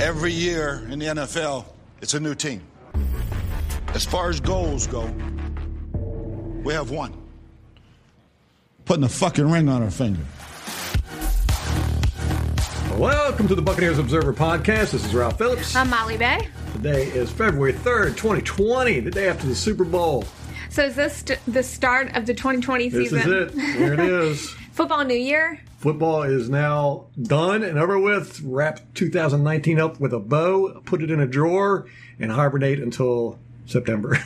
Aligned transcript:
Every 0.00 0.32
year 0.32 0.86
in 0.88 0.98
the 0.98 1.06
NFL, 1.08 1.66
it's 2.00 2.14
a 2.14 2.20
new 2.20 2.34
team. 2.34 2.62
As 3.88 4.02
far 4.02 4.30
as 4.30 4.40
goals 4.40 4.86
go, 4.86 5.04
we 6.64 6.72
have 6.72 6.90
one. 6.90 7.12
Putting 8.86 9.04
a 9.04 9.10
fucking 9.10 9.50
ring 9.50 9.68
on 9.68 9.82
our 9.82 9.90
finger. 9.90 10.22
Welcome 12.96 13.46
to 13.48 13.54
the 13.54 13.60
Buccaneers 13.60 13.98
Observer 13.98 14.32
Podcast. 14.32 14.92
This 14.92 15.04
is 15.04 15.14
Ralph 15.14 15.36
Phillips. 15.36 15.76
I'm 15.76 15.90
Molly 15.90 16.16
Bay. 16.16 16.48
Today 16.72 17.08
is 17.08 17.30
February 17.30 17.74
3rd, 17.74 18.16
2020, 18.16 19.00
the 19.00 19.10
day 19.10 19.28
after 19.28 19.46
the 19.46 19.54
Super 19.54 19.84
Bowl. 19.84 20.24
So 20.70 20.84
is 20.84 20.96
this 20.96 21.16
st- 21.16 21.40
the 21.46 21.62
start 21.62 22.16
of 22.16 22.24
the 22.24 22.32
2020 22.32 22.88
season? 22.88 23.02
This 23.02 23.10
season? 23.10 23.32
is 23.34 23.54
it. 23.54 23.76
Here 23.76 23.92
it 23.92 24.00
is. 24.00 24.48
Football 24.72 25.04
New 25.04 25.14
Year. 25.14 25.60
Football 25.80 26.24
is 26.24 26.50
now 26.50 27.06
done 27.22 27.62
and 27.62 27.78
over 27.78 27.98
with. 27.98 28.42
Wrap 28.44 28.80
2019 28.92 29.80
up 29.80 29.98
with 29.98 30.12
a 30.12 30.18
bow, 30.18 30.78
put 30.84 31.02
it 31.02 31.10
in 31.10 31.20
a 31.20 31.26
drawer, 31.26 31.86
and 32.18 32.30
hibernate 32.30 32.80
until 32.80 33.38
September. 33.64 34.18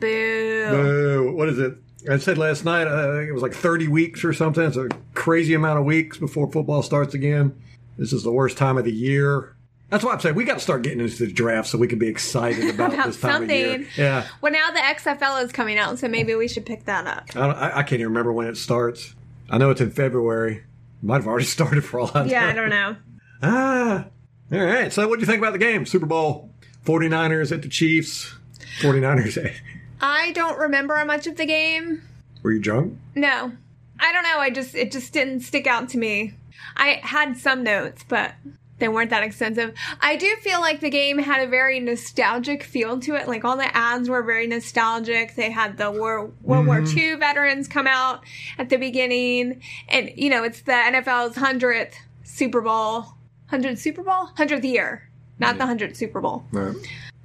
Boo. 0.00 0.70
Boo. 0.70 1.32
What 1.36 1.50
is 1.50 1.58
it? 1.58 1.74
I 2.10 2.16
said 2.16 2.38
last 2.38 2.64
night, 2.64 2.86
uh, 2.88 3.10
I 3.12 3.16
think 3.18 3.28
it 3.28 3.32
was 3.34 3.42
like 3.42 3.52
30 3.52 3.88
weeks 3.88 4.24
or 4.24 4.32
something. 4.32 4.64
It's 4.64 4.78
a 4.78 4.88
crazy 5.12 5.52
amount 5.52 5.78
of 5.78 5.84
weeks 5.84 6.16
before 6.16 6.50
football 6.50 6.82
starts 6.82 7.12
again. 7.12 7.60
This 7.98 8.14
is 8.14 8.22
the 8.22 8.32
worst 8.32 8.56
time 8.56 8.78
of 8.78 8.86
the 8.86 8.92
year. 8.92 9.54
That's 9.90 10.02
why 10.02 10.14
I'm 10.14 10.20
saying 10.20 10.34
we 10.34 10.44
got 10.44 10.54
to 10.54 10.60
start 10.60 10.80
getting 10.80 11.00
into 11.00 11.26
the 11.26 11.30
draft 11.30 11.68
so 11.68 11.76
we 11.76 11.88
can 11.88 11.98
be 11.98 12.06
excited 12.08 12.70
about, 12.74 12.94
About 12.94 13.06
this 13.08 13.20
time 13.20 13.42
of 13.42 13.50
year. 13.50 13.72
something. 13.72 13.86
Yeah. 13.98 14.26
Well, 14.40 14.50
now 14.50 14.70
the 14.70 14.78
XFL 14.78 15.44
is 15.44 15.52
coming 15.52 15.76
out, 15.76 15.98
so 15.98 16.08
maybe 16.08 16.34
we 16.34 16.48
should 16.48 16.64
pick 16.64 16.86
that 16.86 17.06
up. 17.06 17.24
I, 17.36 17.46
don't, 17.46 17.56
I, 17.56 17.68
I 17.78 17.82
can't 17.82 18.00
even 18.00 18.06
remember 18.06 18.32
when 18.32 18.46
it 18.46 18.56
starts. 18.56 19.14
I 19.50 19.58
know 19.58 19.68
it's 19.68 19.82
in 19.82 19.90
February. 19.90 20.62
Might 21.02 21.16
have 21.16 21.26
already 21.26 21.44
started 21.46 21.84
for 21.84 22.00
all 22.00 22.10
I 22.14 22.24
know. 22.24 22.30
Yeah, 22.30 22.46
I 22.46 22.52
don't 22.52 22.70
know. 22.70 22.96
Ah. 23.42 24.06
All 24.52 24.58
right. 24.64 24.92
So 24.92 25.06
what 25.08 25.16
do 25.16 25.20
you 25.20 25.26
think 25.26 25.38
about 25.38 25.52
the 25.52 25.58
game? 25.58 25.86
Super 25.86 26.06
Bowl. 26.06 26.50
49ers 26.84 27.52
at 27.52 27.62
the 27.62 27.68
Chiefs. 27.68 28.34
49ers. 28.80 29.54
I 30.00 30.32
don't 30.32 30.58
remember 30.58 31.02
much 31.04 31.26
of 31.26 31.36
the 31.36 31.46
game. 31.46 32.02
Were 32.42 32.52
you 32.52 32.58
drunk? 32.60 32.98
No. 33.14 33.52
I 33.98 34.12
don't 34.12 34.22
know. 34.22 34.38
I 34.38 34.50
just 34.50 34.74
it 34.74 34.90
just 34.90 35.12
didn't 35.12 35.40
stick 35.40 35.66
out 35.66 35.88
to 35.90 35.98
me. 35.98 36.34
I 36.76 37.00
had 37.02 37.36
some 37.36 37.62
notes, 37.62 38.04
but 38.08 38.34
they 38.80 38.88
weren't 38.88 39.10
that 39.10 39.22
extensive. 39.22 39.74
I 40.00 40.16
do 40.16 40.34
feel 40.36 40.60
like 40.60 40.80
the 40.80 40.90
game 40.90 41.18
had 41.18 41.46
a 41.46 41.46
very 41.46 41.78
nostalgic 41.78 42.62
feel 42.62 42.98
to 43.00 43.14
it. 43.14 43.28
Like 43.28 43.44
all 43.44 43.56
the 43.56 43.74
ads 43.76 44.08
were 44.08 44.22
very 44.22 44.46
nostalgic. 44.46 45.36
They 45.36 45.50
had 45.50 45.76
the 45.76 45.90
War, 45.90 46.30
World 46.42 46.66
War 46.66 46.80
mm-hmm. 46.80 46.98
II 46.98 47.14
veterans 47.16 47.68
come 47.68 47.86
out 47.86 48.24
at 48.58 48.68
the 48.70 48.76
beginning, 48.76 49.62
and 49.88 50.10
you 50.16 50.30
know 50.30 50.42
it's 50.42 50.62
the 50.62 50.72
NFL's 50.72 51.36
hundredth 51.36 51.96
Super 52.24 52.60
Bowl, 52.60 53.06
hundredth 53.46 53.80
Super 53.80 54.02
Bowl, 54.02 54.26
hundredth 54.36 54.64
year, 54.64 55.08
not 55.38 55.54
the 55.54 55.60
mm-hmm. 55.60 55.68
hundredth 55.68 55.96
Super 55.96 56.20
Bowl. 56.20 56.44
No. 56.52 56.74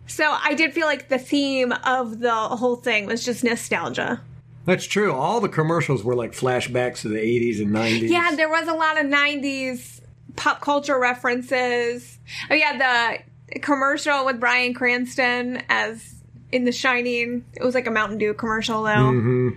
So 0.07 0.37
I 0.43 0.53
did 0.53 0.73
feel 0.73 0.85
like 0.85 1.09
the 1.09 1.17
theme 1.17 1.71
of 1.83 2.19
the 2.19 2.31
whole 2.31 2.75
thing 2.75 3.07
was 3.07 3.25
just 3.25 3.43
nostalgia. 3.43 4.21
That's 4.65 4.85
true. 4.85 5.13
All 5.13 5.39
the 5.39 5.49
commercials 5.49 6.03
were 6.03 6.15
like 6.15 6.31
flashbacks 6.31 7.01
to 7.01 7.09
the 7.09 7.19
80s 7.19 7.61
and 7.61 7.71
90s. 7.71 8.09
Yeah, 8.09 8.35
there 8.35 8.49
was 8.49 8.67
a 8.67 8.73
lot 8.73 8.99
of 8.99 9.05
90s 9.05 10.01
pop 10.35 10.61
culture 10.61 10.99
references. 10.99 12.17
Oh, 12.49 12.53
yeah, 12.55 13.19
the 13.51 13.59
commercial 13.59 14.25
with 14.25 14.39
Bryan 14.39 14.73
Cranston 14.73 15.61
as 15.69 16.15
in 16.51 16.65
The 16.65 16.71
Shining. 16.71 17.45
It 17.53 17.63
was 17.63 17.75
like 17.75 17.87
a 17.87 17.91
Mountain 17.91 18.17
Dew 18.17 18.33
commercial, 18.33 18.83
though. 18.83 18.89
Mm-hmm. 18.89 19.49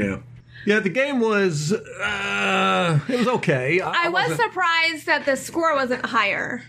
Yeah. 0.00 0.18
Yeah, 0.64 0.80
the 0.80 0.88
game 0.90 1.20
was, 1.20 1.72
uh, 1.72 3.00
it 3.08 3.18
was 3.18 3.28
okay. 3.28 3.80
I 3.80 4.08
was 4.08 4.28
wasn't- 4.30 4.40
surprised 4.40 5.06
that 5.06 5.24
the 5.24 5.36
score 5.36 5.74
wasn't 5.76 6.04
higher. 6.04 6.62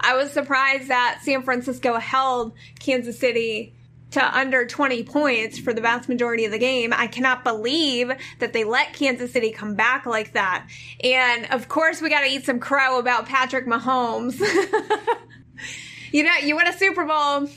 I 0.00 0.14
was 0.16 0.30
surprised 0.32 0.88
that 0.88 1.20
San 1.22 1.42
Francisco 1.42 1.98
held 1.98 2.52
Kansas 2.78 3.18
City 3.18 3.72
to 4.12 4.36
under 4.38 4.64
20 4.66 5.02
points 5.04 5.58
for 5.58 5.72
the 5.74 5.80
vast 5.80 6.08
majority 6.08 6.44
of 6.46 6.52
the 6.52 6.58
game. 6.58 6.94
I 6.96 7.06
cannot 7.08 7.44
believe 7.44 8.10
that 8.38 8.52
they 8.52 8.64
let 8.64 8.94
Kansas 8.94 9.32
City 9.32 9.50
come 9.50 9.74
back 9.74 10.06
like 10.06 10.32
that. 10.32 10.66
And 11.04 11.46
of 11.52 11.68
course, 11.68 12.00
we 12.00 12.08
got 12.08 12.20
to 12.22 12.26
eat 12.28 12.44
some 12.46 12.58
crow 12.58 12.98
about 12.98 13.26
Patrick 13.26 13.66
Mahomes. 13.66 14.38
you 16.12 16.22
know, 16.24 16.34
you 16.42 16.56
win 16.56 16.66
a 16.66 16.72
Super 16.76 17.04
Bowl. 17.04 17.48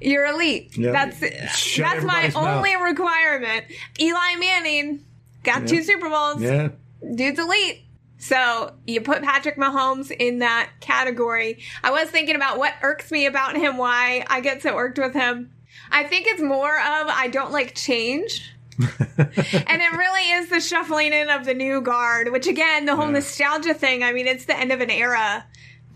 You're 0.00 0.24
elite. 0.26 0.76
Yeah. 0.78 0.92
That's 0.92 1.18
Shut 1.54 1.84
that's 1.92 2.04
my 2.04 2.22
mouth. 2.28 2.36
only 2.36 2.74
requirement. 2.76 3.66
Eli 4.00 4.36
Manning 4.38 5.04
got 5.42 5.68
two 5.68 5.82
Super 5.82 6.08
Bowls 6.08 6.40
Yeah. 6.40 6.68
dude's 7.14 7.38
elite. 7.38 7.82
So 8.16 8.74
you 8.86 9.00
put 9.02 9.22
Patrick 9.22 9.56
Mahomes 9.56 10.10
in 10.10 10.38
that 10.40 10.70
category. 10.80 11.62
I 11.82 11.90
was 11.90 12.08
thinking 12.10 12.36
about 12.36 12.58
what 12.58 12.74
irks 12.82 13.10
me 13.10 13.26
about 13.26 13.56
him, 13.56 13.76
why 13.78 14.24
I 14.28 14.40
get 14.40 14.62
so 14.62 14.76
irked 14.76 14.98
with 14.98 15.14
him. 15.14 15.52
I 15.90 16.04
think 16.04 16.26
it's 16.26 16.42
more 16.42 16.74
of 16.74 17.06
I 17.08 17.28
don't 17.28 17.52
like 17.52 17.74
change. 17.74 18.52
and 18.78 19.82
it 19.82 19.92
really 19.92 20.30
is 20.30 20.48
the 20.48 20.60
shuffling 20.60 21.12
in 21.12 21.28
of 21.28 21.44
the 21.44 21.52
new 21.52 21.82
guard, 21.82 22.32
which 22.32 22.46
again, 22.46 22.86
the 22.86 22.96
whole 22.96 23.08
nostalgia 23.08 23.74
thing, 23.74 24.02
I 24.02 24.12
mean, 24.12 24.26
it's 24.26 24.46
the 24.46 24.56
end 24.56 24.72
of 24.72 24.80
an 24.80 24.90
era 24.90 25.44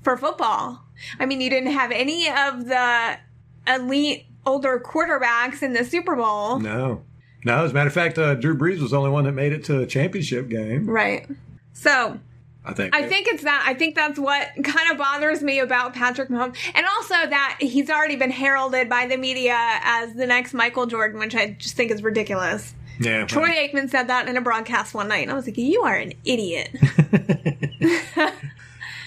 for 0.02 0.18
football. 0.18 0.82
I 1.18 1.26
mean, 1.26 1.40
you 1.40 1.48
didn't 1.48 1.72
have 1.72 1.90
any 1.90 2.28
of 2.28 2.66
the 2.66 3.18
elite 3.66 4.26
older 4.44 4.78
quarterbacks 4.78 5.62
in 5.62 5.72
the 5.72 5.84
Super 5.84 6.14
Bowl. 6.14 6.60
No. 6.60 7.04
No, 7.44 7.64
as 7.64 7.70
a 7.72 7.74
matter 7.74 7.88
of 7.88 7.94
fact, 7.94 8.18
uh, 8.18 8.34
Drew 8.34 8.56
Brees 8.56 8.80
was 8.80 8.92
the 8.92 8.98
only 8.98 9.10
one 9.10 9.24
that 9.24 9.32
made 9.32 9.52
it 9.52 9.64
to 9.64 9.74
the 9.74 9.86
championship 9.86 10.48
game. 10.48 10.88
Right. 10.88 11.28
So 11.72 12.18
I 12.64 12.72
think. 12.72 12.94
I 12.94 13.06
think 13.06 13.28
it's 13.28 13.44
that. 13.44 13.64
I 13.66 13.74
think 13.74 13.94
that's 13.94 14.18
what 14.18 14.48
kind 14.62 14.90
of 14.90 14.96
bothers 14.98 15.42
me 15.42 15.58
about 15.58 15.94
Patrick 15.94 16.30
Mahomes. 16.30 16.56
And 16.74 16.86
also 16.96 17.14
that 17.14 17.58
he's 17.60 17.90
already 17.90 18.16
been 18.16 18.30
heralded 18.30 18.88
by 18.88 19.06
the 19.06 19.16
media 19.16 19.56
as 19.82 20.14
the 20.14 20.26
next 20.26 20.54
Michael 20.54 20.86
Jordan, 20.86 21.20
which 21.20 21.34
I 21.34 21.50
just 21.58 21.76
think 21.76 21.90
is 21.90 22.02
ridiculous. 22.02 22.74
Yeah. 23.00 23.26
Troy 23.26 23.48
Aikman 23.48 23.90
said 23.90 24.08
that 24.08 24.28
in 24.28 24.36
a 24.36 24.40
broadcast 24.40 24.94
one 24.94 25.08
night, 25.08 25.22
and 25.22 25.32
I 25.32 25.34
was 25.34 25.46
like, 25.46 25.58
you 25.58 25.82
are 25.82 25.96
an 25.96 26.12
idiot. 26.24 26.70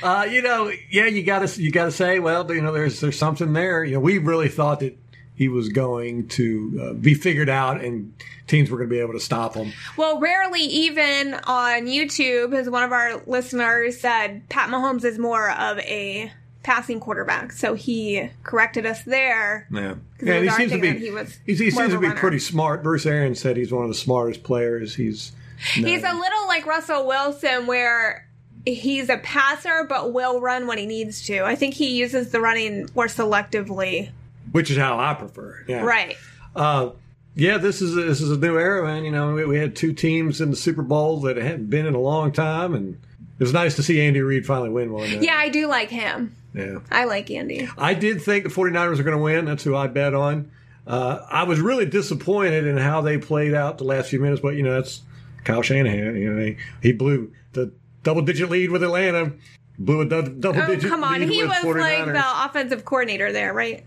Uh, 0.03 0.27
you 0.29 0.41
know, 0.41 0.71
yeah, 0.91 1.05
you 1.05 1.23
gotta 1.23 1.61
you 1.61 1.71
gotta 1.71 1.91
say, 1.91 2.19
well, 2.19 2.49
you 2.53 2.61
know, 2.61 2.71
there's 2.71 2.99
there's 2.99 3.17
something 3.17 3.53
there. 3.53 3.83
You 3.83 3.95
know, 3.95 3.99
we 3.99 4.19
really 4.19 4.49
thought 4.49 4.79
that 4.81 4.95
he 5.37 5.47
was 5.47 5.69
going 5.69 6.27
to 6.27 6.79
uh, 6.81 6.93
be 6.93 7.13
figured 7.13 7.47
out 7.47 7.81
and 7.81 8.13
teams 8.47 8.69
were 8.69 8.77
going 8.77 8.89
to 8.89 8.93
be 8.93 8.99
able 8.99 9.13
to 9.13 9.19
stop 9.19 9.53
him. 9.53 9.71
well, 9.95 10.19
rarely 10.19 10.61
even 10.61 11.35
on 11.45 11.85
YouTube, 11.85 12.53
as 12.53 12.69
one 12.69 12.83
of 12.83 12.91
our 12.91 13.21
listeners 13.25 13.99
said, 13.99 14.49
Pat 14.49 14.69
Mahomes 14.69 15.05
is 15.05 15.17
more 15.17 15.51
of 15.51 15.79
a 15.79 16.31
passing 16.63 16.99
quarterback. 16.99 17.53
So 17.53 17.75
he 17.75 18.29
corrected 18.43 18.85
us 18.85 19.03
there. 19.03 19.67
Yeah, 19.71 19.95
yeah, 20.21 20.41
he 20.41 20.49
seems 20.49 20.71
to 20.73 20.81
be 20.81 20.97
he 20.97 21.11
was 21.11 21.37
he's, 21.45 21.59
he 21.59 21.71
seems 21.71 21.91
to 21.91 21.99
be 21.99 22.07
runner. 22.07 22.19
pretty 22.19 22.39
smart. 22.39 22.83
Bruce 22.83 23.05
Arians 23.05 23.39
said 23.39 23.55
he's 23.55 23.71
one 23.71 23.83
of 23.83 23.89
the 23.89 23.95
smartest 23.95 24.43
players. 24.43 24.95
He's 24.95 25.31
He's 25.73 26.03
a 26.03 26.13
little 26.13 26.47
like 26.47 26.65
Russell 26.65 27.07
Wilson, 27.07 27.67
where 27.67 28.27
he's 28.65 29.09
a 29.09 29.17
passer 29.17 29.85
but 29.87 30.13
will 30.13 30.41
run 30.41 30.67
when 30.67 30.77
he 30.77 30.85
needs 30.85 31.25
to. 31.27 31.43
I 31.43 31.55
think 31.55 31.73
he 31.73 31.97
uses 31.97 32.31
the 32.31 32.41
running 32.41 32.89
more 32.95 33.07
selectively. 33.07 34.09
Which 34.51 34.71
is 34.71 34.77
how 34.77 34.99
I 34.99 35.13
prefer. 35.13 35.63
Yeah, 35.67 35.81
Right. 35.81 36.15
Uh, 36.55 36.91
yeah, 37.35 37.57
this 37.59 37.81
is 37.83 37.95
a, 37.95 38.01
this 38.01 38.19
is 38.19 38.31
a 38.31 38.37
new 38.37 38.57
era, 38.57 38.83
man. 38.83 39.03
You 39.05 39.11
know, 39.11 39.33
we, 39.33 39.45
we 39.45 39.57
had 39.59 39.75
two 39.75 39.93
teams 39.93 40.41
in 40.41 40.49
the 40.49 40.55
Super 40.55 40.81
Bowl 40.81 41.19
that 41.21 41.37
hadn't 41.37 41.69
been 41.69 41.85
in 41.85 41.93
a 41.93 41.99
long 41.99 42.31
time, 42.31 42.73
and 42.73 42.95
it 42.95 43.43
was 43.43 43.53
nice 43.53 43.75
to 43.75 43.83
see 43.83 44.01
Andy 44.01 44.21
Reid 44.21 44.45
finally 44.45 44.69
win 44.71 44.91
one. 44.91 45.03
Uh, 45.03 45.19
Yeah, 45.21 45.35
I 45.37 45.49
do 45.49 45.67
like 45.67 45.89
him. 45.91 46.35
yeah. 46.55 46.79
I 46.91 47.03
like 47.05 47.29
Andy. 47.29 47.69
I 47.77 47.93
did 47.93 48.23
think 48.23 48.43
the 48.45 48.49
49ers 48.49 48.97
were 48.97 49.03
going 49.03 49.15
to 49.17 49.21
win. 49.23 49.45
That's 49.45 49.63
who 49.63 49.75
I 49.75 49.85
bet 49.85 50.15
on. 50.15 50.49
Uh, 50.87 51.19
I 51.29 51.43
was 51.43 51.59
really 51.59 51.85
disappointed 51.85 52.65
in 52.65 52.77
how 52.77 53.01
they 53.01 53.17
played 53.19 53.53
out 53.53 53.77
the 53.77 53.83
last 53.83 54.09
few 54.09 54.19
minutes, 54.19 54.41
but 54.41 54.55
you 54.55 54.63
know 54.63 54.73
that's 54.73 55.01
Kyle 55.43 55.61
Shanahan. 55.61 56.15
You 56.15 56.33
know 56.33 56.41
he, 56.43 56.57
he 56.81 56.91
blew 56.93 57.31
the 57.53 57.71
double 58.03 58.21
digit 58.23 58.49
lead 58.49 58.71
with 58.71 58.81
Atlanta, 58.83 59.33
blew 59.77 60.01
a 60.01 60.05
double 60.05 60.59
Oh, 60.61 60.65
digit 60.67 60.89
come 60.89 61.03
on. 61.03 61.21
He 61.21 61.43
was 61.43 61.57
49ers. 61.57 61.81
like 61.81 62.05
the 62.13 62.45
offensive 62.45 62.85
coordinator 62.85 63.31
there, 63.33 63.53
right? 63.53 63.83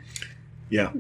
Yeah. 0.71 0.93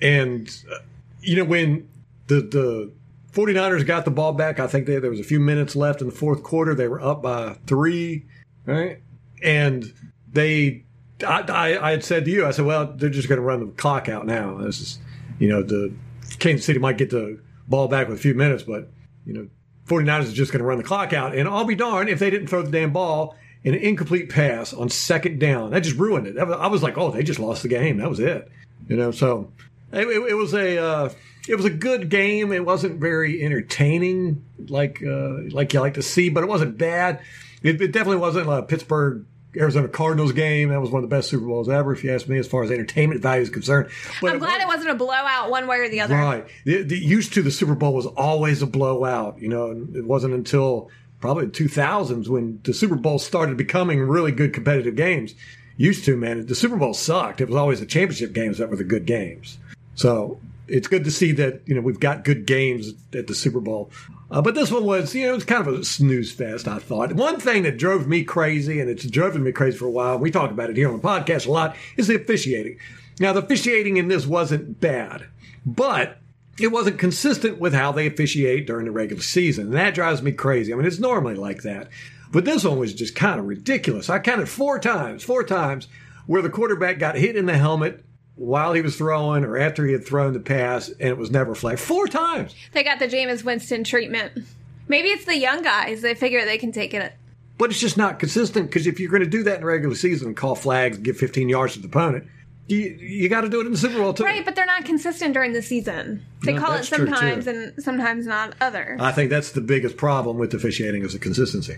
And, 0.00 0.48
uh, 0.70 0.78
you 1.20 1.36
know, 1.36 1.44
when 1.44 1.88
the, 2.28 2.36
the 2.40 2.92
49ers 3.32 3.86
got 3.86 4.04
the 4.04 4.10
ball 4.10 4.32
back, 4.32 4.60
I 4.60 4.66
think 4.66 4.86
they, 4.86 4.98
there 4.98 5.10
was 5.10 5.20
a 5.20 5.24
few 5.24 5.40
minutes 5.40 5.74
left 5.74 6.00
in 6.00 6.06
the 6.06 6.14
fourth 6.14 6.42
quarter. 6.42 6.74
They 6.74 6.88
were 6.88 7.00
up 7.00 7.22
by 7.22 7.56
three, 7.66 8.26
right? 8.66 9.00
And 9.42 9.92
they, 10.32 10.84
I, 11.26 11.40
I, 11.40 11.88
I 11.88 11.90
had 11.90 12.04
said 12.04 12.24
to 12.26 12.30
you, 12.30 12.46
I 12.46 12.50
said, 12.50 12.64
well, 12.64 12.92
they're 12.94 13.10
just 13.10 13.28
going 13.28 13.40
to 13.40 13.44
run 13.44 13.60
the 13.60 13.72
clock 13.72 14.08
out 14.08 14.26
now. 14.26 14.58
This 14.58 14.80
is, 14.80 14.98
you 15.38 15.48
know, 15.48 15.62
the 15.62 15.92
Kansas 16.38 16.64
City 16.64 16.78
might 16.78 16.98
get 16.98 17.10
the 17.10 17.40
ball 17.66 17.88
back 17.88 18.08
with 18.08 18.18
a 18.18 18.20
few 18.20 18.34
minutes, 18.34 18.62
but, 18.62 18.90
you 19.24 19.32
know, 19.32 19.48
49ers 19.86 20.24
is 20.24 20.32
just 20.32 20.52
going 20.52 20.60
to 20.60 20.66
run 20.66 20.78
the 20.78 20.84
clock 20.84 21.12
out. 21.12 21.34
And 21.34 21.48
I'll 21.48 21.64
be 21.64 21.74
darned 21.74 22.08
if 22.08 22.18
they 22.18 22.30
didn't 22.30 22.48
throw 22.48 22.62
the 22.62 22.70
damn 22.70 22.92
ball 22.92 23.36
in 23.64 23.74
an 23.74 23.80
incomplete 23.80 24.30
pass 24.30 24.72
on 24.72 24.88
second 24.88 25.40
down. 25.40 25.70
That 25.70 25.80
just 25.80 25.96
ruined 25.96 26.26
it. 26.26 26.38
I 26.38 26.66
was 26.66 26.82
like, 26.82 26.98
oh, 26.98 27.10
they 27.10 27.22
just 27.22 27.40
lost 27.40 27.62
the 27.62 27.68
game. 27.68 27.98
That 27.98 28.08
was 28.08 28.20
it. 28.20 28.50
You 28.88 28.96
know, 28.96 29.10
so 29.10 29.50
it, 29.92 30.06
it, 30.06 30.30
it 30.30 30.34
was 30.34 30.54
a 30.54 30.78
uh, 30.78 31.10
it 31.48 31.56
was 31.56 31.64
a 31.64 31.70
good 31.70 32.08
game. 32.08 32.52
It 32.52 32.64
wasn't 32.64 33.00
very 33.00 33.42
entertaining, 33.42 34.44
like 34.68 35.02
uh, 35.02 35.42
like 35.50 35.72
you 35.72 35.80
like 35.80 35.94
to 35.94 36.02
see, 36.02 36.28
but 36.28 36.42
it 36.42 36.48
wasn't 36.48 36.78
bad. 36.78 37.20
It, 37.62 37.80
it 37.80 37.92
definitely 37.92 38.18
wasn't 38.18 38.48
uh, 38.48 38.62
Pittsburgh 38.62 39.24
Arizona 39.56 39.88
Cardinals 39.88 40.32
game. 40.32 40.70
That 40.70 40.80
was 40.80 40.90
one 40.90 41.02
of 41.02 41.08
the 41.08 41.14
best 41.14 41.30
Super 41.30 41.46
Bowls 41.46 41.68
ever, 41.68 41.92
if 41.92 42.04
you 42.04 42.12
ask 42.14 42.28
me, 42.28 42.38
as 42.38 42.48
far 42.48 42.62
as 42.62 42.70
entertainment 42.70 43.22
value 43.22 43.42
is 43.42 43.50
concerned. 43.50 43.90
But 44.20 44.32
I'm 44.32 44.38
glad 44.38 44.60
it 44.60 44.66
wasn't 44.66 44.90
a 44.90 44.94
blowout 44.94 45.50
one 45.50 45.66
way 45.66 45.78
or 45.78 45.88
the 45.88 46.00
other. 46.00 46.16
Right. 46.16 46.46
The, 46.64 46.82
the, 46.82 46.98
used 46.98 47.34
to 47.34 47.42
the 47.42 47.50
Super 47.50 47.74
Bowl 47.74 47.94
was 47.94 48.06
always 48.06 48.62
a 48.62 48.66
blowout. 48.66 49.40
You 49.40 49.48
know, 49.48 49.70
it 49.94 50.04
wasn't 50.04 50.34
until 50.34 50.90
probably 51.20 51.46
the 51.46 51.52
2000s 51.52 52.28
when 52.28 52.60
the 52.64 52.74
Super 52.74 52.96
Bowl 52.96 53.18
started 53.18 53.56
becoming 53.56 54.00
really 54.00 54.32
good 54.32 54.52
competitive 54.52 54.96
games. 54.96 55.34
Used 55.76 56.04
to, 56.04 56.16
man, 56.16 56.46
the 56.46 56.54
Super 56.54 56.76
Bowl 56.76 56.94
sucked. 56.94 57.40
It 57.40 57.48
was 57.48 57.56
always 57.56 57.80
the 57.80 57.86
championship 57.86 58.32
games 58.32 58.58
that 58.58 58.70
were 58.70 58.76
the 58.76 58.84
good 58.84 59.06
games. 59.06 59.58
So 59.94 60.40
it's 60.68 60.88
good 60.88 61.04
to 61.04 61.10
see 61.10 61.32
that 61.32 61.60
you 61.66 61.74
know 61.74 61.80
we've 61.80 62.00
got 62.00 62.24
good 62.24 62.46
games 62.46 62.92
at 63.12 63.26
the 63.26 63.34
Super 63.34 63.60
Bowl. 63.60 63.90
Uh, 64.30 64.40
but 64.40 64.54
this 64.54 64.70
one 64.70 64.84
was, 64.84 65.14
you 65.14 65.26
know, 65.26 65.32
it 65.32 65.34
was 65.36 65.44
kind 65.44 65.66
of 65.66 65.72
a 65.72 65.84
snooze 65.84 66.32
fest. 66.32 66.66
I 66.66 66.78
thought 66.78 67.12
one 67.12 67.38
thing 67.38 67.64
that 67.64 67.78
drove 67.78 68.08
me 68.08 68.24
crazy, 68.24 68.80
and 68.80 68.88
it's 68.88 69.04
driven 69.08 69.42
me 69.42 69.52
crazy 69.52 69.76
for 69.76 69.86
a 69.86 69.90
while. 69.90 70.18
We 70.18 70.30
talk 70.30 70.50
about 70.50 70.70
it 70.70 70.76
here 70.76 70.88
on 70.88 71.00
the 71.00 71.06
podcast 71.06 71.46
a 71.46 71.52
lot. 71.52 71.76
Is 71.96 72.06
the 72.06 72.16
officiating. 72.16 72.78
Now 73.20 73.32
the 73.32 73.42
officiating 73.42 73.96
in 73.96 74.08
this 74.08 74.26
wasn't 74.26 74.80
bad, 74.80 75.26
but 75.64 76.18
it 76.58 76.68
wasn't 76.68 76.98
consistent 76.98 77.58
with 77.58 77.74
how 77.74 77.92
they 77.92 78.06
officiate 78.06 78.66
during 78.66 78.86
the 78.86 78.92
regular 78.92 79.22
season. 79.22 79.66
And 79.66 79.74
that 79.74 79.94
drives 79.94 80.22
me 80.22 80.32
crazy. 80.32 80.72
I 80.72 80.76
mean, 80.76 80.86
it's 80.86 80.98
normally 80.98 81.34
like 81.34 81.62
that. 81.62 81.88
But 82.34 82.44
this 82.44 82.64
one 82.64 82.78
was 82.78 82.92
just 82.92 83.14
kind 83.14 83.38
of 83.38 83.46
ridiculous. 83.46 84.10
I 84.10 84.18
counted 84.18 84.48
four 84.48 84.80
times, 84.80 85.22
four 85.22 85.44
times 85.44 85.86
where 86.26 86.42
the 86.42 86.50
quarterback 86.50 86.98
got 86.98 87.14
hit 87.14 87.36
in 87.36 87.46
the 87.46 87.56
helmet 87.56 88.04
while 88.34 88.72
he 88.72 88.82
was 88.82 88.96
throwing 88.96 89.44
or 89.44 89.56
after 89.56 89.86
he 89.86 89.92
had 89.92 90.04
thrown 90.04 90.32
the 90.32 90.40
pass 90.40 90.88
and 90.88 91.10
it 91.10 91.16
was 91.16 91.30
never 91.30 91.54
flagged. 91.54 91.78
Four 91.78 92.08
times. 92.08 92.52
They 92.72 92.82
got 92.82 92.98
the 92.98 93.06
Jameis 93.06 93.44
Winston 93.44 93.84
treatment. 93.84 94.44
Maybe 94.88 95.10
it's 95.10 95.26
the 95.26 95.38
young 95.38 95.62
guys. 95.62 96.02
They 96.02 96.16
figure 96.16 96.44
they 96.44 96.58
can 96.58 96.72
take 96.72 96.92
it. 96.92 97.12
But 97.56 97.70
it's 97.70 97.78
just 97.78 97.96
not 97.96 98.18
consistent 98.18 98.68
because 98.68 98.88
if 98.88 98.98
you're 98.98 99.12
going 99.12 99.22
to 99.22 99.30
do 99.30 99.44
that 99.44 99.60
in 99.60 99.64
regular 99.64 99.94
season 99.94 100.26
and 100.26 100.36
call 100.36 100.56
flags, 100.56 100.98
give 100.98 101.16
15 101.16 101.48
yards 101.48 101.74
to 101.74 101.78
the 101.78 101.86
opponent, 101.86 102.26
you, 102.66 102.78
you 102.78 103.28
got 103.28 103.42
to 103.42 103.48
do 103.48 103.60
it 103.60 103.66
in 103.66 103.72
the 103.72 103.78
Super 103.78 103.98
Bowl 103.98 104.12
too. 104.12 104.24
Right, 104.24 104.44
but 104.44 104.56
they're 104.56 104.66
not 104.66 104.84
consistent 104.84 105.34
during 105.34 105.52
the 105.52 105.62
season. 105.62 106.24
They 106.42 106.54
No, 106.54 106.60
call 106.60 106.72
it 106.74 106.84
sometimes 106.84 107.46
and 107.46 107.80
sometimes 107.80 108.26
not 108.26 108.56
other. 108.60 108.96
I 108.98 109.12
think 109.12 109.30
that's 109.30 109.52
the 109.52 109.60
biggest 109.60 109.96
problem 109.96 110.38
with 110.38 110.52
officiating 110.52 111.04
is 111.04 111.12
the 111.12 111.18
consistency. 111.20 111.76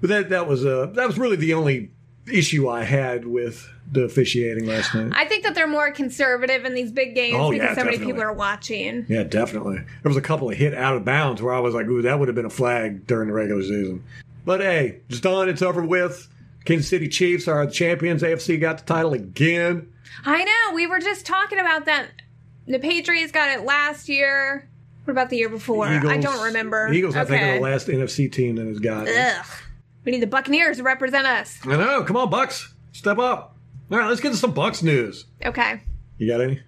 But 0.00 0.10
that 0.10 0.28
that 0.30 0.46
was 0.48 0.64
uh, 0.64 0.86
that 0.94 1.06
was 1.06 1.18
really 1.18 1.36
the 1.36 1.54
only 1.54 1.90
issue 2.30 2.68
I 2.68 2.84
had 2.84 3.26
with 3.26 3.68
the 3.90 4.02
officiating 4.02 4.66
last 4.66 4.94
night. 4.94 5.12
I 5.14 5.24
think 5.24 5.44
that 5.44 5.54
they're 5.54 5.66
more 5.66 5.90
conservative 5.90 6.64
in 6.66 6.74
these 6.74 6.92
big 6.92 7.14
games 7.14 7.36
Oh, 7.38 7.50
because 7.50 7.70
yeah, 7.70 7.74
so 7.74 7.84
many 7.84 7.98
people 7.98 8.20
are 8.22 8.32
watching. 8.34 9.06
Yeah, 9.08 9.22
definitely. 9.22 9.76
There 9.78 10.10
was 10.10 10.16
a 10.16 10.20
couple 10.20 10.50
of 10.50 10.56
hit 10.56 10.74
out 10.74 10.94
of 10.96 11.04
bounds 11.06 11.40
where 11.40 11.54
I 11.54 11.60
was 11.60 11.74
like, 11.74 11.86
"Ooh, 11.86 12.02
that 12.02 12.18
would 12.18 12.28
have 12.28 12.34
been 12.34 12.44
a 12.44 12.50
flag 12.50 13.06
during 13.06 13.28
the 13.28 13.34
regular 13.34 13.62
season." 13.62 14.04
But 14.44 14.60
hey, 14.60 15.00
it's 15.08 15.20
done. 15.20 15.48
It's 15.48 15.62
over 15.62 15.82
with. 15.82 16.28
Kansas 16.64 16.88
City 16.88 17.08
Chiefs 17.08 17.48
are 17.48 17.64
the 17.64 17.72
champions. 17.72 18.22
AFC 18.22 18.60
got 18.60 18.78
the 18.78 18.84
title 18.84 19.14
again. 19.14 19.90
I 20.26 20.44
know. 20.44 20.74
We 20.74 20.86
were 20.86 20.98
just 20.98 21.24
talking 21.24 21.58
about 21.58 21.86
that. 21.86 22.08
The 22.66 22.78
Patriots 22.78 23.32
got 23.32 23.48
it 23.58 23.64
last 23.64 24.08
year. 24.10 24.68
What 25.04 25.12
about 25.12 25.30
the 25.30 25.38
year 25.38 25.48
before? 25.48 25.86
I 25.86 25.96
Eagles- 25.96 26.22
don't 26.24 26.44
remember. 26.44 26.92
Eagles, 26.92 27.16
I 27.16 27.24
think, 27.24 27.40
are 27.40 27.44
Okay. 27.46 27.54
the 27.56 27.62
last 27.62 27.88
NFC 27.88 28.30
team 28.30 28.56
that 28.56 28.66
has 28.66 28.78
got 28.80 29.08
it. 29.08 29.16
Ugh. 29.16 29.46
We 30.08 30.12
need 30.12 30.22
the 30.22 30.26
Buccaneers 30.26 30.78
to 30.78 30.82
represent 30.84 31.26
us. 31.26 31.58
I 31.66 31.76
know. 31.76 32.02
Come 32.02 32.16
on, 32.16 32.30
Bucs, 32.30 32.72
step 32.92 33.18
up. 33.18 33.58
All 33.90 33.98
right, 33.98 34.08
let's 34.08 34.22
get 34.22 34.30
to 34.30 34.38
some 34.38 34.54
Bucs 34.54 34.82
news. 34.82 35.26
Okay. 35.44 35.82
You 36.16 36.28
got 36.28 36.40
any? 36.40 36.62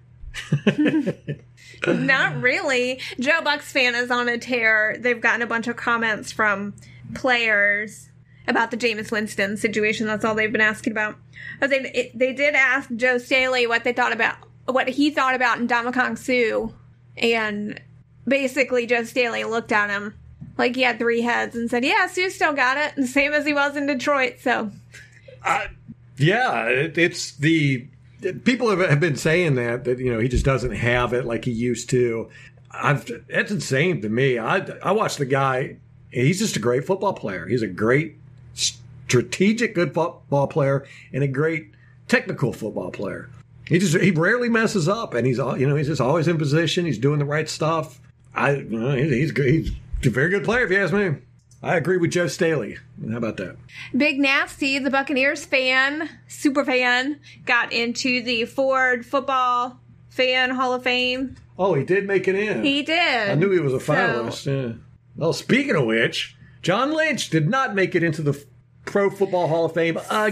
Not 2.05 2.39
really. 2.39 2.97
JoeBucsFan 3.17 3.99
is 3.99 4.11
on 4.11 4.29
a 4.29 4.37
tear. 4.37 4.95
They've 4.99 5.19
gotten 5.19 5.41
a 5.41 5.47
bunch 5.47 5.67
of 5.67 5.75
comments 5.75 6.31
from 6.31 6.75
players 7.15 8.11
about 8.47 8.69
the 8.69 8.77
Jameis 8.77 9.11
Winston 9.11 9.57
situation. 9.57 10.05
That's 10.05 10.23
all 10.23 10.35
they've 10.35 10.51
been 10.51 10.61
asking 10.61 10.91
about. 10.91 11.15
But 11.59 11.71
they 11.71 12.11
they 12.13 12.33
did 12.33 12.53
ask 12.53 12.93
Joe 12.95 13.17
Staley 13.17 13.65
what 13.65 13.83
they 13.83 13.93
thought 13.93 14.13
about 14.13 14.35
what 14.67 14.87
he 14.87 15.09
thought 15.09 15.33
about 15.33 15.57
Ndamukong 15.57 16.15
Suh, 16.15 16.71
and 17.17 17.81
basically 18.27 18.85
Joe 18.85 19.03
Staley 19.03 19.45
looked 19.45 19.71
at 19.71 19.89
him 19.89 20.13
like 20.57 20.75
he 20.75 20.81
had 20.81 20.99
three 20.99 21.21
heads 21.21 21.55
and 21.55 21.69
said, 21.69 21.83
"Yeah, 21.83 22.07
Suh 22.07 22.29
still 22.29 22.53
got 22.53 22.77
it, 22.77 22.95
the 22.95 23.07
same 23.19 23.33
as 23.33 23.45
he 23.45 23.53
was 23.53 23.75
in 23.75 23.87
Detroit." 23.87 24.39
So 24.39 24.71
Yeah, 26.17 26.65
it, 26.67 26.97
it's 26.97 27.31
the 27.35 27.87
people 28.43 28.69
have, 28.69 28.79
have 28.87 28.99
been 28.99 29.15
saying 29.15 29.55
that 29.55 29.85
that 29.85 29.99
you 29.99 30.11
know 30.11 30.19
he 30.19 30.27
just 30.27 30.45
doesn't 30.45 30.71
have 30.71 31.13
it 31.13 31.25
like 31.25 31.45
he 31.45 31.51
used 31.51 31.89
to. 31.91 32.29
I've 32.71 33.09
that's 33.27 33.51
insane 33.51 34.01
to 34.01 34.09
me. 34.09 34.37
I 34.37 34.57
I 34.83 34.91
watched 34.91 35.17
the 35.17 35.25
guy. 35.25 35.77
He's 36.11 36.39
just 36.39 36.55
a 36.55 36.59
great 36.59 36.85
football 36.85 37.13
player. 37.13 37.47
He's 37.47 37.61
a 37.61 37.67
great 37.67 38.17
strategic 38.53 39.75
good 39.75 39.93
football 39.93 40.47
player 40.47 40.85
and 41.13 41.23
a 41.23 41.27
great 41.27 41.71
technical 42.07 42.53
football 42.53 42.91
player. 42.91 43.29
He 43.67 43.79
just 43.79 43.97
he 43.97 44.11
rarely 44.11 44.49
messes 44.49 44.87
up, 44.87 45.13
and 45.13 45.25
he's 45.25 45.37
you 45.37 45.67
know 45.67 45.75
he's 45.75 45.87
just 45.87 46.01
always 46.01 46.27
in 46.27 46.37
position. 46.37 46.85
He's 46.85 46.97
doing 46.97 47.19
the 47.19 47.25
right 47.25 47.49
stuff. 47.49 47.99
I 48.35 48.55
you 48.55 48.79
know, 48.79 48.95
he's 48.95 49.31
he's, 49.31 49.71
very 50.09 50.29
good 50.29 50.43
player 50.43 50.63
if 50.65 50.71
you 50.71 50.81
ask 50.83 50.93
me. 50.93 51.15
I 51.63 51.77
agree 51.77 51.97
with 51.97 52.11
Joe 52.11 52.27
Staley. 52.27 52.77
How 53.09 53.17
about 53.17 53.37
that? 53.37 53.55
Big 53.95 54.19
Nasty, 54.19 54.79
the 54.79 54.89
Buccaneers 54.89 55.45
fan, 55.45 56.09
super 56.27 56.65
fan, 56.65 57.19
got 57.45 57.71
into 57.71 58.23
the 58.23 58.45
Ford 58.45 59.05
Football 59.05 59.79
Fan 60.09 60.49
Hall 60.51 60.73
of 60.73 60.81
Fame. 60.83 61.35
Oh, 61.59 61.75
he 61.75 61.83
did 61.83 62.07
make 62.07 62.27
it 62.27 62.33
in. 62.35 62.63
He 62.63 62.81
did. 62.81 63.29
I 63.29 63.35
knew 63.35 63.51
he 63.51 63.59
was 63.59 63.73
a 63.73 63.79
So- 63.79 63.93
finalist. 63.93 64.45
yeah. 64.47 64.73
Well, 65.15 65.33
speaking 65.33 65.75
of 65.75 65.85
which, 65.85 66.35
John 66.63 66.93
Lynch 66.93 67.29
did 67.29 67.47
not 67.47 67.75
make 67.75 67.93
it 67.93 68.01
into 68.01 68.23
the 68.23 68.43
Pro 68.85 69.11
Football 69.11 69.47
Hall 69.47 69.65
of 69.65 69.73
Fame 69.73 69.99
So 70.09 70.27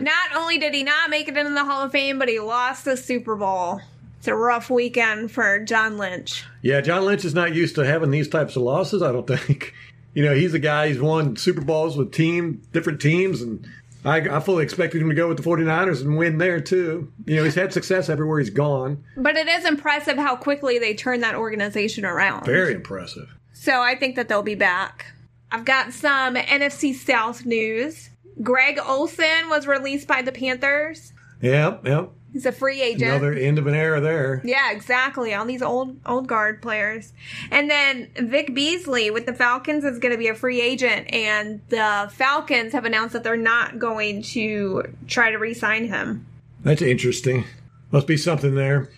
not 0.00 0.34
only 0.34 0.56
did 0.58 0.72
he 0.72 0.82
not 0.82 1.10
make 1.10 1.28
it 1.28 1.36
into 1.36 1.52
the 1.52 1.64
Hall 1.64 1.82
of 1.82 1.92
Fame, 1.92 2.18
but 2.18 2.28
he 2.28 2.38
lost 2.40 2.86
the 2.86 2.96
Super 2.96 3.36
Bowl. 3.36 3.80
It's 4.26 4.32
a 4.32 4.34
rough 4.34 4.70
weekend 4.70 5.30
for 5.30 5.60
John 5.60 5.98
Lynch. 5.98 6.44
yeah, 6.60 6.80
John 6.80 7.04
Lynch 7.04 7.24
is 7.24 7.32
not 7.32 7.54
used 7.54 7.76
to 7.76 7.86
having 7.86 8.10
these 8.10 8.26
types 8.26 8.56
of 8.56 8.62
losses. 8.62 9.00
I 9.00 9.12
don't 9.12 9.24
think. 9.28 9.72
You 10.14 10.24
know, 10.24 10.34
he's 10.34 10.52
a 10.52 10.58
guy. 10.58 10.88
He's 10.88 10.98
won 11.00 11.36
Super 11.36 11.60
Bowls 11.60 11.96
with 11.96 12.10
team 12.10 12.60
different 12.72 13.00
teams, 13.00 13.40
and 13.40 13.64
I, 14.04 14.16
I 14.22 14.40
fully 14.40 14.64
expected 14.64 15.00
him 15.00 15.10
to 15.10 15.14
go 15.14 15.28
with 15.28 15.36
the 15.36 15.44
49ers 15.44 16.00
and 16.00 16.18
win 16.18 16.38
there 16.38 16.60
too. 16.60 17.12
You 17.24 17.36
know, 17.36 17.44
he's 17.44 17.54
had 17.54 17.72
success 17.72 18.08
everywhere 18.08 18.40
he's 18.40 18.50
gone. 18.50 19.04
But 19.16 19.36
it 19.36 19.46
is 19.46 19.64
impressive 19.64 20.16
how 20.16 20.34
quickly 20.34 20.80
they 20.80 20.92
turned 20.92 21.22
that 21.22 21.36
organization 21.36 22.04
around. 22.04 22.46
Very 22.46 22.74
impressive. 22.74 23.28
So 23.52 23.80
I 23.80 23.94
think 23.94 24.16
that 24.16 24.28
they'll 24.28 24.42
be 24.42 24.56
back. 24.56 25.06
I've 25.52 25.64
got 25.64 25.92
some 25.92 26.34
NFC 26.34 26.96
South 26.96 27.46
news. 27.46 28.10
Greg 28.42 28.80
Olsen 28.84 29.48
was 29.48 29.68
released 29.68 30.08
by 30.08 30.20
the 30.22 30.32
Panthers. 30.32 31.12
Yep, 31.42 31.86
yep. 31.86 32.10
He's 32.36 32.44
a 32.44 32.52
free 32.52 32.82
agent. 32.82 33.10
Another 33.10 33.32
end 33.32 33.58
of 33.58 33.66
an 33.66 33.74
era 33.74 33.98
there. 33.98 34.42
Yeah, 34.44 34.70
exactly. 34.70 35.32
All 35.32 35.46
these 35.46 35.62
old 35.62 35.96
old 36.04 36.26
guard 36.26 36.60
players. 36.60 37.14
And 37.50 37.70
then 37.70 38.10
Vic 38.14 38.52
Beasley 38.52 39.10
with 39.10 39.24
the 39.24 39.32
Falcons 39.32 39.84
is 39.84 39.98
going 39.98 40.12
to 40.12 40.18
be 40.18 40.28
a 40.28 40.34
free 40.34 40.60
agent 40.60 41.10
and 41.14 41.62
the 41.70 42.10
Falcons 42.12 42.74
have 42.74 42.84
announced 42.84 43.14
that 43.14 43.24
they're 43.24 43.38
not 43.38 43.78
going 43.78 44.20
to 44.22 44.94
try 45.06 45.30
to 45.30 45.38
re-sign 45.38 45.88
him. 45.88 46.26
That's 46.62 46.82
interesting. 46.82 47.44
Must 47.90 48.06
be 48.06 48.18
something 48.18 48.54
there. 48.54 48.90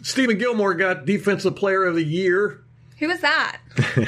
Stephon 0.00 0.38
Gilmore 0.38 0.72
got 0.72 1.04
Defensive 1.04 1.54
Player 1.54 1.84
of 1.84 1.96
the 1.96 2.02
Year. 2.04 2.64
Who 2.98 3.10
is 3.10 3.20
that? 3.20 3.58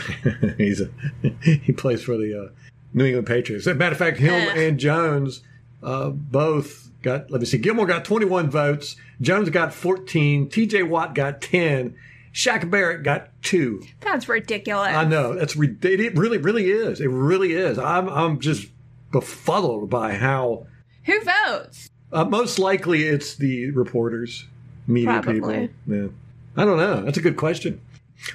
He's 0.56 0.80
a 0.80 0.88
he 1.42 1.72
plays 1.72 2.02
for 2.02 2.16
the 2.16 2.46
uh, 2.46 2.52
New 2.94 3.04
England 3.04 3.26
Patriots. 3.26 3.66
As 3.66 3.72
a 3.72 3.74
matter 3.74 3.92
of 3.92 3.98
fact, 3.98 4.16
him 4.16 4.32
and 4.56 4.80
Jones 4.80 5.42
uh, 5.82 6.08
both 6.08 6.87
got. 7.08 7.30
Let 7.30 7.40
me 7.40 7.46
see. 7.46 7.58
Gilmore 7.58 7.86
got 7.86 8.04
21 8.04 8.50
votes. 8.50 8.96
Jones 9.20 9.50
got 9.50 9.72
14. 9.72 10.48
T.J. 10.48 10.82
Watt 10.84 11.14
got 11.14 11.40
10. 11.40 11.96
Shaq 12.32 12.70
Barrett 12.70 13.02
got 13.02 13.30
two. 13.42 13.82
That's 14.00 14.28
ridiculous. 14.28 14.88
I 14.88 15.04
know 15.04 15.34
that's 15.34 15.56
it. 15.56 16.16
Really, 16.16 16.38
really 16.38 16.70
is. 16.70 17.00
It 17.00 17.08
really 17.08 17.52
is. 17.54 17.78
I'm 17.78 18.08
I'm 18.08 18.38
just 18.38 18.68
befuddled 19.10 19.90
by 19.90 20.14
how. 20.14 20.66
Who 21.04 21.20
votes? 21.20 21.90
Uh, 22.12 22.24
most 22.26 22.58
likely, 22.58 23.04
it's 23.04 23.34
the 23.34 23.70
reporters, 23.70 24.46
media 24.86 25.20
Probably. 25.20 25.34
people. 25.34 25.68
Yeah, 25.86 26.08
I 26.56 26.64
don't 26.64 26.76
know. 26.76 27.02
That's 27.02 27.18
a 27.18 27.22
good 27.22 27.36
question. 27.36 27.80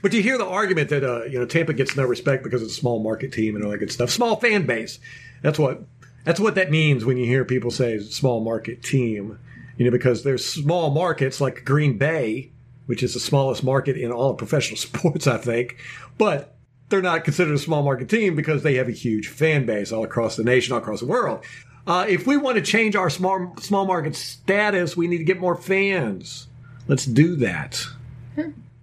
But 0.02 0.12
you 0.14 0.22
hear 0.22 0.38
the 0.38 0.48
argument 0.48 0.90
that 0.90 1.04
uh, 1.04 1.24
you 1.26 1.40
know 1.40 1.46
Tampa 1.46 1.74
gets 1.74 1.96
no 1.96 2.04
respect 2.04 2.44
because 2.44 2.62
it's 2.62 2.74
a 2.74 2.76
small 2.76 3.02
market 3.02 3.32
team 3.32 3.56
and 3.56 3.64
all 3.64 3.72
that 3.72 3.78
good 3.78 3.92
stuff. 3.92 4.10
Small 4.10 4.36
fan 4.36 4.66
base. 4.66 5.00
That's 5.44 5.60
what 5.60 5.84
that's 6.24 6.40
what 6.40 6.56
that 6.56 6.72
means 6.72 7.06
when 7.06 7.18
you 7.18 7.26
hear 7.26 7.46
people 7.46 7.72
say 7.72 8.00
small 8.00 8.44
market 8.44 8.84
team. 8.84 9.40
You 9.78 9.86
know, 9.86 9.92
because 9.92 10.24
there's 10.24 10.46
small 10.46 10.92
markets 10.92 11.42
like 11.42 11.66
Green 11.66 11.98
Bay, 11.98 12.52
which 12.86 13.02
is 13.02 13.14
the 13.14 13.20
smallest 13.20 13.64
market 13.64 13.98
in 13.98 14.12
all 14.12 14.32
of 14.32 14.38
professional 14.38 14.78
sports, 14.78 15.28
I 15.28 15.38
think, 15.38 15.78
but 16.18 16.56
they're 16.90 17.02
not 17.02 17.24
considered 17.24 17.56
a 17.56 17.60
small 17.60 17.82
market 17.82 18.10
team 18.10 18.36
because 18.36 18.62
they 18.62 18.76
have 18.76 18.88
a 18.88 18.92
huge 18.92 19.28
fan 19.28 19.66
base 19.66 19.92
all 19.92 20.04
across 20.04 20.36
the 20.36 20.44
nation, 20.44 20.74
all 20.74 20.80
across 20.80 21.00
the 21.00 21.08
world. 21.08 21.44
Uh, 21.88 22.06
if 22.08 22.28
we 22.28 22.38
want 22.38 22.56
to 22.56 22.62
change 22.62 22.96
our 22.96 23.10
small 23.10 23.54
small 23.60 23.86
market 23.86 24.16
status, 24.16 24.96
we 24.96 25.08
need 25.08 25.18
to 25.18 25.24
get 25.24 25.40
more 25.40 25.56
fans. 25.56 26.48
Let's 26.88 27.06
do 27.06 27.36
that. 27.38 27.84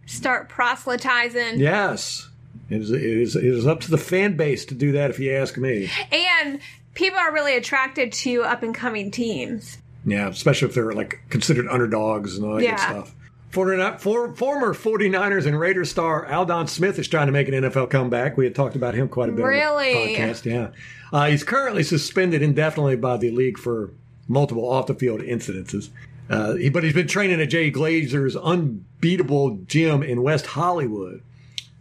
Start 0.06 0.49
proselytizing. 0.49 1.61
Yes. 1.61 2.28
It 2.68 2.82
is, 2.82 2.90
it, 2.90 3.02
is, 3.02 3.37
it 3.37 3.44
is 3.44 3.66
up 3.66 3.80
to 3.80 3.90
the 3.90 3.99
fan 3.99 4.37
base 4.37 4.64
to 4.66 4.75
do 4.75 4.92
that, 4.92 5.11
if 5.11 5.18
you 5.18 5.32
ask 5.32 5.56
me. 5.56 5.90
And 6.12 6.61
people 6.94 7.18
are 7.18 7.32
really 7.32 7.56
attracted 7.56 8.12
to 8.12 8.42
up 8.42 8.62
and 8.62 8.75
coming 8.75 9.11
teams. 9.11 9.78
Yeah, 10.04 10.28
especially 10.28 10.68
if 10.68 10.75
they're 10.75 10.92
like 10.92 11.20
considered 11.28 11.66
underdogs 11.68 12.37
and 12.37 12.44
all 12.47 12.54
that 12.56 12.62
Yeah. 12.62 12.70
good 12.76 12.80
stuff. 12.80 13.14
Former, 13.50 13.99
for, 13.99 14.32
former 14.37 14.75
49ers 14.75 15.44
and 15.44 15.59
Raiders 15.59 15.90
star 15.90 16.25
Aldon 16.32 16.68
Smith 16.68 16.99
is 17.00 17.09
trying 17.09 17.26
to 17.26 17.32
make 17.32 17.49
an 17.49 17.54
NFL 17.54 17.88
comeback. 17.90 18.37
We 18.37 18.44
had 18.44 18.54
talked 18.54 18.76
about 18.76 18.94
him 18.94 19.09
quite 19.09 19.28
a 19.28 19.32
bit 19.32 19.44
Really? 19.44 19.94
on 19.94 20.06
the 20.06 20.14
podcast. 20.16 20.44
Yeah. 20.44 20.68
Uh, 21.12 21.26
he's 21.26 21.42
currently 21.42 21.82
suspended 21.82 22.42
indefinitely 22.42 22.94
by 22.97 23.16
the 23.16 23.32
league 23.32 23.59
for 23.59 23.90
multiple 24.28 24.68
off 24.70 24.87
the 24.87 24.94
field 24.94 25.20
incidences. 25.20 25.88
Uh, 26.30 26.54
he, 26.54 26.68
but 26.68 26.85
he's 26.85 26.94
been 26.94 27.09
training 27.09 27.40
at 27.40 27.50
Jay 27.50 27.73
Glazer's 27.73 28.37
unbeatable 28.37 29.56
gym 29.66 30.04
in 30.04 30.23
West 30.23 30.47
Hollywood. 30.47 31.20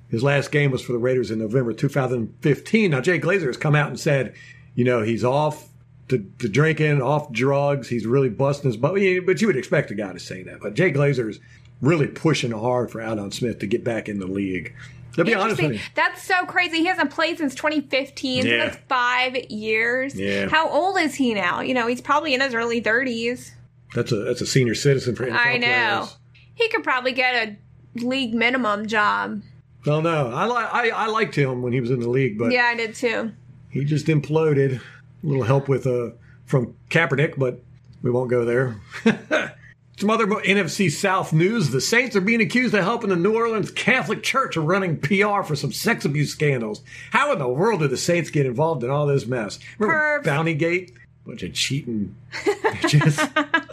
His 0.10 0.24
last 0.24 0.52
game 0.52 0.72
was 0.72 0.82
for 0.82 0.92
the 0.94 0.98
Raiders 0.98 1.30
in 1.30 1.38
November 1.38 1.72
2015. 1.72 2.90
Now, 2.90 3.00
Jay 3.00 3.20
Glazer 3.20 3.46
has 3.46 3.58
come 3.58 3.76
out 3.76 3.90
and 3.90 4.00
said, 4.00 4.34
you 4.80 4.86
know, 4.86 5.02
he's 5.02 5.26
off 5.26 5.68
to, 6.08 6.18
to 6.40 6.48
drinking, 6.48 7.02
off 7.02 7.32
drugs. 7.34 7.90
He's 7.90 8.06
really 8.06 8.30
busting 8.30 8.70
his 8.70 8.78
butt. 8.78 8.94
But 8.94 9.02
you 9.42 9.48
would 9.48 9.58
expect 9.58 9.92
a 9.92 9.94
guy 9.96 10.14
to 10.14 10.20
say 10.20 10.42
that. 10.44 10.62
But 10.62 10.74
Jay 10.74 10.90
Glazer 10.90 11.30
is 11.30 11.42
really 11.82 12.08
pushing 12.08 12.52
hard 12.52 12.90
for 12.90 13.02
Aldon 13.02 13.32
Smith 13.32 13.60
to 13.60 13.68
get 13.68 13.84
back 13.84 14.08
in 14.08 14.20
the 14.20 14.26
league. 14.28 14.74
To 15.16 15.26
be 15.26 15.36
honest 15.36 15.62
with 15.62 15.74
you, 15.74 15.80
That's 15.96 16.24
so 16.24 16.46
crazy. 16.46 16.78
He 16.78 16.86
hasn't 16.86 17.12
played 17.12 17.40
since 17.40 17.54
2015. 17.56 18.44
So 18.44 18.48
Yeah. 18.48 18.58
that's 18.66 18.78
five 18.88 19.36
years. 19.52 20.16
Yeah. 20.16 20.48
How 20.48 20.70
old 20.70 20.98
is 20.98 21.14
he 21.16 21.34
now? 21.34 21.60
You 21.60 21.74
know, 21.74 21.88
he's 21.88 22.00
probably 22.00 22.34
in 22.34 22.40
his 22.40 22.54
early 22.54 22.82
30s. 22.82 23.52
that's 23.94 24.14
a 24.14 24.18
that's 24.24 24.40
a 24.40 24.46
senior 24.46 24.76
citizen 24.76 25.16
for 25.16 25.26
NFL 25.26 25.34
I 25.38 25.58
know. 25.58 25.68
players. 25.98 26.18
He 26.56 26.70
could 26.70 26.84
probably 26.86 27.12
get 27.12 27.36
a 27.36 27.58
league 28.06 28.34
minimum 28.34 28.86
job. 28.88 29.42
Well, 29.86 30.02
no, 30.02 30.30
I, 30.30 30.46
li- 30.46 30.92
I 30.94 31.06
I 31.06 31.08
liked 31.08 31.36
him 31.36 31.62
when 31.64 31.74
he 31.74 31.82
was 31.82 31.90
in 31.92 32.00
the 32.00 32.10
league, 32.10 32.38
but 32.38 32.52
Yeah, 32.52 32.66
I 32.66 32.76
did 32.76 32.96
too. 32.96 33.32
He 33.70 33.84
just 33.84 34.08
imploded. 34.08 34.80
A 35.24 35.28
little 35.28 35.44
help 35.44 35.68
with 35.68 35.86
uh 35.86 36.12
from 36.46 36.76
Kaepernick, 36.90 37.38
but 37.38 37.62
we 38.02 38.10
won't 38.10 38.30
go 38.30 38.46
there. 38.46 38.76
Some 39.98 40.10
other 40.10 40.26
NFC 40.28 40.90
South 40.90 41.34
news: 41.34 41.72
the 41.72 41.82
Saints 41.82 42.16
are 42.16 42.22
being 42.22 42.42
accused 42.42 42.74
of 42.74 42.84
helping 42.84 43.10
the 43.10 43.18
New 43.18 43.36
Orleans 43.36 43.70
Catholic 43.70 44.24
Church 44.24 44.56
of 44.56 44.64
running 44.64 44.98
PR 44.98 45.44
for 45.44 45.58
some 45.58 45.74
sex 45.74 46.06
abuse 46.06 46.32
scandals. 46.32 46.82
How 47.12 47.34
in 47.34 47.40
the 47.40 47.50
world 47.50 47.82
did 47.82 47.90
the 47.90 47.98
Saints 47.98 48.30
get 48.30 48.46
involved 48.46 48.84
in 48.84 48.90
all 48.90 49.08
this 49.08 49.26
mess? 49.26 49.60
Remember 49.78 50.22
Perv. 50.22 50.24
Bountygate? 50.24 50.94
Bunch 51.26 51.44
of 51.44 51.54
cheating 51.54 52.16
bitches. 52.32 53.68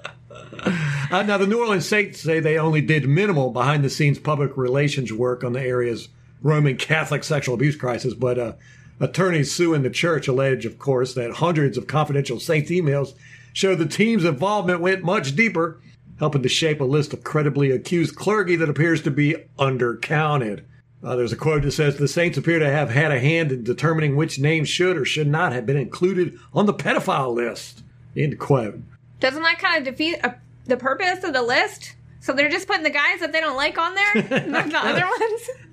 Uh, 1.10 1.22
now, 1.22 1.38
the 1.38 1.46
New 1.46 1.60
Orleans 1.60 1.86
Saints 1.86 2.20
say 2.20 2.40
they 2.40 2.58
only 2.58 2.80
did 2.80 3.08
minimal 3.08 3.50
behind 3.50 3.84
the 3.84 3.90
scenes 3.90 4.18
public 4.18 4.56
relations 4.56 5.12
work 5.12 5.44
on 5.44 5.52
the 5.52 5.60
area's 5.60 6.08
Roman 6.42 6.76
Catholic 6.76 7.22
sexual 7.22 7.54
abuse 7.54 7.76
crisis, 7.76 8.14
but 8.14 8.38
uh, 8.38 8.52
attorneys 9.00 9.52
suing 9.52 9.82
the 9.82 9.90
church 9.90 10.28
allege, 10.28 10.64
of 10.64 10.78
course, 10.78 11.14
that 11.14 11.32
hundreds 11.32 11.76
of 11.76 11.86
confidential 11.86 12.40
Saints 12.40 12.70
emails 12.70 13.14
show 13.52 13.74
the 13.74 13.86
team's 13.86 14.24
involvement 14.24 14.80
went 14.80 15.02
much 15.02 15.34
deeper, 15.34 15.80
helping 16.18 16.42
to 16.42 16.48
shape 16.48 16.80
a 16.80 16.84
list 16.84 17.12
of 17.12 17.24
credibly 17.24 17.70
accused 17.70 18.16
clergy 18.16 18.56
that 18.56 18.68
appears 18.68 19.02
to 19.02 19.10
be 19.10 19.36
undercounted. 19.58 20.64
Uh, 21.02 21.14
there's 21.14 21.32
a 21.32 21.36
quote 21.36 21.62
that 21.62 21.72
says 21.72 21.96
the 21.96 22.08
Saints 22.08 22.38
appear 22.38 22.58
to 22.58 22.68
have 22.68 22.90
had 22.90 23.12
a 23.12 23.20
hand 23.20 23.52
in 23.52 23.62
determining 23.62 24.16
which 24.16 24.38
names 24.38 24.68
should 24.68 24.96
or 24.96 25.04
should 25.04 25.28
not 25.28 25.52
have 25.52 25.66
been 25.66 25.76
included 25.76 26.38
on 26.52 26.66
the 26.66 26.74
pedophile 26.74 27.34
list. 27.34 27.82
End 28.16 28.38
quote. 28.38 28.80
Doesn't 29.20 29.42
that 29.42 29.58
kind 29.58 29.78
of 29.78 29.92
defeat 29.92 30.18
uh, 30.24 30.32
the 30.64 30.76
purpose 30.76 31.22
of 31.22 31.32
the 31.32 31.42
list? 31.42 31.94
So 32.20 32.32
they're 32.32 32.48
just 32.48 32.66
putting 32.66 32.82
the 32.82 32.90
guys 32.90 33.20
that 33.20 33.32
they 33.32 33.40
don't 33.40 33.56
like 33.56 33.78
on 33.78 33.94
there, 33.94 34.14
not 34.48 34.68
the 34.70 34.78
other 34.78 35.06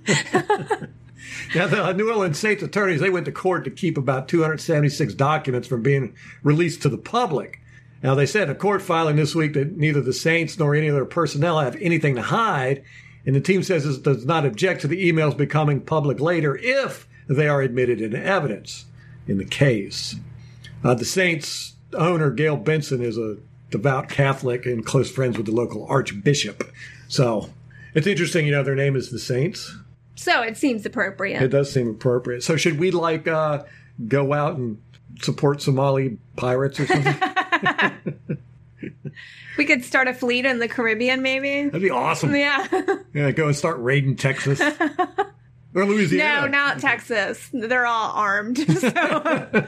ones. 0.07 0.89
Yeah, 1.55 1.67
the 1.67 1.93
New 1.93 2.09
Orleans 2.09 2.39
Saints 2.39 2.63
attorneys 2.63 2.99
they 2.99 3.09
went 3.09 3.25
to 3.25 3.31
court 3.31 3.63
to 3.65 3.71
keep 3.71 3.97
about 3.97 4.27
276 4.27 5.13
documents 5.13 5.67
from 5.67 5.81
being 5.81 6.15
released 6.41 6.81
to 6.81 6.89
the 6.89 6.97
public. 6.97 7.59
Now 8.01 8.15
they 8.15 8.25
said 8.25 8.43
in 8.43 8.55
a 8.55 8.55
court 8.55 8.81
filing 8.81 9.15
this 9.15 9.35
week 9.35 9.53
that 9.53 9.77
neither 9.77 10.01
the 10.01 10.13
Saints 10.13 10.59
nor 10.59 10.75
any 10.75 10.87
of 10.87 10.95
their 10.95 11.05
personnel 11.05 11.59
have 11.59 11.77
anything 11.77 12.15
to 12.15 12.21
hide, 12.21 12.83
and 13.25 13.35
the 13.35 13.41
team 13.41 13.63
says 13.63 13.85
it 13.85 14.03
does 14.03 14.25
not 14.25 14.45
object 14.45 14.81
to 14.81 14.87
the 14.87 15.09
emails 15.09 15.37
becoming 15.37 15.79
public 15.79 16.19
later 16.19 16.57
if 16.57 17.07
they 17.29 17.47
are 17.47 17.61
admitted 17.61 18.01
into 18.01 18.21
evidence 18.21 18.85
in 19.27 19.37
the 19.37 19.45
case. 19.45 20.15
Uh, 20.83 20.93
the 20.93 21.05
Saints 21.05 21.75
owner 21.93 22.29
Gayle 22.29 22.57
Benson 22.57 23.01
is 23.01 23.17
a 23.17 23.37
devout 23.69 24.09
Catholic 24.09 24.65
and 24.65 24.85
close 24.85 25.09
friends 25.09 25.37
with 25.37 25.45
the 25.45 25.53
local 25.53 25.85
archbishop, 25.85 26.69
so 27.07 27.49
it's 27.93 28.07
interesting. 28.07 28.45
You 28.45 28.51
know, 28.51 28.63
their 28.63 28.75
name 28.75 28.95
is 28.95 29.11
the 29.11 29.19
Saints. 29.19 29.77
So 30.15 30.41
it 30.43 30.57
seems 30.57 30.85
appropriate. 30.85 31.41
It 31.41 31.49
does 31.49 31.71
seem 31.71 31.89
appropriate. 31.89 32.43
So 32.43 32.55
should 32.55 32.79
we 32.79 32.91
like 32.91 33.27
uh, 33.27 33.63
go 34.07 34.33
out 34.33 34.57
and 34.57 34.81
support 35.21 35.61
Somali 35.61 36.17
pirates 36.35 36.79
or 36.79 36.87
something? 36.87 37.15
we 39.57 39.65
could 39.65 39.83
start 39.83 40.07
a 40.07 40.13
fleet 40.13 40.45
in 40.45 40.59
the 40.59 40.67
Caribbean, 40.67 41.21
maybe. 41.21 41.65
That'd 41.65 41.81
be 41.81 41.89
awesome. 41.89 42.35
Yeah. 42.35 42.67
Yeah, 43.13 43.29
go 43.29 43.45
and 43.45 43.55
start 43.55 43.77
raiding 43.79 44.15
Texas 44.15 44.59
or 44.59 45.85
Louisiana. 45.85 46.41
no, 46.41 46.47
not 46.47 46.79
Texas. 46.79 47.47
They're 47.53 47.85
all 47.85 48.11
armed. 48.13 48.57
So. 48.57 49.67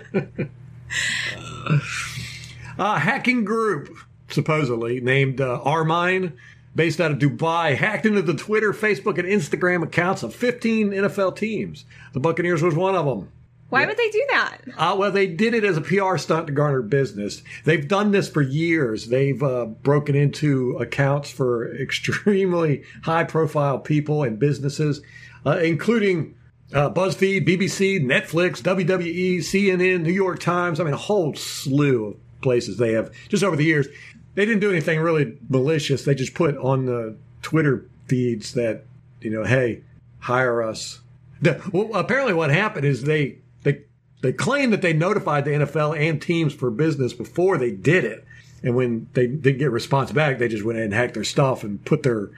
A 2.79 2.97
hacking 2.99 3.45
group, 3.45 3.95
supposedly 4.29 4.99
named 4.99 5.41
uh, 5.41 5.61
OurMine, 5.63 6.33
based 6.75 7.00
out 7.00 7.12
of 7.12 7.20
Dubai, 7.20 7.75
hacked 7.75 8.05
into 8.05 8.22
the 8.22 8.34
Twitter, 8.34 8.74
Facebook, 8.74 9.17
and 9.17 9.27
Instagram 9.27 9.84
accounts 9.84 10.24
of 10.24 10.36
15 10.36 10.91
NFL 10.91 11.36
teams. 11.36 11.86
The 12.13 12.20
Buccaneers 12.20 12.62
was 12.62 12.75
one 12.75 12.96
of 12.96 13.05
them. 13.05 13.29
Why 13.70 13.86
would 13.86 13.98
they 13.98 14.10
do 14.10 14.25
that? 14.29 14.58
Uh, 14.77 14.96
well, 14.98 15.12
they 15.12 15.27
did 15.27 15.53
it 15.53 15.63
as 15.63 15.75
a 15.75 15.82
PR 15.82 16.17
stunt 16.17 16.48
to 16.48 16.53
garner 16.53 16.82
business. 16.82 17.41
They've 17.63 17.88
done 17.88 18.12
this 18.12 18.29
for 18.29 18.41
years. 18.41 19.08
They've 19.08 19.41
uh, 19.41 19.65
broken 19.65 20.15
into 20.15 20.77
accounts 20.77 21.32
for 21.32 21.75
extremely 21.82 22.84
high 23.03 23.24
profile 23.24 23.79
people 23.79 24.24
and 24.24 24.38
businesses, 24.38 25.01
uh, 25.46 25.58
including 25.58 26.36
uh, 26.74 26.91
BuzzFeed, 26.91 27.48
BBC, 27.48 28.03
Netflix, 28.03 28.62
WWE, 28.62 29.39
CNN, 29.39 30.01
New 30.01 30.13
York 30.13 30.39
Times. 30.39 30.79
I 30.79 30.84
mean, 30.84 30.94
a 30.94 30.98
whole 30.98 31.34
slew 31.36 32.05
of 32.05 32.41
places 32.41 32.77
they 32.77 32.94
have 32.94 33.12
just 33.29 33.44
over 33.44 33.55
the 33.55 33.65
years. 33.65 33.88
They 34.35 34.45
didn't 34.45 34.59
do 34.61 34.69
anything 34.69 34.99
really 34.99 35.37
malicious. 35.49 36.03
They 36.05 36.13
just 36.15 36.33
put 36.33 36.57
on 36.57 36.85
the 36.85 37.17
Twitter 37.41 37.85
feeds 38.07 38.53
that, 38.53 38.83
you 39.21 39.29
know, 39.29 39.43
hey, 39.43 39.81
hire 40.19 40.61
us. 40.61 41.01
The, 41.41 41.61
well, 41.71 41.93
apparently, 41.95 42.33
what 42.33 42.49
happened 42.51 42.85
is 42.85 43.03
they 43.03 43.37
they 43.63 43.81
they 44.21 44.33
claimed 44.33 44.73
that 44.73 44.81
they 44.81 44.93
notified 44.93 45.45
the 45.45 45.51
NFL 45.51 45.97
and 45.99 46.21
teams 46.21 46.53
for 46.53 46.69
business 46.69 47.13
before 47.13 47.57
they 47.57 47.71
did 47.71 48.03
it, 48.03 48.25
and 48.63 48.75
when 48.75 49.07
they 49.13 49.27
didn't 49.27 49.59
get 49.59 49.71
response 49.71 50.11
back, 50.11 50.37
they 50.37 50.47
just 50.47 50.63
went 50.63 50.77
in 50.77 50.85
and 50.85 50.93
hacked 50.93 51.13
their 51.13 51.23
stuff 51.23 51.63
and 51.63 51.83
put 51.85 52.03
their 52.03 52.29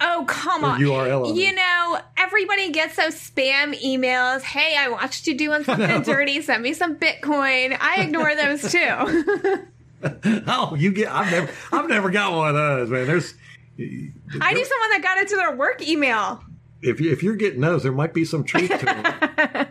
Oh, 0.00 0.24
come 0.28 0.64
on. 0.64 0.80
URL 0.80 1.28
on 1.30 1.36
You 1.36 1.52
know, 1.52 1.98
everybody 2.16 2.70
gets 2.70 2.96
those 2.96 3.14
spam 3.14 3.74
emails. 3.82 4.42
Hey, 4.42 4.76
I 4.76 4.88
watched 4.88 5.26
you 5.26 5.36
doing 5.36 5.64
something 5.64 6.02
dirty. 6.02 6.40
Send 6.40 6.62
me 6.62 6.72
some 6.72 6.96
Bitcoin. 6.96 7.76
I 7.80 8.02
ignore 8.02 8.34
those 8.34 8.70
too. 8.70 9.66
oh 10.46 10.74
you 10.78 10.92
get 10.92 11.10
I've 11.10 11.30
never 11.30 11.52
I've 11.72 11.88
never 11.88 12.10
got 12.10 12.32
one 12.32 12.48
of 12.50 12.54
those 12.54 12.90
man. 12.90 13.06
There's 13.06 13.34
I 13.78 14.52
knew 14.52 14.64
someone 14.64 14.90
that 14.90 15.00
got 15.02 15.18
into 15.18 15.36
their 15.36 15.54
work 15.54 15.86
email. 15.86 16.42
if 16.82 17.00
you, 17.00 17.12
if 17.12 17.22
you're 17.22 17.36
getting 17.36 17.60
those, 17.60 17.82
there 17.82 17.92
might 17.92 18.14
be 18.14 18.24
some 18.24 18.42
truth 18.44 18.70
to 18.70 18.84
them. 18.84 19.66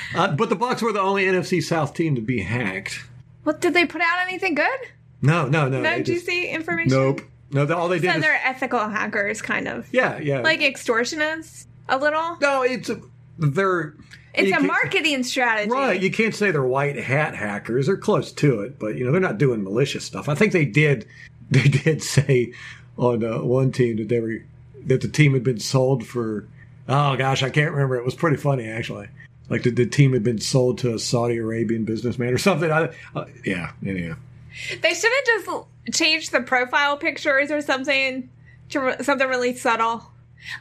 uh, 0.16 0.32
but 0.36 0.50
the 0.50 0.56
Bucs 0.56 0.82
were 0.82 0.92
the 0.92 1.02
only 1.02 1.26
NFC 1.26 1.64
South 1.64 1.94
team 1.94 2.16
to 2.16 2.22
be 2.22 2.42
hacked. 2.42 3.06
Well, 3.46 3.58
did 3.58 3.74
they 3.74 3.86
put 3.86 4.02
out 4.02 4.20
anything 4.28 4.56
good? 4.56 4.80
No, 5.22 5.48
no, 5.48 5.68
no. 5.68 5.82
No 5.82 5.90
they 5.90 6.04
just- 6.04 6.26
juicy 6.26 6.48
information? 6.50 6.92
Nope. 6.92 7.22
No, 7.52 7.72
all 7.76 7.88
they 7.88 8.00
did 8.00 8.10
So 8.10 8.18
is 8.18 8.22
they're 8.24 8.42
ethical 8.44 8.80
hackers, 8.80 9.42
kind 9.42 9.68
of. 9.68 9.88
yeah, 9.94 10.18
yeah. 10.18 10.40
Like 10.40 10.62
extortionists, 10.62 11.68
a 11.88 11.98
little. 11.98 12.38
no, 12.42 12.64
it's 12.64 12.90
a, 12.90 13.00
they're 13.38 13.96
It's 14.34 14.56
a 14.56 14.62
marketing 14.62 15.24
strategy. 15.24 15.70
Right, 15.70 16.02
you 16.02 16.12
can't 16.12 16.36
say 16.36 16.52
they're 16.52 16.64
white 16.64 16.98
hat 16.98 17.36
hackers. 17.36 17.88
They're 17.88 17.98
close 17.98 18.32
to 18.34 18.62
it, 18.62 18.80
but 18.80 18.96
you 18.96 19.06
know 19.06 19.12
they're 19.12 19.22
not 19.22 19.38
doing 19.38 19.64
malicious 19.64 20.06
stuff. 20.06 20.30
I 20.30 20.36
think 20.36 20.54
they 20.54 20.66
did. 20.66 21.08
They 21.52 21.68
did 21.68 22.02
say 22.02 22.54
on 22.98 23.24
uh, 23.24 23.44
one 23.44 23.72
team 23.72 23.98
that 23.98 24.10
they 24.10 24.20
were 24.20 24.40
that 24.86 25.02
the 25.02 25.08
team 25.08 25.34
had 25.34 25.44
been 25.44 25.60
sold 25.60 26.04
for. 26.04 26.48
Oh 26.90 27.16
gosh, 27.16 27.44
I 27.44 27.52
can't 27.52 27.72
remember. 27.72 27.96
It 27.96 28.06
was 28.06 28.16
pretty 28.16 28.38
funny 28.38 28.68
actually. 28.68 29.10
Like 29.50 29.62
the, 29.64 29.70
the 29.70 29.86
team 29.86 30.14
had 30.14 30.24
been 30.24 30.40
sold 30.40 30.80
to 30.80 30.96
a 30.96 31.00
Saudi 31.00 31.38
Arabian 31.38 31.84
businessman 31.84 32.34
or 32.34 32.38
something. 32.40 32.72
I, 32.72 32.90
uh, 33.14 33.26
yeah, 33.46 33.74
anyhow. 33.86 34.16
They 34.82 34.94
should 34.94 35.12
have 35.12 35.26
just 35.26 35.68
changed 35.92 36.32
the 36.32 36.42
profile 36.42 36.98
pictures 36.98 37.52
or 37.52 37.62
something 37.62 38.30
to 38.70 38.80
re- 38.80 39.04
something 39.04 39.28
really 39.28 39.56
subtle. 39.56 40.06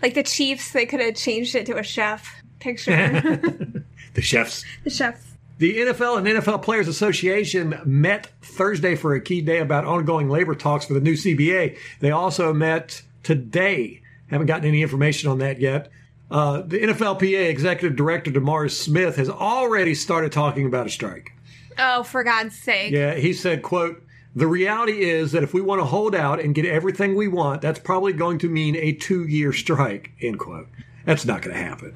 Like 0.03 0.15
the 0.15 0.23
Chiefs, 0.23 0.73
they 0.73 0.85
could 0.85 1.01
have 1.01 1.15
changed 1.15 1.55
it 1.55 1.65
to 1.67 1.79
a 1.79 1.83
chef 1.83 2.42
picture. 2.63 3.85
The 4.15 4.21
chefs. 4.21 4.65
the 4.85 4.91
chefs. 4.91 5.33
The 5.57 5.79
NFL 5.79 6.19
and 6.19 6.27
NFL 6.27 6.63
Players 6.63 6.87
Association 6.87 7.81
met 7.85 8.27
Thursday 8.43 8.95
for 8.95 9.15
a 9.15 9.21
key 9.23 9.41
day 9.41 9.59
about 9.59 9.87
ongoing 9.87 10.29
labor 10.29 10.55
talks 10.55 10.85
for 10.85 10.93
the 10.93 11.01
new 11.01 11.15
CBA. 11.15 11.79
They 12.01 12.11
also 12.11 12.53
met 12.53 13.01
today. 13.23 14.03
Haven't 14.29 14.49
gotten 14.49 14.67
any 14.67 14.83
information 14.83 15.31
on 15.31 15.39
that 15.39 15.61
yet. 15.61 15.91
Uh, 16.31 16.63
the 16.63 16.79
NFLPA 16.79 17.49
executive 17.49 17.97
director 17.97 18.31
DeMaurice 18.31 18.73
Smith 18.73 19.17
has 19.17 19.31
already 19.31 19.95
started 19.95 20.33
talking 20.33 20.67
about 20.67 20.87
a 20.87 20.91
strike. 20.91 21.33
Oh, 21.79 22.03
for 22.03 22.25
God's 22.25 22.59
sake. 22.59 22.93
Yeah, 22.93 23.15
he 23.15 23.33
said, 23.33 23.63
quote, 23.63 24.03
the 24.35 24.47
reality 24.47 25.05
is 25.05 25.33
that 25.33 25.43
if 25.43 25.53
we 25.53 25.61
want 25.61 25.81
to 25.81 25.85
hold 25.85 26.15
out 26.15 26.41
and 26.41 26.55
get 26.55 26.65
everything 26.65 27.15
we 27.15 27.29
want, 27.29 27.61
that's 27.63 27.79
probably 27.79 28.15
going 28.15 28.39
to 28.39 28.49
mean 28.49 28.77
a 28.77 28.93
two 28.93 29.27
year 29.27 29.53
strike, 29.53 30.11
end 30.21 30.39
quote. 30.39 30.69
That's 31.05 31.25
not 31.25 31.43
going 31.43 31.55
to 31.55 31.63
happen. 31.63 31.95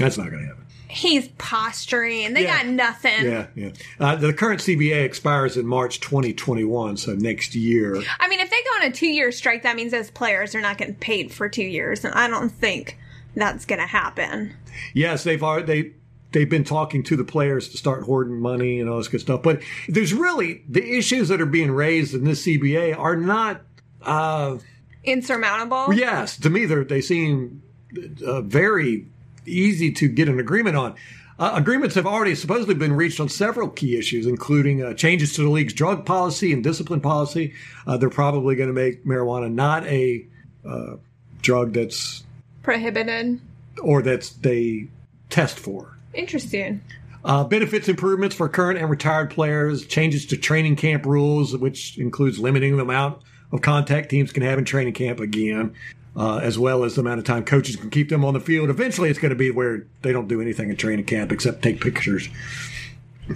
That's 0.00 0.18
not 0.18 0.30
going 0.30 0.42
to 0.42 0.48
happen. 0.48 0.64
He's 0.88 1.28
posturing. 1.38 2.34
They 2.34 2.42
Yeah. 2.42 2.64
got 2.64 2.66
nothing. 2.66 3.24
Yeah, 3.24 3.46
yeah. 3.54 3.70
Uh, 4.00 4.16
the 4.16 4.32
current 4.32 4.60
CBA 4.60 5.04
expires 5.04 5.56
in 5.56 5.64
March 5.66 6.00
2021, 6.00 6.96
so 6.96 7.14
next 7.14 7.54
year. 7.54 7.96
I 8.18 8.28
mean, 8.28 8.40
if 8.40 8.50
they 8.50 8.56
go 8.56 8.84
on 8.84 8.90
a 8.90 8.92
two 8.92 9.06
year 9.06 9.30
strike, 9.30 9.62
that 9.62 9.76
means 9.76 9.92
those 9.92 10.10
players 10.10 10.54
are 10.56 10.60
not 10.60 10.78
getting 10.78 10.96
paid 10.96 11.32
for 11.32 11.48
two 11.48 11.62
years. 11.62 12.04
And 12.04 12.12
I 12.14 12.26
don't 12.26 12.50
think 12.50 12.98
that's 13.36 13.64
going 13.66 13.80
to 13.80 13.86
happen. 13.86 14.54
Yes, 14.92 15.22
they've 15.22 15.42
already, 15.42 15.66
they 15.82 15.92
they've 16.32 16.50
been 16.50 16.64
talking 16.64 17.04
to 17.04 17.16
the 17.16 17.24
players 17.24 17.68
to 17.68 17.76
start 17.76 18.02
hoarding 18.02 18.40
money 18.40 18.80
and 18.80 18.90
all 18.90 18.98
this 18.98 19.06
good 19.08 19.20
stuff. 19.20 19.42
But 19.44 19.62
there's 19.88 20.12
really 20.12 20.64
the 20.68 20.96
issues 20.98 21.28
that 21.28 21.40
are 21.40 21.46
being 21.46 21.70
raised 21.70 22.14
in 22.14 22.24
this 22.24 22.44
CBA 22.44 22.98
are 22.98 23.16
not. 23.16 23.62
Uh, 24.02 24.58
Insurmountable. 25.04 25.94
yes, 25.94 26.36
to 26.38 26.50
me 26.50 26.66
they 26.66 26.82
they 26.84 27.00
seem 27.00 27.62
uh, 28.26 28.42
very 28.42 29.06
easy 29.46 29.92
to 29.92 30.08
get 30.08 30.28
an 30.28 30.38
agreement 30.38 30.76
on. 30.76 30.94
Uh, 31.38 31.52
agreements 31.54 31.94
have 31.94 32.06
already 32.06 32.34
supposedly 32.34 32.74
been 32.74 32.92
reached 32.92 33.18
on 33.18 33.28
several 33.28 33.68
key 33.68 33.96
issues, 33.96 34.26
including 34.26 34.82
uh, 34.82 34.92
changes 34.92 35.32
to 35.34 35.42
the 35.42 35.48
league's 35.48 35.72
drug 35.72 36.04
policy 36.04 36.52
and 36.52 36.62
discipline 36.62 37.00
policy. 37.00 37.54
Uh, 37.86 37.96
they're 37.96 38.10
probably 38.10 38.54
going 38.54 38.68
to 38.68 38.74
make 38.74 39.04
marijuana 39.06 39.50
not 39.50 39.86
a 39.86 40.26
uh, 40.68 40.96
drug 41.40 41.72
that's 41.72 42.24
Prohibited. 42.62 43.40
or 43.82 44.02
that 44.02 44.30
they 44.42 44.88
test 45.30 45.58
for. 45.58 45.96
Interesting. 46.12 46.82
Uh, 47.24 47.44
benefits 47.44 47.88
improvements 47.88 48.34
for 48.34 48.48
current 48.48 48.78
and 48.78 48.90
retired 48.90 49.30
players, 49.30 49.86
changes 49.86 50.26
to 50.26 50.36
training 50.36 50.76
camp 50.76 51.06
rules, 51.06 51.56
which 51.56 51.96
includes 51.98 52.38
limiting 52.38 52.76
the 52.76 52.82
amount 52.82 53.22
of 53.52 53.62
contact 53.62 54.10
teams 54.10 54.32
can 54.32 54.42
have 54.42 54.58
in 54.58 54.64
training 54.64 54.92
camp 54.92 55.20
again, 55.20 55.74
uh, 56.20 56.36
as 56.36 56.58
well 56.58 56.84
as 56.84 56.96
the 56.96 57.00
amount 57.00 57.18
of 57.18 57.24
time 57.24 57.42
coaches 57.42 57.76
can 57.76 57.88
keep 57.88 58.10
them 58.10 58.26
on 58.26 58.34
the 58.34 58.40
field. 58.40 58.68
Eventually, 58.68 59.08
it's 59.08 59.18
going 59.18 59.30
to 59.30 59.36
be 59.36 59.50
where 59.50 59.86
they 60.02 60.12
don't 60.12 60.28
do 60.28 60.42
anything 60.42 60.68
in 60.68 60.76
training 60.76 61.06
camp 61.06 61.32
except 61.32 61.62
take 61.62 61.80
pictures. 61.80 62.28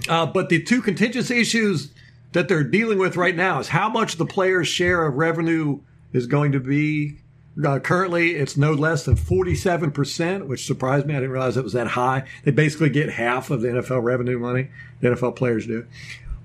Uh, 0.07 0.27
but 0.27 0.49
the 0.49 0.61
two 0.61 0.83
contentious 0.83 1.31
issues 1.31 1.89
that 2.33 2.47
they're 2.47 2.63
dealing 2.63 2.99
with 2.99 3.17
right 3.17 3.35
now 3.35 3.59
is 3.59 3.69
how 3.69 3.89
much 3.89 4.17
the 4.17 4.25
players' 4.25 4.67
share 4.67 5.07
of 5.07 5.15
revenue 5.15 5.79
is 6.13 6.27
going 6.27 6.51
to 6.51 6.59
be. 6.59 7.17
Uh, 7.65 7.79
currently, 7.79 8.35
it's 8.35 8.55
no 8.55 8.73
less 8.73 9.05
than 9.05 9.15
47%, 9.15 10.45
which 10.45 10.67
surprised 10.67 11.07
me. 11.07 11.15
I 11.15 11.21
didn't 11.21 11.31
realize 11.31 11.57
it 11.57 11.63
was 11.63 11.73
that 11.73 11.87
high. 11.87 12.27
They 12.43 12.51
basically 12.51 12.89
get 12.91 13.09
half 13.09 13.49
of 13.49 13.61
the 13.61 13.69
NFL 13.69 14.03
revenue 14.03 14.37
money, 14.37 14.69
the 14.99 15.09
NFL 15.09 15.35
players 15.35 15.65
do. 15.65 15.87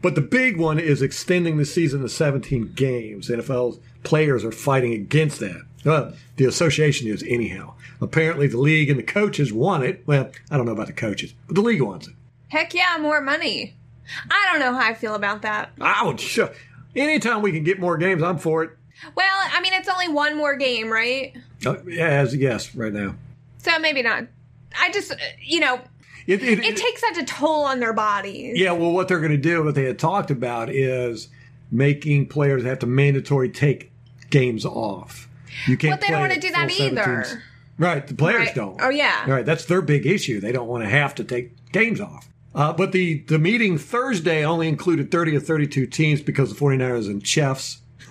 But 0.00 0.14
the 0.14 0.22
big 0.22 0.56
one 0.56 0.78
is 0.78 1.02
extending 1.02 1.58
the 1.58 1.66
season 1.66 2.00
to 2.00 2.08
17 2.08 2.72
games. 2.74 3.28
NFL 3.28 3.78
players 4.04 4.42
are 4.42 4.52
fighting 4.52 4.94
against 4.94 5.40
that. 5.40 5.66
Well, 5.84 6.12
the 6.36 6.44
association 6.44 7.08
is 7.08 7.22
anyhow. 7.22 7.74
Apparently, 8.00 8.46
the 8.46 8.58
league 8.58 8.90
and 8.90 8.98
the 8.98 9.02
coaches 9.04 9.52
want 9.52 9.84
it. 9.84 10.02
Well, 10.06 10.30
I 10.50 10.56
don't 10.56 10.66
know 10.66 10.72
about 10.72 10.86
the 10.88 10.92
coaches, 10.92 11.34
but 11.46 11.54
the 11.54 11.62
league 11.62 11.80
wants 11.82 12.08
it. 12.08 12.14
Heck 12.48 12.74
yeah, 12.74 12.96
more 13.00 13.20
money. 13.20 13.74
I 14.30 14.48
don't 14.50 14.60
know 14.60 14.78
how 14.78 14.88
I 14.90 14.94
feel 14.94 15.14
about 15.14 15.42
that. 15.42 15.70
I 15.80 16.04
would 16.04 16.20
sure. 16.20 16.50
Anytime 16.96 17.42
we 17.42 17.52
can 17.52 17.62
get 17.62 17.78
more 17.78 17.96
games, 17.96 18.22
I'm 18.22 18.38
for 18.38 18.64
it. 18.64 18.70
Well, 19.14 19.26
I 19.52 19.60
mean, 19.62 19.72
it's 19.72 19.88
only 19.88 20.08
one 20.08 20.36
more 20.36 20.56
game, 20.56 20.90
right? 20.90 21.34
Uh, 21.64 21.76
yeah, 21.86 22.08
as 22.08 22.34
a 22.34 22.36
yes, 22.36 22.74
right 22.74 22.92
now. 22.92 23.14
So 23.58 23.78
maybe 23.78 24.02
not. 24.02 24.24
I 24.78 24.90
just, 24.90 25.14
you 25.40 25.60
know, 25.60 25.80
It, 26.26 26.42
it, 26.42 26.58
it 26.64 26.76
takes 26.76 27.00
such 27.00 27.18
a 27.18 27.24
toll 27.24 27.64
on 27.64 27.80
their 27.80 27.92
bodies. 27.92 28.58
yeah, 28.58 28.72
well, 28.72 28.90
what 28.92 29.08
they're 29.08 29.20
going 29.20 29.30
to 29.30 29.36
do, 29.38 29.62
what 29.64 29.74
they 29.74 29.84
had 29.84 29.98
talked 29.98 30.30
about, 30.30 30.68
is 30.70 31.28
making 31.70 32.26
players 32.26 32.64
have 32.64 32.80
to 32.80 32.86
mandatory 32.86 33.48
take 33.48 33.90
games 34.30 34.66
off. 34.66 35.28
You 35.66 35.76
can't. 35.76 35.92
But 36.00 36.06
they 36.06 36.12
don't 36.12 36.20
want 36.20 36.32
to 36.32 36.40
do 36.40 36.50
that 36.52 36.70
either. 36.70 37.02
17s. 37.02 37.40
Right, 37.78 38.06
the 38.06 38.14
players 38.14 38.46
Right. 38.46 38.54
don't. 38.54 38.78
Oh, 38.82 38.90
yeah. 38.90 39.28
Right, 39.30 39.44
that's 39.46 39.64
their 39.64 39.80
big 39.80 40.04
issue. 40.06 40.38
They 40.40 40.52
don't 40.52 40.68
want 40.68 40.84
to 40.84 40.90
have 40.90 41.14
to 41.16 41.24
take 41.24 41.52
games 41.72 42.00
off. 42.00 42.28
Uh, 42.54 42.72
but 42.72 42.92
the, 42.92 43.20
the 43.20 43.38
meeting 43.38 43.78
Thursday 43.78 44.44
only 44.44 44.68
included 44.68 45.10
30 45.10 45.36
of 45.36 45.46
32 45.46 45.86
teams 45.86 46.20
because 46.20 46.52
the 46.52 46.60
49ers 46.60 47.06
and 47.06 47.24
Chiefs 47.24 47.78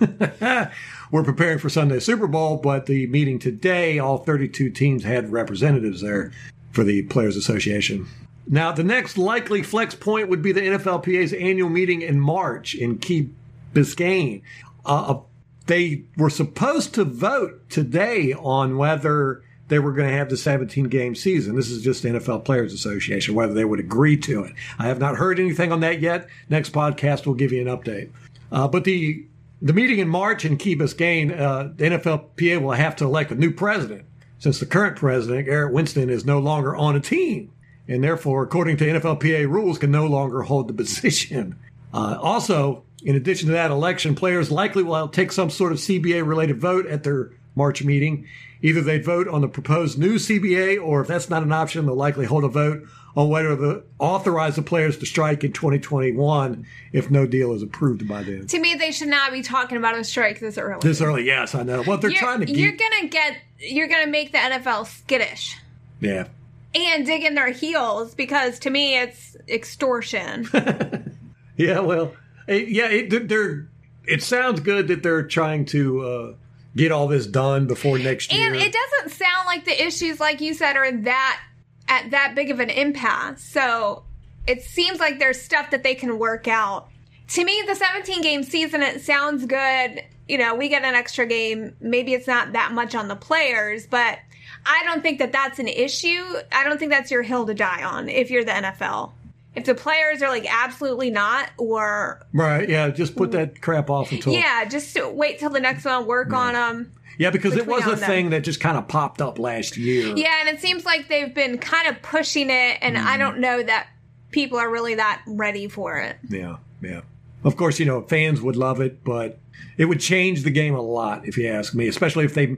were 1.10 1.22
preparing 1.24 1.58
for 1.58 1.68
Sunday 1.68 2.00
Super 2.00 2.26
Bowl. 2.26 2.56
But 2.56 2.86
the 2.86 3.06
meeting 3.08 3.38
today, 3.38 3.98
all 3.98 4.18
32 4.18 4.70
teams 4.70 5.04
had 5.04 5.30
representatives 5.30 6.00
there 6.00 6.32
for 6.72 6.84
the 6.84 7.02
Players 7.02 7.36
Association. 7.36 8.06
Now, 8.46 8.72
the 8.72 8.82
next 8.82 9.18
likely 9.18 9.62
flex 9.62 9.94
point 9.94 10.28
would 10.28 10.42
be 10.42 10.52
the 10.52 10.62
NFLPA's 10.62 11.32
annual 11.32 11.68
meeting 11.68 12.02
in 12.02 12.18
March 12.18 12.74
in 12.74 12.98
Key 12.98 13.30
Biscayne. 13.74 14.42
Uh, 14.84 15.18
they 15.66 16.04
were 16.16 16.30
supposed 16.30 16.94
to 16.94 17.04
vote 17.04 17.68
today 17.68 18.32
on 18.34 18.76
whether 18.76 19.42
they 19.68 19.78
were 19.78 19.92
going 19.92 20.08
to 20.08 20.16
have 20.16 20.28
the 20.28 20.36
17 20.36 20.88
game 20.88 21.14
season. 21.14 21.54
This 21.54 21.70
is 21.70 21.82
just 21.82 22.02
the 22.02 22.08
NFL 22.10 22.44
Players 22.44 22.72
Association, 22.72 23.34
whether 23.34 23.54
they 23.54 23.64
would 23.64 23.78
agree 23.78 24.16
to 24.18 24.44
it. 24.44 24.54
I 24.78 24.88
have 24.88 24.98
not 24.98 25.16
heard 25.16 25.38
anything 25.38 25.70
on 25.70 25.80
that 25.80 26.00
yet. 26.00 26.28
Next 26.48 26.72
podcast 26.72 27.26
will 27.26 27.34
give 27.34 27.52
you 27.52 27.60
an 27.60 27.78
update. 27.78 28.10
Uh, 28.50 28.68
but 28.68 28.84
the 28.84 29.26
the 29.62 29.72
meeting 29.74 29.98
in 29.98 30.08
March 30.08 30.46
in 30.46 30.56
Key 30.56 30.74
Biscayne, 30.74 31.38
uh, 31.38 31.64
the 31.76 31.84
NFLPA 31.84 32.62
will 32.62 32.72
have 32.72 32.96
to 32.96 33.04
elect 33.04 33.30
a 33.30 33.34
new 33.34 33.52
president 33.52 34.06
since 34.38 34.58
the 34.58 34.64
current 34.64 34.96
president, 34.96 35.46
Garrett 35.46 35.74
Winston, 35.74 36.08
is 36.08 36.24
no 36.24 36.38
longer 36.38 36.74
on 36.74 36.96
a 36.96 37.00
team 37.00 37.52
and 37.90 38.04
therefore, 38.04 38.44
according 38.44 38.76
to 38.78 38.86
NFLPA 38.86 39.48
rules, 39.48 39.76
can 39.76 39.90
no 39.90 40.06
longer 40.06 40.42
hold 40.42 40.68
the 40.68 40.74
position. 40.84 41.58
Uh, 41.92 42.16
also, 42.22 42.84
in 43.02 43.16
addition 43.16 43.46
to 43.48 43.52
that 43.52 43.70
election, 43.70 44.14
players 44.14 44.50
likely 44.50 44.82
will 44.82 45.08
take 45.08 45.32
some 45.32 45.50
sort 45.50 45.72
of 45.72 45.78
CBA 45.78 46.26
related 46.26 46.60
vote 46.60 46.86
at 46.86 47.02
their 47.02 47.30
March 47.54 47.82
meeting. 47.82 48.26
Either 48.62 48.82
they 48.82 48.98
vote 48.98 49.26
on 49.26 49.40
the 49.40 49.48
proposed 49.48 49.98
new 49.98 50.16
CBA, 50.16 50.82
or 50.82 51.00
if 51.00 51.08
that's 51.08 51.30
not 51.30 51.42
an 51.42 51.52
option, 51.52 51.86
they'll 51.86 51.94
likely 51.94 52.26
hold 52.26 52.44
a 52.44 52.48
vote 52.48 52.86
on 53.16 53.28
whether 53.28 53.56
to 53.56 53.82
authorize 53.98 54.54
the 54.56 54.62
players 54.62 54.98
to 54.98 55.06
strike 55.06 55.42
in 55.42 55.52
2021 55.52 56.64
if 56.92 57.10
no 57.10 57.26
deal 57.26 57.52
is 57.54 57.62
approved 57.62 58.06
by 58.06 58.22
then. 58.22 58.46
To 58.46 58.58
me, 58.60 58.74
they 58.74 58.92
should 58.92 59.08
not 59.08 59.32
be 59.32 59.42
talking 59.42 59.78
about 59.78 59.98
a 59.98 60.04
strike 60.04 60.38
this 60.38 60.58
early. 60.58 60.78
This 60.80 61.00
early, 61.00 61.24
yes, 61.24 61.54
I 61.54 61.62
know. 61.62 61.82
Well, 61.86 61.98
they're 61.98 62.10
you're, 62.10 62.20
trying 62.20 62.40
to 62.46 62.52
you're 62.52 62.76
gonna 62.76 63.08
get, 63.08 63.38
you're 63.58 63.88
gonna 63.88 64.06
make 64.06 64.30
the 64.32 64.38
NFL 64.38 64.86
skittish 64.86 65.56
Yeah. 66.00 66.28
and 66.74 67.04
dig 67.04 67.24
in 67.24 67.34
their 67.34 67.50
heels 67.50 68.14
because 68.14 68.58
to 68.60 68.70
me, 68.70 68.98
it's 68.98 69.36
extortion. 69.48 70.48
Yeah, 71.56 71.80
well, 71.80 72.14
eh, 72.48 72.64
yeah, 72.68 72.88
it, 72.88 73.28
they're. 73.28 73.68
It 74.04 74.22
sounds 74.22 74.60
good 74.60 74.88
that 74.88 75.02
they're 75.02 75.22
trying 75.22 75.66
to 75.66 76.00
uh, 76.02 76.34
get 76.74 76.90
all 76.90 77.06
this 77.06 77.26
done 77.26 77.66
before 77.66 77.98
next 77.98 78.32
year. 78.32 78.52
And 78.52 78.56
it 78.56 78.72
doesn't 78.72 79.16
sound 79.16 79.46
like 79.46 79.64
the 79.64 79.86
issues, 79.86 80.18
like 80.18 80.40
you 80.40 80.54
said, 80.54 80.76
are 80.76 80.90
that 80.90 81.40
at 81.88 82.10
that 82.10 82.34
big 82.34 82.50
of 82.50 82.60
an 82.60 82.70
impasse. 82.70 83.42
So 83.42 84.04
it 84.46 84.62
seems 84.62 84.98
like 84.98 85.18
there's 85.18 85.40
stuff 85.40 85.70
that 85.70 85.82
they 85.82 85.94
can 85.94 86.18
work 86.18 86.48
out. 86.48 86.88
To 87.28 87.44
me, 87.44 87.62
the 87.66 87.74
17 87.74 88.22
game 88.22 88.42
season, 88.42 88.82
it 88.82 89.00
sounds 89.02 89.46
good. 89.46 90.02
You 90.28 90.38
know, 90.38 90.54
we 90.54 90.68
get 90.68 90.82
an 90.82 90.94
extra 90.94 91.26
game. 91.26 91.76
Maybe 91.80 92.14
it's 92.14 92.26
not 92.26 92.52
that 92.52 92.72
much 92.72 92.94
on 92.94 93.08
the 93.08 93.16
players, 93.16 93.86
but 93.86 94.18
I 94.66 94.82
don't 94.84 95.02
think 95.02 95.18
that 95.18 95.32
that's 95.32 95.58
an 95.58 95.68
issue. 95.68 96.24
I 96.52 96.64
don't 96.64 96.78
think 96.78 96.90
that's 96.90 97.10
your 97.10 97.22
hill 97.22 97.46
to 97.46 97.54
die 97.54 97.82
on 97.82 98.08
if 98.08 98.30
you're 98.30 98.44
the 98.44 98.52
NFL. 98.52 99.12
If 99.54 99.64
the 99.64 99.74
players 99.74 100.22
are 100.22 100.28
like 100.28 100.46
absolutely 100.48 101.10
not, 101.10 101.50
or 101.56 102.24
right? 102.32 102.68
Yeah, 102.68 102.88
just 102.90 103.16
put 103.16 103.32
that 103.32 103.60
crap 103.60 103.90
off 103.90 104.12
until. 104.12 104.32
yeah, 104.32 104.64
just 104.64 104.96
wait 105.12 105.38
till 105.40 105.50
the 105.50 105.60
next 105.60 105.84
one, 105.84 106.06
work 106.06 106.32
on 106.32 106.54
them. 106.54 106.92
Yeah, 107.18 107.30
because 107.30 107.56
it 107.56 107.66
was 107.66 107.84
a 107.84 107.96
thing 107.96 108.30
that 108.30 108.44
just 108.44 108.60
kind 108.60 108.78
of 108.78 108.88
popped 108.88 109.20
up 109.20 109.38
last 109.38 109.76
year. 109.76 110.16
Yeah, 110.16 110.40
and 110.40 110.48
it 110.48 110.60
seems 110.60 110.86
like 110.86 111.08
they've 111.08 111.34
been 111.34 111.58
kind 111.58 111.88
of 111.88 112.00
pushing 112.00 112.48
it, 112.48 112.78
and 112.80 112.96
I 112.96 113.00
mm-hmm. 113.00 113.18
don't 113.18 113.38
know 113.40 113.62
that 113.62 113.88
people 114.30 114.58
are 114.58 114.70
really 114.70 114.94
that 114.94 115.22
ready 115.26 115.68
for 115.68 115.98
it. 115.98 116.16
Yeah, 116.28 116.56
yeah. 116.80 117.02
Of 117.42 117.56
course, 117.56 117.78
you 117.78 117.86
know, 117.86 118.02
fans 118.02 118.40
would 118.40 118.56
love 118.56 118.80
it, 118.80 119.02
but 119.02 119.38
it 119.76 119.86
would 119.86 120.00
change 120.00 120.44
the 120.44 120.50
game 120.50 120.74
a 120.74 120.80
lot, 120.80 121.26
if 121.26 121.36
you 121.36 121.48
ask 121.48 121.74
me, 121.74 121.88
especially 121.88 122.24
if 122.24 122.34
they 122.34 122.56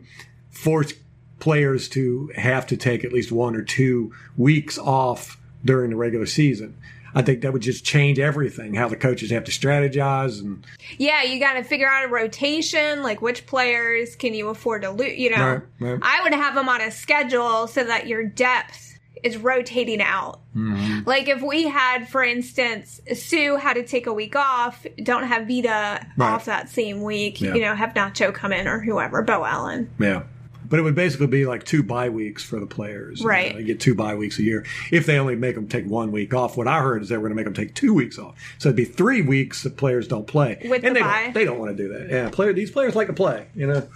force 0.50 0.92
players 1.38 1.88
to 1.88 2.30
have 2.36 2.66
to 2.68 2.76
take 2.76 3.04
at 3.04 3.12
least 3.12 3.32
one 3.32 3.56
or 3.56 3.62
two 3.62 4.12
weeks 4.36 4.78
off 4.78 5.38
during 5.64 5.90
the 5.90 5.96
regular 5.96 6.26
season. 6.26 6.76
I 7.14 7.20
think 7.20 7.42
that 7.42 7.52
would 7.52 7.60
just 7.60 7.84
change 7.84 8.18
everything, 8.18 8.72
how 8.72 8.88
the 8.88 8.96
coaches 8.96 9.30
have 9.32 9.44
to 9.44 9.50
strategize 9.52 10.40
and 10.40 10.64
Yeah, 10.96 11.22
you 11.22 11.38
got 11.40 11.54
to 11.54 11.62
figure 11.62 11.86
out 11.88 12.06
a 12.06 12.08
rotation, 12.08 13.02
like 13.02 13.20
which 13.20 13.44
players 13.46 14.16
can 14.16 14.32
you 14.32 14.48
afford 14.48 14.80
to 14.82 14.90
lose. 14.90 15.18
You 15.18 15.30
know, 15.36 15.62
Right, 15.78 15.90
right. 15.92 15.98
I 16.02 16.22
would 16.22 16.32
have 16.32 16.54
them 16.54 16.70
on 16.70 16.80
a 16.80 16.90
schedule 16.90 17.66
so 17.66 17.84
that 17.84 18.06
your 18.06 18.24
depth 18.24 18.98
is 19.22 19.36
rotating 19.36 20.00
out. 20.00 20.40
Mm-hmm. 20.56 21.00
Like 21.06 21.28
if 21.28 21.42
we 21.42 21.68
had, 21.68 22.08
for 22.08 22.24
instance, 22.24 23.00
Suh 23.14 23.56
had 23.56 23.74
to 23.74 23.84
take 23.84 24.06
a 24.06 24.12
week 24.12 24.34
off, 24.34 24.84
don't 25.02 25.24
have 25.24 25.46
Vita 25.46 26.04
Right. 26.16 26.30
off 26.32 26.46
that 26.46 26.70
same 26.70 27.02
week. 27.02 27.40
Yeah. 27.42 27.54
You 27.54 27.60
know, 27.60 27.74
have 27.74 27.90
Nacho 27.92 28.32
come 28.32 28.52
in 28.52 28.66
or 28.66 28.80
whoever, 28.80 29.20
Beau 29.22 29.44
Allen. 29.44 29.90
yeah. 30.00 30.22
But 30.68 30.78
it 30.78 30.82
would 30.82 30.94
basically 30.94 31.26
be 31.26 31.46
like 31.46 31.64
two 31.64 31.82
bye 31.82 32.08
weeks 32.08 32.42
for 32.42 32.58
the 32.60 32.66
players. 32.66 33.20
You 33.20 33.24
know, 33.26 33.30
Right. 33.30 33.54
they 33.56 33.64
get 33.64 33.80
two 33.80 33.94
bye 33.94 34.14
weeks 34.14 34.38
a 34.38 34.42
year. 34.42 34.64
If 34.90 35.06
they 35.06 35.18
only 35.18 35.36
make 35.36 35.54
them 35.54 35.68
take 35.68 35.86
one 35.86 36.12
week 36.12 36.32
off, 36.34 36.56
what 36.56 36.68
I 36.68 36.80
heard 36.80 37.02
is 37.02 37.08
they 37.08 37.16
were 37.16 37.28
going 37.28 37.32
to 37.32 37.36
make 37.36 37.44
them 37.44 37.54
take 37.54 37.74
two 37.74 37.92
weeks 37.94 38.18
off. 38.18 38.34
So 38.58 38.68
it'd 38.68 38.76
be 38.76 38.84
three 38.84 39.22
weeks 39.22 39.62
that 39.62 39.76
players 39.76 40.08
don't 40.08 40.26
play. 40.26 40.58
With 40.64 40.84
and 40.84 40.94
the 40.96 41.00
they 41.00 41.00
bye. 41.00 41.22
don't, 41.24 41.34
they 41.34 41.44
don't 41.44 41.58
want 41.58 41.76
to 41.76 41.82
do 41.82 41.92
that. 41.92 42.08
Yeah, 42.10 42.30
player 42.30 42.52
these 42.52 42.70
players 42.70 42.94
like 42.94 43.08
to 43.08 43.12
play. 43.12 43.46
You 43.54 43.66
know. 43.66 43.88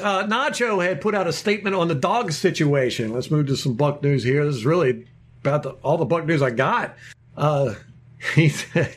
Uh, 0.00 0.24
Nacho 0.24 0.82
had 0.82 1.00
put 1.00 1.14
out 1.14 1.26
a 1.26 1.32
statement 1.32 1.76
on 1.76 1.88
the 1.88 1.94
dog 1.94 2.32
situation. 2.32 3.12
Let's 3.12 3.30
move 3.30 3.46
to 3.48 3.56
some 3.56 3.74
Buck 3.74 4.02
news 4.02 4.22
here. 4.22 4.46
This 4.46 4.54
is 4.54 4.64
really 4.64 5.06
about 5.42 5.62
the, 5.62 5.70
all 5.82 5.98
the 5.98 6.04
Buck 6.06 6.24
news 6.26 6.40
I 6.40 6.50
got. 6.50 6.96
Uh, 7.36 7.74
he 8.34 8.48
said, 8.48 8.96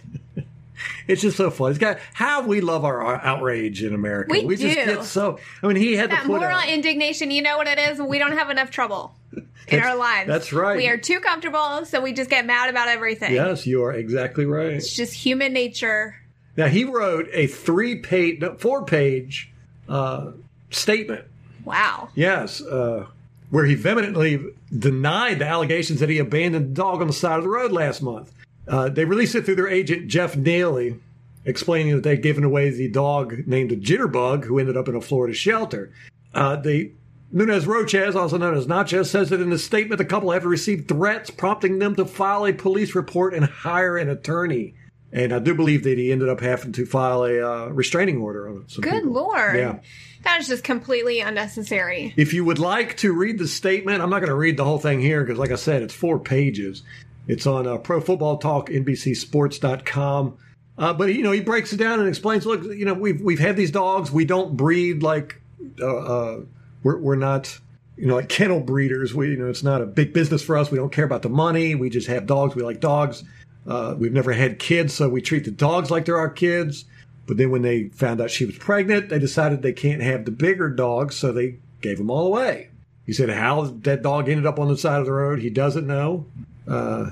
"It's 1.07 1.21
just 1.21 1.37
so 1.37 1.49
funny. 1.51 1.71
It's 1.71 1.79
got 1.79 1.99
how 2.13 2.41
we 2.45 2.61
love 2.61 2.85
our, 2.85 3.01
our 3.01 3.21
outrage 3.23 3.83
in 3.83 3.93
America. 3.93 4.29
We 4.45 4.55
just 4.55 4.75
do. 4.77 4.85
get 4.85 5.03
so. 5.03 5.39
I 5.61 5.67
mean, 5.67 5.75
he 5.77 5.93
had 5.95 6.11
That 6.11 6.21
to 6.23 6.27
put 6.27 6.39
moral 6.41 6.57
out, 6.57 6.69
indignation, 6.69 7.31
you 7.31 7.41
know 7.41 7.57
what 7.57 7.67
it 7.67 7.79
is? 7.79 7.99
We 8.01 8.19
don't 8.19 8.33
have 8.37 8.49
enough 8.49 8.71
trouble 8.71 9.13
in 9.35 9.45
That's- 9.69 9.85
our 9.89 9.95
lives. 9.97 10.27
that's 10.27 10.53
right. 10.53 10.77
We 10.77 10.87
are 10.89 10.97
too 10.97 11.19
comfortable, 11.19 11.85
so 11.85 12.01
we 12.01 12.13
just 12.13 12.29
get 12.29 12.45
mad 12.45 12.69
about 12.69 12.87
everything. 12.87 13.33
Yes, 13.33 13.65
you 13.67 13.83
are 13.83 13.93
exactly 13.93 14.45
right. 14.45 14.73
It's 14.73 14.95
just 14.95 15.13
human 15.13 15.53
nature. 15.53 16.15
Now 16.55 16.67
he 16.67 16.83
wrote 16.83 17.29
a 17.33 17.47
three-page, 17.47 18.39
no, 18.41 18.55
four-page 18.55 19.51
uh, 19.89 20.31
statement 20.71 21.25
Wow. 21.65 22.09
Yes, 22.13 22.61
uh, 22.61 23.07
where 23.49 23.65
he 23.65 23.75
vehemently 23.75 24.43
denied 24.77 25.39
the 25.39 25.45
allegations 25.47 25.99
that 26.01 26.09
he 26.09 26.17
abandoned 26.19 26.65
the 26.65 26.73
dog 26.73 26.99
on 27.01 27.07
the 27.07 27.13
side 27.13 27.37
of 27.37 27.43
the 27.43 27.49
road 27.49 27.71
last 27.71 28.01
month. 28.01 28.31
Uh, 28.67 28.89
they 28.89 29.05
released 29.05 29.35
it 29.35 29.45
through 29.45 29.55
their 29.55 29.67
agent 29.67 30.07
Jeff 30.07 30.41
Daly, 30.41 30.99
explaining 31.45 31.95
that 31.95 32.03
they'd 32.03 32.21
given 32.21 32.43
away 32.43 32.69
the 32.69 32.87
dog 32.87 33.47
named 33.47 33.71
Jitterbug, 33.71 34.45
who 34.45 34.59
ended 34.59 34.77
up 34.77 34.87
in 34.87 34.95
a 34.95 35.01
Florida 35.01 35.33
shelter. 35.33 35.91
Uh, 36.33 36.55
the 36.55 36.91
Nunez 37.31 37.65
Roches, 37.65 38.15
also 38.15 38.37
known 38.37 38.55
as 38.55 38.67
Natchez, 38.67 39.09
says 39.09 39.29
that 39.29 39.41
in 39.41 39.49
the 39.49 39.59
statement 39.59 39.97
the 39.97 40.05
couple 40.05 40.31
have 40.31 40.45
received 40.45 40.87
threats 40.87 41.29
prompting 41.29 41.79
them 41.79 41.95
to 41.95 42.05
file 42.05 42.45
a 42.45 42.53
police 42.53 42.95
report 42.95 43.33
and 43.33 43.45
hire 43.45 43.97
an 43.97 44.09
attorney. 44.09 44.75
And 45.11 45.31
I 45.31 45.39
do 45.39 45.53
believe 45.53 45.83
that 45.83 45.97
he 45.97 46.11
ended 46.11 46.29
up 46.29 46.39
having 46.39 46.71
to 46.73 46.85
file 46.85 47.23
a 47.23 47.39
uh, 47.39 47.67
restraining 47.67 48.17
order 48.17 48.49
on 48.49 48.65
some 48.67 48.81
Good 48.81 49.03
people. 49.03 49.11
lord. 49.11 49.57
Yeah. 49.57 49.79
That 50.23 50.37
was 50.37 50.47
just 50.47 50.63
completely 50.63 51.19
unnecessary. 51.19 52.13
If 52.17 52.33
you 52.33 52.45
would 52.45 52.57
like 52.57 52.97
to 52.97 53.13
read 53.13 53.37
the 53.37 53.47
statement, 53.47 54.01
I'm 54.01 54.09
not 54.09 54.19
going 54.19 54.29
to 54.29 54.35
read 54.35 54.57
the 54.57 54.63
whole 54.63 54.79
thing 54.79 55.01
here 55.01 55.23
because, 55.23 55.37
like 55.37 55.51
I 55.51 55.55
said, 55.55 55.83
it's 55.83 55.93
four 55.93 56.17
pages. 56.17 56.81
It's 57.27 57.47
on 57.47 57.67
uh, 57.67 57.77
Pro 57.77 58.01
Football 58.01 58.37
Talk, 58.37 58.69
NBCSports.com. 58.69 60.37
Uh, 60.77 60.93
but 60.93 61.13
you 61.13 61.23
know, 61.23 61.31
he 61.31 61.39
breaks 61.39 61.71
it 61.71 61.77
down 61.77 61.99
and 61.99 62.09
explains. 62.09 62.45
Look, 62.45 62.63
you 62.63 62.85
know, 62.85 62.93
we've 62.93 63.21
we've 63.21 63.39
had 63.39 63.55
these 63.55 63.71
dogs. 63.71 64.11
We 64.11 64.25
don't 64.25 64.57
breed 64.57 65.03
like 65.03 65.39
uh, 65.79 65.97
uh, 65.97 66.41
we're 66.81 66.97
we're 66.97 67.15
not 67.15 67.59
you 67.95 68.07
know 68.07 68.15
like 68.15 68.29
kennel 68.29 68.59
breeders. 68.59 69.13
We 69.13 69.29
you 69.29 69.37
know 69.37 69.49
it's 69.49 69.63
not 69.63 69.81
a 69.81 69.85
big 69.85 70.13
business 70.13 70.41
for 70.41 70.57
us. 70.57 70.71
We 70.71 70.77
don't 70.77 70.91
care 70.91 71.05
about 71.05 71.21
the 71.21 71.29
money. 71.29 71.75
We 71.75 71.89
just 71.89 72.07
have 72.07 72.25
dogs. 72.25 72.55
We 72.55 72.63
like 72.63 72.79
dogs. 72.79 73.23
Uh, 73.67 73.95
we've 73.97 74.11
never 74.11 74.33
had 74.33 74.59
kids, 74.59 74.93
so 74.93 75.07
we 75.07 75.21
treat 75.21 75.45
the 75.45 75.51
dogs 75.51 75.89
like 75.89 76.05
they're 76.05 76.17
our 76.17 76.29
kids. 76.29 76.85
But 77.25 77.37
then 77.37 77.51
when 77.51 77.61
they 77.61 77.85
found 77.89 78.19
out 78.19 78.31
she 78.31 78.45
was 78.45 78.57
pregnant, 78.57 79.09
they 79.09 79.19
decided 79.19 79.61
they 79.61 79.71
can't 79.71 80.01
have 80.01 80.25
the 80.25 80.31
bigger 80.31 80.69
dogs, 80.69 81.15
so 81.15 81.31
they 81.31 81.59
gave 81.81 81.97
them 81.97 82.11
all 82.11 82.27
away. 82.27 82.69
He 83.05 83.13
said 83.13 83.29
how 83.29 83.63
that 83.83 84.01
dog 84.01 84.27
ended 84.27 84.45
up 84.45 84.59
on 84.59 84.67
the 84.67 84.77
side 84.77 84.99
of 84.99 85.05
the 85.05 85.13
road, 85.13 85.39
he 85.39 85.49
doesn't 85.49 85.87
know. 85.87 86.25
Uh, 86.67 87.11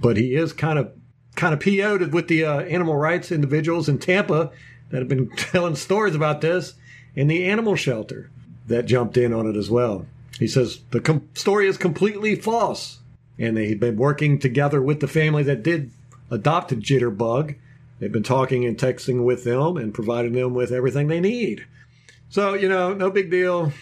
but 0.00 0.16
he 0.16 0.34
is 0.34 0.52
kind 0.52 0.78
of 0.78 0.92
kind 1.36 1.54
of 1.54 1.60
PO'd 1.60 2.12
with 2.12 2.28
the 2.28 2.44
uh, 2.44 2.60
animal 2.60 2.96
rights 2.96 3.32
individuals 3.32 3.88
in 3.88 3.98
Tampa 3.98 4.50
that 4.90 4.98
have 4.98 5.08
been 5.08 5.30
telling 5.36 5.76
stories 5.76 6.14
about 6.14 6.40
this, 6.40 6.74
and 7.16 7.30
the 7.30 7.44
animal 7.48 7.76
shelter 7.76 8.30
that 8.66 8.86
jumped 8.86 9.16
in 9.16 9.32
on 9.32 9.46
it 9.46 9.56
as 9.56 9.70
well. 9.70 10.06
He 10.38 10.46
says 10.46 10.80
the 10.90 11.00
com- 11.00 11.28
story 11.34 11.66
is 11.66 11.76
completely 11.76 12.34
false, 12.34 12.98
and 13.38 13.56
they've 13.56 13.78
been 13.78 13.96
working 13.96 14.38
together 14.38 14.80
with 14.80 15.00
the 15.00 15.08
family 15.08 15.42
that 15.44 15.62
did 15.62 15.90
adopt 16.30 16.72
a 16.72 16.76
jitterbug. 16.76 17.56
They've 17.98 18.12
been 18.12 18.22
talking 18.22 18.64
and 18.64 18.78
texting 18.78 19.24
with 19.24 19.44
them 19.44 19.76
and 19.76 19.92
providing 19.92 20.32
them 20.32 20.54
with 20.54 20.72
everything 20.72 21.08
they 21.08 21.20
need. 21.20 21.66
So 22.28 22.54
you 22.54 22.68
know, 22.68 22.94
no 22.94 23.10
big 23.10 23.30
deal. 23.30 23.72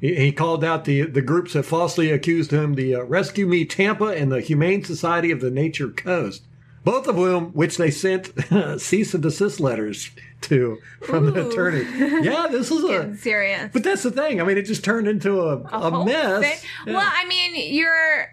He, 0.00 0.14
he 0.14 0.32
called 0.32 0.64
out 0.64 0.84
the 0.84 1.02
the 1.02 1.22
groups 1.22 1.52
that 1.54 1.64
falsely 1.64 2.10
accused 2.10 2.52
him, 2.52 2.74
the 2.74 2.94
uh, 2.94 3.02
Rescue 3.02 3.46
Me 3.46 3.64
Tampa 3.64 4.06
and 4.06 4.30
the 4.30 4.40
Humane 4.40 4.84
Society 4.84 5.30
of 5.30 5.40
the 5.40 5.50
Nature 5.50 5.88
Coast, 5.88 6.42
both 6.84 7.06
of 7.08 7.16
whom 7.16 7.46
which 7.52 7.76
they 7.76 7.90
sent 7.90 8.32
cease 8.80 9.14
and 9.14 9.22
desist 9.22 9.60
letters 9.60 10.10
to 10.42 10.78
from 11.02 11.26
the 11.26 11.48
attorney. 11.48 11.84
Yeah, 12.24 12.46
this 12.50 12.70
is 12.70 12.84
a. 12.90 13.16
serious. 13.16 13.70
But 13.72 13.84
that's 13.84 14.02
the 14.02 14.10
thing. 14.10 14.40
I 14.40 14.44
mean, 14.44 14.58
it 14.58 14.66
just 14.66 14.84
turned 14.84 15.08
into 15.08 15.40
a, 15.40 15.56
a, 15.58 15.90
whole 15.90 16.04
mess. 16.04 16.64
Yeah. 16.86 16.94
Well, 16.94 17.08
I 17.10 17.26
mean, 17.26 17.74
you're 17.74 18.28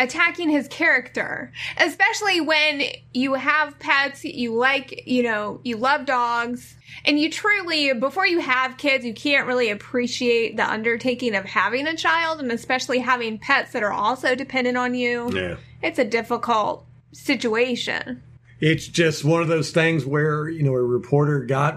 attacking 0.00 0.48
his 0.48 0.66
character, 0.68 1.52
especially 1.76 2.40
when 2.40 2.82
you 3.12 3.34
have 3.34 3.78
pets, 3.78 4.24
you 4.24 4.54
like, 4.54 5.06
you 5.06 5.22
know, 5.22 5.60
you 5.62 5.76
love 5.76 6.06
dogs, 6.06 6.74
and 7.04 7.20
you 7.20 7.30
truly, 7.30 7.92
before 7.92 8.26
you 8.26 8.40
have 8.40 8.78
kids, 8.78 9.04
you 9.04 9.12
can't 9.12 9.46
really 9.46 9.68
appreciate 9.68 10.56
the 10.56 10.68
undertaking 10.68 11.34
of 11.34 11.44
having 11.44 11.86
a 11.86 11.94
child, 11.94 12.40
and 12.40 12.50
especially 12.50 12.98
having 12.98 13.38
pets 13.38 13.72
that 13.72 13.82
are 13.82 13.92
also 13.92 14.34
dependent 14.34 14.76
on 14.76 14.94
you. 14.94 15.30
yeah. 15.32 15.56
It's 15.82 15.98
a 15.98 16.04
difficult 16.04 16.86
situation. 17.12 18.22
It's 18.60 18.86
just 18.86 19.24
one 19.24 19.40
of 19.40 19.48
those 19.48 19.70
things 19.70 20.04
where, 20.04 20.48
you 20.48 20.62
know, 20.62 20.74
a 20.74 20.82
reporter 20.82 21.40
got 21.44 21.76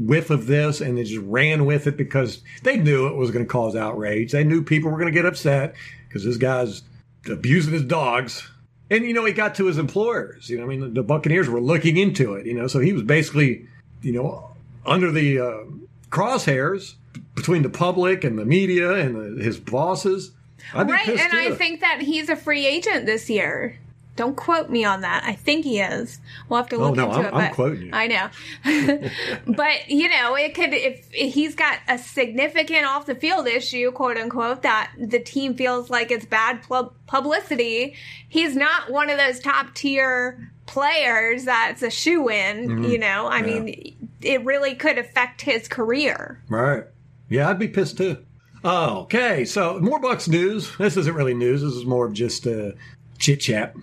whiff 0.00 0.30
of 0.30 0.46
this 0.46 0.80
and 0.80 0.98
they 0.98 1.04
just 1.04 1.24
ran 1.24 1.66
with 1.66 1.86
it 1.86 1.96
because 1.96 2.42
they 2.64 2.76
knew 2.76 3.06
it 3.06 3.14
was 3.14 3.30
going 3.30 3.44
to 3.44 3.48
cause 3.48 3.76
outrage. 3.76 4.32
They 4.32 4.42
knew 4.42 4.62
people 4.62 4.90
were 4.90 4.98
going 4.98 5.12
to 5.12 5.16
get 5.16 5.24
upset 5.24 5.76
because 6.08 6.24
this 6.24 6.36
guy's 6.36 6.82
abusing 7.28 7.72
his 7.72 7.84
dogs. 7.84 8.48
And, 8.90 9.04
you 9.04 9.12
know, 9.12 9.24
he 9.24 9.32
got 9.32 9.54
to 9.56 9.66
his 9.66 9.78
employers. 9.78 10.48
You 10.48 10.58
know, 10.58 10.64
I 10.64 10.66
mean, 10.66 10.94
the, 10.94 11.02
Buccaneers 11.02 11.48
were 11.48 11.60
looking 11.60 11.96
into 11.96 12.34
it, 12.34 12.46
you 12.46 12.54
know, 12.54 12.66
so 12.68 12.78
he 12.78 12.92
was 12.92 13.02
basically, 13.02 13.66
you 14.02 14.12
know, 14.12 14.50
under 14.84 15.10
the 15.10 15.40
uh, 15.40 15.64
crosshairs 16.10 16.94
between 17.34 17.62
the 17.62 17.68
public 17.68 18.22
and 18.22 18.38
the 18.38 18.44
media 18.44 18.92
and 18.92 19.38
the, 19.38 19.42
his 19.42 19.58
bosses. 19.58 20.32
Right, 20.74 21.08
and 21.08 21.32
I 21.32 21.52
think 21.52 21.80
that 21.80 22.00
he's 22.00 22.28
a 22.28 22.36
free 22.36 22.66
agent 22.66 23.06
this 23.06 23.30
year. 23.30 23.78
Don't 24.16 24.34
quote 24.36 24.70
me 24.70 24.84
on 24.84 25.02
that. 25.02 25.22
I 25.24 25.34
think 25.34 25.64
he 25.64 25.78
is. 25.80 26.18
We'll 26.48 26.56
have 26.58 26.68
to 26.70 26.76
Oh, 26.76 26.80
look 26.90 26.96
no, 26.96 27.04
into 27.06 27.16
I'm- 27.16 27.24
it. 27.26 27.28
I'm 27.34 27.48
but 27.48 27.54
quoting 27.54 27.82
you. 27.82 27.90
I 27.92 28.06
know, 28.06 28.28
but 29.46 29.88
you 29.88 30.08
know, 30.08 30.34
it 30.36 30.54
could 30.54 30.72
if 30.72 31.10
he's 31.12 31.54
got 31.54 31.78
a 31.88 31.98
significant 31.98 32.86
off 32.86 33.06
the 33.06 33.14
field 33.14 33.46
issue, 33.46 33.90
quote 33.92 34.16
unquote, 34.16 34.62
that 34.62 34.90
the 34.98 35.20
team 35.20 35.54
feels 35.54 35.90
like 35.90 36.10
it's 36.10 36.24
bad 36.26 36.62
pub- 36.62 36.94
publicity. 37.06 37.94
He's 38.28 38.56
not 38.56 38.90
one 38.90 39.10
of 39.10 39.18
those 39.18 39.38
top 39.40 39.74
tier 39.74 40.50
players 40.66 41.44
that's 41.44 41.82
a 41.82 41.90
shoe 41.90 42.28
in. 42.28 42.68
Mm-hmm. 42.68 42.84
You 42.84 42.98
know, 42.98 43.28
I 43.28 43.42
mean, 43.42 43.96
it 44.22 44.44
really 44.44 44.74
could 44.74 44.98
affect 44.98 45.42
his 45.42 45.68
career. 45.68 46.42
Right. 46.48 46.84
Yeah, 47.28 47.48
I'd 47.50 47.58
be 47.58 47.68
pissed 47.68 47.98
too. 47.98 48.24
Oh, 48.64 49.00
okay. 49.02 49.44
So 49.44 49.78
more 49.80 50.00
Bucs 50.00 50.28
news. 50.28 50.76
This 50.78 50.96
isn't 50.96 51.14
really 51.14 51.34
news. 51.34 51.62
This 51.62 51.74
is 51.74 51.84
more 51.84 52.06
of 52.06 52.12
just 52.14 52.46
uh, 52.46 52.72
chit 53.18 53.40
chat. 53.40 53.74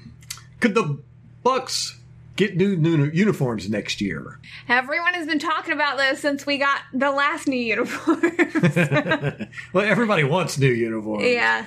Could 0.63 0.75
the 0.75 0.97
Bucs 1.45 1.97
get 2.37 2.55
new, 2.55 2.77
new 2.77 3.07
uniforms 3.07 3.69
next 3.69 3.99
year? 3.99 4.39
Everyone 4.69 5.13
has 5.13 5.27
been 5.27 5.37
talking 5.37 5.73
about 5.73 5.97
this 5.97 6.21
since 6.21 6.45
we 6.45 6.57
got 6.57 6.79
the 6.93 7.11
last 7.11 7.49
new 7.49 7.57
uniform. 7.57 8.21
Well, 9.73 9.85
everybody 9.85 10.23
wants 10.23 10.57
new 10.57 10.71
uniforms. 10.71 11.25
yeah. 11.25 11.65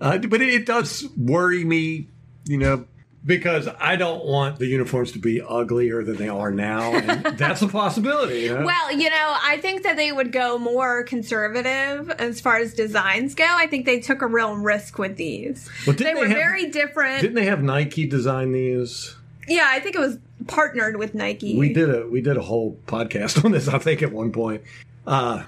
Uh, 0.00 0.18
but 0.18 0.40
it, 0.42 0.54
it 0.54 0.64
does 0.64 1.08
worry 1.16 1.64
me, 1.64 2.06
you 2.44 2.58
know, 2.58 2.84
because 3.26 3.68
I 3.80 3.96
don't 3.96 4.24
want 4.24 4.58
the 4.58 4.66
uniforms 4.66 5.10
to 5.12 5.18
be 5.18 5.42
uglier 5.42 6.04
than 6.04 6.16
they 6.16 6.28
are 6.28 6.52
now, 6.52 6.94
and 6.94 7.24
that's 7.38 7.60
a 7.60 7.68
possibility. 7.68 8.42
You 8.42 8.54
know? 8.54 8.64
Well, 8.64 8.92
you 8.92 9.10
know, 9.10 9.36
I 9.42 9.58
think 9.60 9.82
that 9.82 9.96
they 9.96 10.12
would 10.12 10.30
go 10.30 10.58
more 10.58 11.02
conservative 11.02 12.08
as 12.10 12.40
far 12.40 12.58
as 12.58 12.72
designs 12.72 13.34
go. 13.34 13.46
I 13.48 13.66
think 13.66 13.84
they 13.84 13.98
took 13.98 14.22
a 14.22 14.26
real 14.26 14.54
risk 14.54 14.98
with 14.98 15.16
these. 15.16 15.68
Well, 15.86 15.96
they 15.96 16.14
were 16.14 16.28
have- 16.28 16.36
very 16.36 16.70
different. 16.70 17.20
Didn't 17.20 17.34
they 17.34 17.46
have 17.46 17.62
Nike 17.62 18.06
design 18.06 18.52
these? 18.52 19.16
yeah, 19.48 19.66
I 19.68 19.80
think 19.80 19.96
it 19.96 20.00
was 20.00 20.18
partnered 20.46 20.96
with 20.96 21.14
Nike. 21.14 21.58
We 21.58 21.72
did 21.72 21.92
a 21.92 22.06
we 22.06 22.20
did 22.20 22.36
a 22.36 22.42
whole 22.42 22.78
podcast 22.86 23.44
on 23.44 23.52
this, 23.52 23.68
I 23.68 23.78
think, 23.78 24.02
at 24.02 24.12
one 24.12 24.32
point. 24.32 24.62
Uh, 25.06 25.44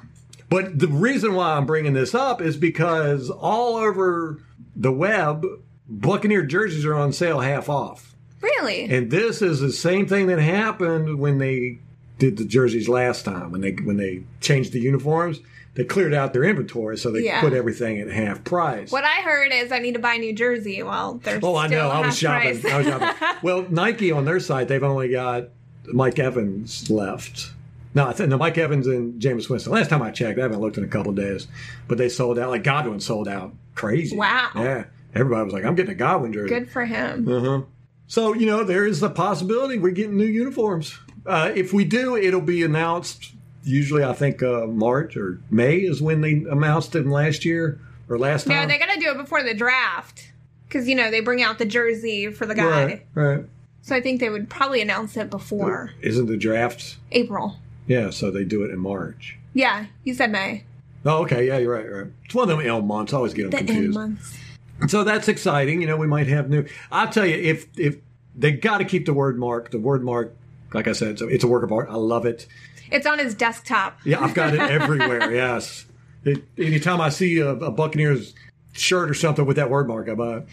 but 0.48 0.78
the 0.78 0.88
reason 0.88 1.34
why 1.34 1.56
I'm 1.56 1.66
bringing 1.66 1.92
this 1.92 2.14
up 2.14 2.40
is 2.40 2.56
because 2.56 3.28
all 3.30 3.76
over 3.76 4.40
the 4.74 4.92
web, 4.92 5.44
Buccaneer 5.88 6.42
jerseys 6.42 6.84
are 6.84 6.94
on 6.94 7.12
sale 7.12 7.40
half 7.40 7.68
off, 7.68 8.14
Really? 8.42 8.84
and 8.84 9.10
this 9.10 9.40
is 9.42 9.60
the 9.60 9.72
same 9.72 10.06
thing 10.06 10.26
that 10.26 10.38
happened 10.38 11.18
when 11.18 11.38
they 11.38 11.78
did 12.18 12.36
the 12.36 12.44
jerseys 12.44 12.88
last 12.88 13.24
time 13.24 13.50
when 13.52 13.60
they 13.60 13.72
when 13.72 13.96
they 13.96 14.22
changed 14.40 14.72
the 14.72 14.80
uniforms. 14.80 15.40
They 15.74 15.84
cleared 15.84 16.12
out 16.12 16.32
their 16.32 16.42
inventory, 16.42 16.98
so 16.98 17.12
they 17.12 17.20
Yeah. 17.20 17.40
put 17.40 17.52
everything 17.52 18.00
at 18.00 18.08
half 18.10 18.42
price. 18.42 18.90
what 18.90 19.04
I 19.04 19.20
heard 19.22 19.52
is 19.52 19.70
I 19.70 19.78
need 19.78 19.92
to 19.94 20.00
buy 20.00 20.16
New 20.16 20.32
Jersey. 20.32 20.82
Well, 20.82 21.20
there's 21.22 21.42
Oh, 21.42 21.54
I 21.56 21.68
know. 21.68 21.88
I 21.88 22.04
was 22.04 22.18
shopping. 22.18 22.60
I 22.68 22.78
was 22.78 22.86
shopping. 22.86 23.08
Well, 23.42 23.64
Nike 23.70 24.10
on 24.10 24.24
their 24.24 24.40
site, 24.40 24.66
they've 24.66 24.82
only 24.82 25.08
got 25.10 25.50
Mike 25.86 26.18
Evans 26.18 26.90
left. 26.90 27.52
No, 27.94 28.06
I 28.08 28.12
think 28.12 28.28
no, 28.28 28.36
Mike 28.36 28.58
Evans 28.58 28.86
and 28.88 29.22
Jameis 29.22 29.48
Winston. 29.48 29.72
Last 29.72 29.88
time 29.88 30.02
I 30.02 30.10
checked, 30.10 30.38
I 30.38 30.42
haven't 30.42 30.60
looked 30.60 30.78
in 30.78 30.84
a 30.84 30.88
couple 30.88 31.10
of 31.10 31.16
days, 31.16 31.46
but 31.86 31.96
they 31.96 32.08
sold 32.08 32.38
out. 32.40 32.50
Like 32.50 32.64
Godwin 32.64 32.98
sold 33.00 33.28
out, 33.28 33.54
crazy. 33.76 34.16
Wow. 34.16 34.50
Yeah, 34.56 34.84
everybody 35.14 35.44
was 35.44 35.52
like, 35.54 35.64
"I'm 35.64 35.74
getting 35.74 35.92
a 35.92 35.96
Godwin 35.96 36.32
jersey." 36.32 36.48
Good 36.48 36.70
for 36.70 36.84
him. 36.84 37.28
Uh-huh. 37.28 37.62
So 38.06 38.34
you 38.34 38.46
know, 38.46 38.64
there 38.64 38.86
is 38.86 39.02
a 39.02 39.10
possibility 39.10 39.78
we're 39.78 39.90
getting 39.90 40.16
new 40.16 40.24
uniforms. 40.26 40.98
Uh, 41.26 41.52
if 41.54 41.72
we 41.72 41.84
do, 41.84 42.16
it'll 42.16 42.40
be 42.40 42.62
announced. 42.62 43.32
Usually, 43.64 44.02
I 44.02 44.14
think 44.14 44.42
uh, 44.42 44.66
March 44.66 45.16
or 45.16 45.40
May 45.50 45.76
is 45.78 46.00
when 46.00 46.20
they 46.22 46.32
announced 46.50 46.94
it 46.94 47.06
last 47.06 47.44
year 47.44 47.78
or 48.08 48.18
last 48.18 48.46
No, 48.46 48.54
time. 48.54 48.68
they 48.68 48.78
got 48.78 48.92
to 48.94 49.00
do 49.00 49.10
it 49.10 49.18
before 49.18 49.42
the 49.42 49.52
draft 49.52 50.32
because 50.66 50.88
you 50.88 50.94
know 50.94 51.10
they 51.10 51.20
bring 51.20 51.42
out 51.42 51.58
the 51.58 51.66
jersey 51.66 52.30
for 52.32 52.46
the 52.46 52.54
guy. 52.54 52.84
right, 52.84 53.06
right. 53.14 53.44
So 53.82 53.94
I 53.96 54.00
think 54.00 54.20
they 54.20 54.30
would 54.30 54.48
probably 54.50 54.80
announce 54.82 55.16
it 55.16 55.28
before 55.30 55.92
Isn't 56.02 56.26
the 56.26 56.36
draft? 56.36 56.96
April. 57.12 57.56
Yeah, 57.86 58.10
so 58.10 58.30
they 58.30 58.44
do 58.44 58.62
it 58.64 58.70
in 58.70 58.78
March. 58.78 59.38
Yeah, 59.54 59.86
you 60.04 60.12
said 60.14 60.30
May. 60.30 60.64
Oh, 61.06 61.22
okay. 61.22 61.46
Yeah, 61.46 61.58
you're 61.58 61.72
right. 61.74 61.90
Right. 61.90 62.06
It's 62.24 62.34
one 62.34 62.50
of 62.50 62.56
them 62.58 62.66
L 62.66 62.82
months. 62.82 63.12
I 63.12 63.16
always 63.16 63.32
get 63.34 63.50
them 63.50 63.66
The 63.66 63.72
confused. 63.72 63.94
months. 63.94 64.38
So 64.86 65.02
that's 65.02 65.28
exciting. 65.28 65.80
You 65.80 65.88
know, 65.88 65.96
we 65.96 66.06
might 66.06 66.28
have 66.28 66.48
new. 66.48 66.66
I'll 66.92 67.08
tell 67.08 67.26
you, 67.26 67.36
if 67.36 67.66
if 67.76 67.96
they 68.36 68.52
got 68.52 68.78
to 68.78 68.84
keep 68.84 69.06
the 69.06 69.14
word 69.14 69.38
mark, 69.38 69.70
the 69.70 69.78
word 69.78 70.04
mark, 70.04 70.36
like 70.72 70.86
I 70.86 70.92
said, 70.92 71.18
so 71.18 71.26
it's 71.26 71.42
a 71.42 71.48
work 71.48 71.64
of 71.64 71.72
art. 71.72 71.88
I 71.90 71.96
love 71.96 72.24
it. 72.24 72.46
It's 72.90 73.06
on 73.06 73.18
his 73.18 73.34
desktop. 73.34 73.98
Yeah, 74.04 74.22
I've 74.22 74.34
got 74.34 74.54
it 74.54 74.60
everywhere. 74.60 75.32
Yes. 75.38 75.84
It, 76.24 76.42
anytime 76.58 77.00
I 77.00 77.10
see 77.10 77.38
a, 77.38 77.50
a 77.50 77.70
Buccaneers 77.70 78.34
shirt 78.72 79.08
or 79.08 79.14
something 79.14 79.46
with 79.46 79.56
that 79.56 79.70
word 79.70 79.86
mark, 79.88 80.08
I 80.08 80.14
buy 80.14 80.26
uh, 80.26 80.36
it. 80.36 80.48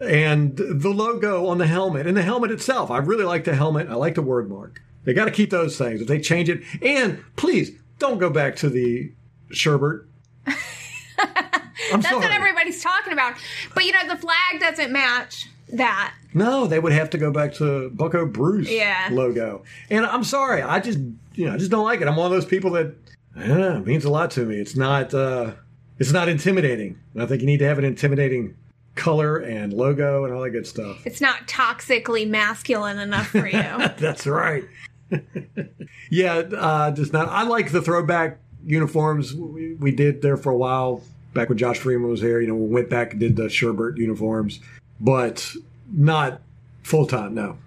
And 0.00 0.56
the 0.56 0.90
logo 0.90 1.46
on 1.46 1.58
the 1.58 1.66
helmet 1.66 2.06
and 2.06 2.16
the 2.16 2.22
helmet 2.22 2.50
itself. 2.50 2.90
I 2.90 2.98
really 2.98 3.24
like 3.24 3.44
the 3.44 3.54
helmet. 3.54 3.88
I 3.88 3.94
like 3.94 4.14
the 4.14 4.22
word 4.22 4.48
mark. 4.48 4.82
They 5.04 5.14
got 5.14 5.26
to 5.26 5.30
keep 5.30 5.50
those 5.50 5.78
things. 5.78 6.00
If 6.00 6.08
they 6.08 6.20
change 6.20 6.48
it, 6.48 6.62
and 6.82 7.22
please 7.36 7.70
don't 7.98 8.18
go 8.18 8.28
back 8.28 8.56
to 8.56 8.68
the 8.68 9.12
sherbert. 9.50 10.06
I'm 10.46 12.00
That's 12.00 12.08
sorry. 12.08 12.20
what 12.20 12.32
everybody's 12.66 12.82
talking 12.82 13.12
about. 13.12 13.34
But 13.74 13.84
you 13.84 13.92
know, 13.92 14.06
the 14.08 14.16
flag 14.20 14.60
doesn't 14.60 14.92
match 14.92 15.48
that. 15.72 16.14
No, 16.34 16.66
they 16.66 16.78
would 16.78 16.92
have 16.92 17.10
to 17.10 17.18
go 17.18 17.30
back 17.30 17.54
to 17.54 17.90
Bucco 17.90 18.26
Bruce 18.26 18.70
Yeah. 18.70 19.08
logo. 19.10 19.62
And 19.90 20.04
I'm 20.06 20.24
sorry, 20.24 20.62
I 20.62 20.80
just 20.80 20.98
you 21.34 21.46
know, 21.46 21.54
I 21.54 21.56
just 21.58 21.70
don't 21.70 21.84
like 21.84 22.00
it. 22.00 22.08
I'm 22.08 22.16
one 22.16 22.26
of 22.26 22.32
those 22.32 22.46
people 22.46 22.70
that 22.72 22.94
yeah, 23.36 23.78
it 23.78 23.86
means 23.86 24.04
a 24.04 24.10
lot 24.10 24.30
to 24.32 24.44
me. 24.44 24.56
It's 24.56 24.76
not 24.76 25.14
uh 25.14 25.52
it's 25.98 26.12
not 26.12 26.28
intimidating. 26.28 26.98
And 27.14 27.22
I 27.22 27.26
think 27.26 27.40
you 27.40 27.46
need 27.46 27.58
to 27.58 27.66
have 27.66 27.78
an 27.78 27.84
intimidating 27.84 28.56
color 28.94 29.36
and 29.38 29.72
logo 29.72 30.24
and 30.24 30.32
all 30.32 30.42
that 30.42 30.50
good 30.50 30.66
stuff. 30.66 31.06
It's 31.06 31.20
not 31.20 31.46
toxically 31.46 32.28
masculine 32.28 32.98
enough 32.98 33.28
for 33.28 33.46
you. 33.46 33.52
That's 33.98 34.26
right. 34.26 34.64
yeah, 36.10 36.34
uh, 36.34 36.90
just 36.90 37.12
not. 37.12 37.28
I 37.28 37.42
like 37.44 37.70
the 37.72 37.80
throwback 37.82 38.38
uniforms. 38.64 39.34
We, 39.34 39.74
we 39.74 39.90
did 39.92 40.22
there 40.22 40.36
for 40.36 40.50
a 40.50 40.56
while 40.56 41.02
back 41.36 41.48
when 41.48 41.58
Josh 41.58 41.78
Freeman 41.78 42.10
was 42.10 42.20
here. 42.20 42.40
You 42.40 42.48
know, 42.48 42.56
we 42.56 42.66
went 42.66 42.90
back 42.90 43.12
and 43.12 43.20
did 43.20 43.36
the 43.36 43.44
Sherbert 43.44 43.96
uniforms, 43.96 44.58
but 44.98 45.54
not 45.92 46.40
full 46.82 47.06
time. 47.06 47.34
No. 47.34 47.58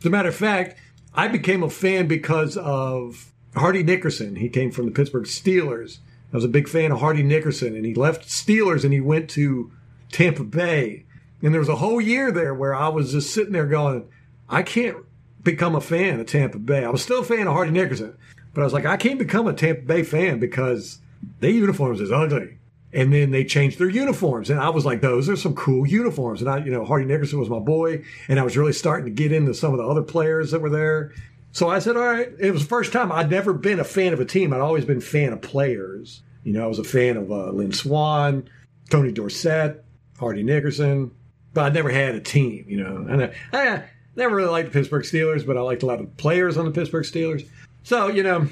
As 0.00 0.06
a 0.06 0.10
matter 0.10 0.28
of 0.28 0.34
fact, 0.34 0.78
I 1.14 1.28
became 1.28 1.62
a 1.62 1.70
fan 1.70 2.06
because 2.08 2.56
of 2.58 3.32
Hardy 3.54 3.82
Nickerson. 3.82 4.36
He 4.36 4.48
came 4.48 4.70
from 4.70 4.86
the 4.86 4.92
Pittsburgh 4.92 5.24
Steelers. 5.24 5.98
I 6.32 6.36
was 6.36 6.44
a 6.44 6.48
big 6.48 6.68
fan 6.68 6.92
of 6.92 7.00
Hardy 7.00 7.22
Nickerson, 7.22 7.76
and 7.76 7.84
he 7.84 7.94
left 7.94 8.28
Steelers 8.28 8.84
and 8.84 8.92
he 8.92 9.00
went 9.00 9.30
to 9.30 9.70
Tampa 10.10 10.44
Bay. 10.44 11.04
And 11.42 11.52
there 11.52 11.60
was 11.60 11.68
a 11.68 11.76
whole 11.76 12.00
year 12.00 12.30
there 12.32 12.54
where 12.54 12.74
I 12.74 12.88
was 12.88 13.12
just 13.12 13.32
sitting 13.32 13.52
there 13.52 13.66
going, 13.66 14.08
I 14.48 14.62
can't 14.62 14.96
become 15.42 15.74
a 15.74 15.80
fan 15.80 16.20
of 16.20 16.26
Tampa 16.26 16.58
Bay. 16.58 16.84
I 16.84 16.90
was 16.90 17.02
still 17.02 17.20
a 17.20 17.24
fan 17.24 17.46
of 17.46 17.52
Hardy 17.52 17.72
Nickerson, 17.72 18.16
but 18.54 18.62
I 18.62 18.64
was 18.64 18.72
like, 18.72 18.86
I 18.86 18.96
can't 18.96 19.18
become 19.18 19.46
a 19.46 19.52
Tampa 19.52 19.82
Bay 19.82 20.02
fan 20.02 20.38
because 20.38 20.98
their 21.40 21.50
uniforms 21.50 22.00
is 22.00 22.10
ugly. 22.10 22.58
And 22.94 23.12
then 23.12 23.30
they 23.30 23.44
changed 23.44 23.78
their 23.78 23.88
uniforms, 23.88 24.50
and 24.50 24.60
I 24.60 24.68
was 24.68 24.84
like, 24.84 25.00
those 25.00 25.28
are 25.30 25.36
some 25.36 25.54
cool 25.54 25.86
uniforms. 25.86 26.42
And 26.42 26.50
I, 26.50 26.58
you 26.58 26.70
know, 26.70 26.84
Hardy 26.84 27.06
Nickerson 27.06 27.38
was 27.40 27.48
my 27.48 27.58
boy, 27.58 28.04
and 28.28 28.38
I 28.38 28.42
was 28.42 28.54
really 28.56 28.74
starting 28.74 29.06
to 29.06 29.10
get 29.10 29.32
into 29.32 29.54
some 29.54 29.72
of 29.72 29.78
the 29.78 29.86
other 29.86 30.02
players 30.02 30.50
that 30.50 30.60
were 30.60 30.68
there. 30.68 31.12
So 31.52 31.70
I 31.70 31.78
said, 31.78 31.96
all 31.96 32.04
right. 32.04 32.28
It 32.38 32.50
was 32.50 32.62
the 32.62 32.68
first 32.68 32.92
time 32.92 33.10
I'd 33.10 33.30
never 33.30 33.54
been 33.54 33.80
a 33.80 33.84
fan 33.84 34.12
of 34.12 34.20
a 34.20 34.24
team. 34.26 34.52
I'd 34.52 34.60
always 34.60 34.84
been 34.84 34.98
a 34.98 35.02
fan 35.02 35.32
of 35.32 35.40
players. 35.40 36.22
You 36.44 36.52
know, 36.52 36.64
I 36.64 36.66
was 36.66 36.78
a 36.78 36.84
fan 36.84 37.16
of 37.16 37.30
uh, 37.32 37.50
Lynn 37.50 37.72
Swann, 37.72 38.48
Tony 38.90 39.10
Dorsett, 39.12 39.82
Hardy 40.18 40.42
Nickerson, 40.42 41.12
but 41.54 41.64
I 41.64 41.68
never 41.70 41.88
had 41.90 42.14
a 42.14 42.20
team. 42.20 42.64
You 42.68 42.82
know, 42.82 42.96
and 43.08 43.22
I, 43.24 43.32
I 43.52 43.84
never 44.16 44.36
really 44.36 44.50
liked 44.50 44.70
the 44.70 44.78
Pittsburgh 44.78 45.04
Steelers, 45.04 45.46
but 45.46 45.56
I 45.56 45.60
liked 45.60 45.82
a 45.82 45.86
lot 45.86 46.00
of 46.00 46.14
players 46.18 46.56
on 46.58 46.64
the 46.66 46.70
Pittsburgh 46.72 47.04
Steelers. 47.04 47.46
So 47.84 48.08
you 48.08 48.22
know, 48.22 48.48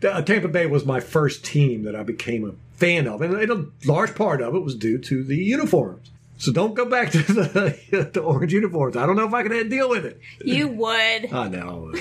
the- 0.00 0.20
Tampa 0.22 0.48
Bay 0.48 0.66
was 0.66 0.84
my 0.84 0.98
first 1.00 1.44
team 1.44 1.84
that 1.84 1.94
I 1.94 2.02
became 2.02 2.48
a 2.48 2.54
fan 2.80 3.06
of, 3.06 3.20
and 3.22 3.50
a 3.50 3.66
large 3.86 4.14
part 4.14 4.40
of 4.40 4.54
it 4.54 4.60
was 4.60 4.74
due 4.74 4.98
to 4.98 5.22
the 5.22 5.36
uniforms. 5.36 6.10
So 6.38 6.50
don't 6.52 6.74
go 6.74 6.86
back 6.86 7.10
to 7.12 7.18
the, 7.18 8.10
the 8.12 8.20
orange 8.20 8.52
uniforms. 8.52 8.96
I 8.96 9.06
don't 9.06 9.16
know 9.16 9.26
if 9.26 9.34
I 9.34 9.42
can 9.42 9.68
deal 9.68 9.88
with 9.90 10.04
it. 10.06 10.18
you 10.44 10.68
would 10.68 10.90
I 11.32 11.48
know. 11.48 11.92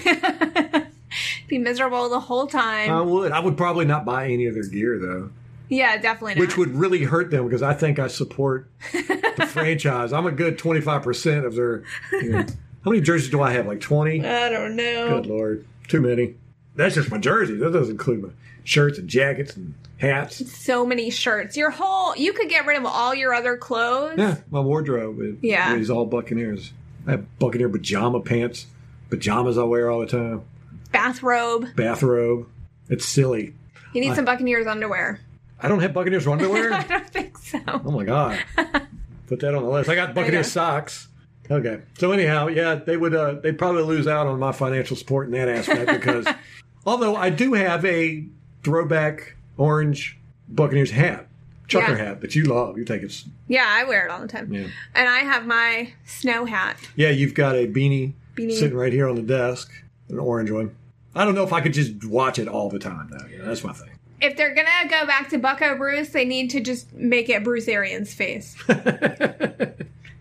be 1.48 1.58
miserable 1.58 2.10
the 2.10 2.20
whole 2.22 2.48
time. 2.48 2.90
I 2.90 3.02
would. 3.02 3.32
I 3.32 3.40
would 3.40 3.58
probably 3.58 3.86
not 3.86 4.06
buy 4.06 4.26
any 4.30 4.46
of 4.46 4.54
their 4.54 4.64
gear 4.64 4.98
though, 5.00 5.30
yeah, 5.68 5.98
definitely 5.98 6.36
not. 6.36 6.42
which 6.42 6.58
would 6.58 6.70
really 6.76 7.04
hurt 7.04 7.32
them 7.32 7.46
because 7.46 7.62
I 7.62 7.74
think 7.74 8.00
I 8.00 8.08
support 8.08 8.70
the 8.94 9.48
franchise. 9.52 10.14
I'm 10.14 10.26
a 10.26 10.32
good 10.32 10.58
25 10.58 11.04
percent 11.04 11.46
of 11.46 11.56
their. 11.56 11.84
You 12.14 12.30
know, 12.32 12.46
how 12.86 12.92
many 12.92 13.02
jerseys 13.02 13.30
do 13.30 13.42
I 13.42 13.52
have? 13.52 13.68
Like 13.68 13.82
20. 13.82 14.26
I 14.26 14.50
don't 14.50 14.76
know. 14.76 15.20
Good 15.22 15.26
lord, 15.26 15.66
too 15.90 16.00
many. 16.02 16.36
That's 16.76 16.96
just 16.96 17.12
my 17.12 17.18
jerseys. 17.18 17.60
That 17.60 17.74
doesn't 17.74 17.92
include 17.92 18.24
my 18.24 18.30
shirts 18.70 19.00
and 19.00 19.10
jackets 19.10 19.56
and 19.56 19.74
hats. 19.98 20.50
So 20.56 20.86
many 20.86 21.10
shirts. 21.10 21.58
Your 21.58 21.72
whole 21.72 22.16
you 22.16 22.34
could 22.34 22.50
get 22.50 22.66
rid 22.68 22.78
of 22.78 22.86
all 22.86 23.16
your 23.16 23.34
other 23.34 23.58
clothes. 23.58 24.16
Yeah, 24.18 24.38
my 24.52 24.60
wardrobe 24.60 25.20
is, 25.22 25.36
Yeah. 25.42 25.76
is 25.76 25.90
all 25.90 26.06
Buccaneers. 26.06 26.72
I 27.08 27.12
have 27.12 27.40
Buccaneer 27.40 27.70
pajama 27.70 28.22
pants, 28.22 28.68
pajamas 29.10 29.58
I 29.58 29.64
wear 29.64 29.90
all 29.90 30.00
the 30.02 30.06
time, 30.06 30.44
Bathrobe. 30.92 31.76
bathrobe. 31.76 32.48
It's 32.90 33.06
silly. 33.06 33.56
You 33.94 34.02
need 34.02 34.16
some 34.16 34.26
Buccaneers 34.26 34.68
underwear. 34.68 35.20
I 35.60 35.68
don't 35.68 35.80
have 35.82 35.94
Buccaneers 35.94 36.28
underwear. 36.28 36.72
I 36.74 36.84
don't 36.84 37.10
think 37.10 37.38
so. 37.40 37.60
Oh 37.68 37.92
my 37.92 38.04
god! 38.06 38.40
Put 39.28 39.40
that 39.40 39.56
on 39.56 39.64
the 39.64 39.70
list. 39.70 39.90
I 39.90 39.96
got 39.96 40.14
Buccaneer 40.14 40.44
socks. 40.44 41.08
Okay. 41.52 41.82
So 41.98 42.12
anyhow, 42.12 42.48
yeah, 42.48 42.76
they 42.76 42.96
would. 42.96 43.16
Uh, 43.16 43.34
they'd 43.42 43.58
probably 43.58 43.82
lose 43.82 44.08
out 44.08 44.28
on 44.28 44.38
my 44.40 44.52
financial 44.52 44.96
support 44.96 45.26
in 45.26 45.32
that 45.34 45.50
aspect 45.50 45.88
because, 45.92 46.28
although 46.86 47.16
I 47.16 47.32
do 47.32 47.54
have 47.54 47.84
a 47.86 48.26
throwback 48.70 49.36
orange 49.58 50.18
Buccaneers 50.48 50.92
hat, 50.92 51.28
trucker 51.68 51.92
Yeah. 51.92 51.98
hat 52.06 52.22
that 52.22 52.36
you 52.36 52.44
love. 52.46 52.78
You 52.78 52.86
take 52.86 53.04
it. 53.04 53.24
Yeah, 53.48 53.66
I 53.68 53.84
wear 53.84 54.06
it 54.06 54.12
all 54.12 54.22
the 54.22 54.28
time. 54.28 54.52
Yeah. 54.54 54.68
And 54.96 55.08
I 55.10 55.20
have 55.20 55.46
my 55.46 55.94
snow 56.06 56.46
hat. 56.46 56.78
Yeah, 56.96 57.10
you've 57.10 57.34
got 57.34 57.56
a 57.56 57.68
beanie, 57.68 58.14
Beanie. 58.36 58.54
sitting 58.54 58.78
right 58.78 58.94
here 58.94 59.08
on 59.10 59.16
the 59.16 59.22
desk, 59.22 59.72
an 60.10 60.20
orange 60.20 60.52
one. 60.52 60.76
I 61.16 61.26
don't 61.26 61.36
know 61.36 61.44
if 61.44 61.52
I 61.54 61.62
could 61.62 61.74
just 61.74 62.06
watch 62.06 62.38
it 62.40 62.48
all 62.48 62.70
the 62.70 62.80
time 62.80 63.10
though. 63.12 63.28
You 63.28 63.40
know, 63.40 63.46
that's 63.46 63.64
my 63.64 63.74
thing. 63.74 63.90
If 64.22 64.36
they're 64.38 64.54
gonna 64.54 64.90
go 64.90 65.06
back 65.08 65.30
to 65.30 65.38
Bucco 65.40 65.78
Bruce, 65.78 66.10
they 66.10 66.26
need 66.26 66.50
to 66.52 66.60
just 66.60 66.94
make 66.94 67.30
it 67.30 67.44
Bruce 67.44 67.68
Arians' 67.68 68.14
face. 68.14 68.56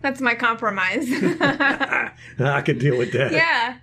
That's 0.01 0.21
my 0.21 0.33
compromise. 0.33 1.05
I 1.41 2.61
could 2.65 2.79
deal 2.79 2.97
with 2.97 3.11
that. 3.11 3.33
yeah. 3.33 3.75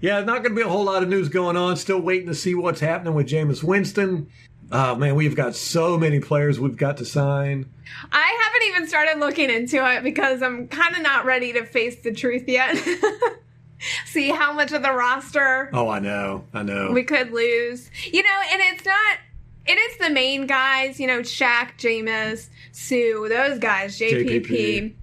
Yeah, 0.00 0.20
not 0.20 0.42
going 0.42 0.54
to 0.54 0.56
be 0.56 0.62
a 0.62 0.68
whole 0.68 0.84
lot 0.84 1.02
of 1.02 1.08
news 1.08 1.28
going 1.28 1.56
on. 1.56 1.76
Still 1.76 2.00
waiting 2.00 2.28
to 2.28 2.34
see 2.34 2.54
what's 2.54 2.80
happening 2.80 3.14
with 3.14 3.26
Jameis 3.28 3.62
Winston. 3.64 4.28
Oh 4.70 4.94
man, 4.94 5.14
we've 5.14 5.34
got 5.34 5.54
so 5.54 5.96
many 5.98 6.20
players 6.20 6.60
we've 6.60 6.76
got 6.76 6.98
to 6.98 7.04
sign. 7.04 7.70
I 8.12 8.38
haven't 8.44 8.68
even 8.68 8.86
started 8.86 9.18
looking 9.18 9.48
into 9.50 9.84
it 9.90 10.02
because 10.04 10.42
I'm 10.42 10.68
kind 10.68 10.94
of 10.94 11.02
not 11.02 11.24
ready 11.24 11.52
to 11.54 11.64
face 11.64 11.96
the 12.02 12.12
truth 12.12 12.44
yet. 12.46 12.76
See 14.06 14.28
how 14.30 14.52
much 14.52 14.72
of 14.72 14.82
the 14.82 14.92
roster 14.92 15.70
Oh, 15.72 15.88
I 15.88 16.00
know, 16.00 16.44
I 16.52 16.62
know. 16.64 16.90
we 16.92 17.04
could 17.04 17.30
lose. 17.30 17.90
You 18.12 18.22
know, 18.22 18.40
and 18.52 18.60
it's 18.74 18.84
not. 18.84 19.18
It 19.66 19.78
is 19.78 19.98
the 19.98 20.10
main 20.10 20.46
guys, 20.46 20.98
you 20.98 21.06
know, 21.06 21.20
Shaq, 21.20 21.76
Jameis, 21.78 22.48
Suh, 22.72 23.28
those 23.28 23.58
guys, 23.58 23.98
JPP. 23.98 24.46
JPP. 24.46 24.94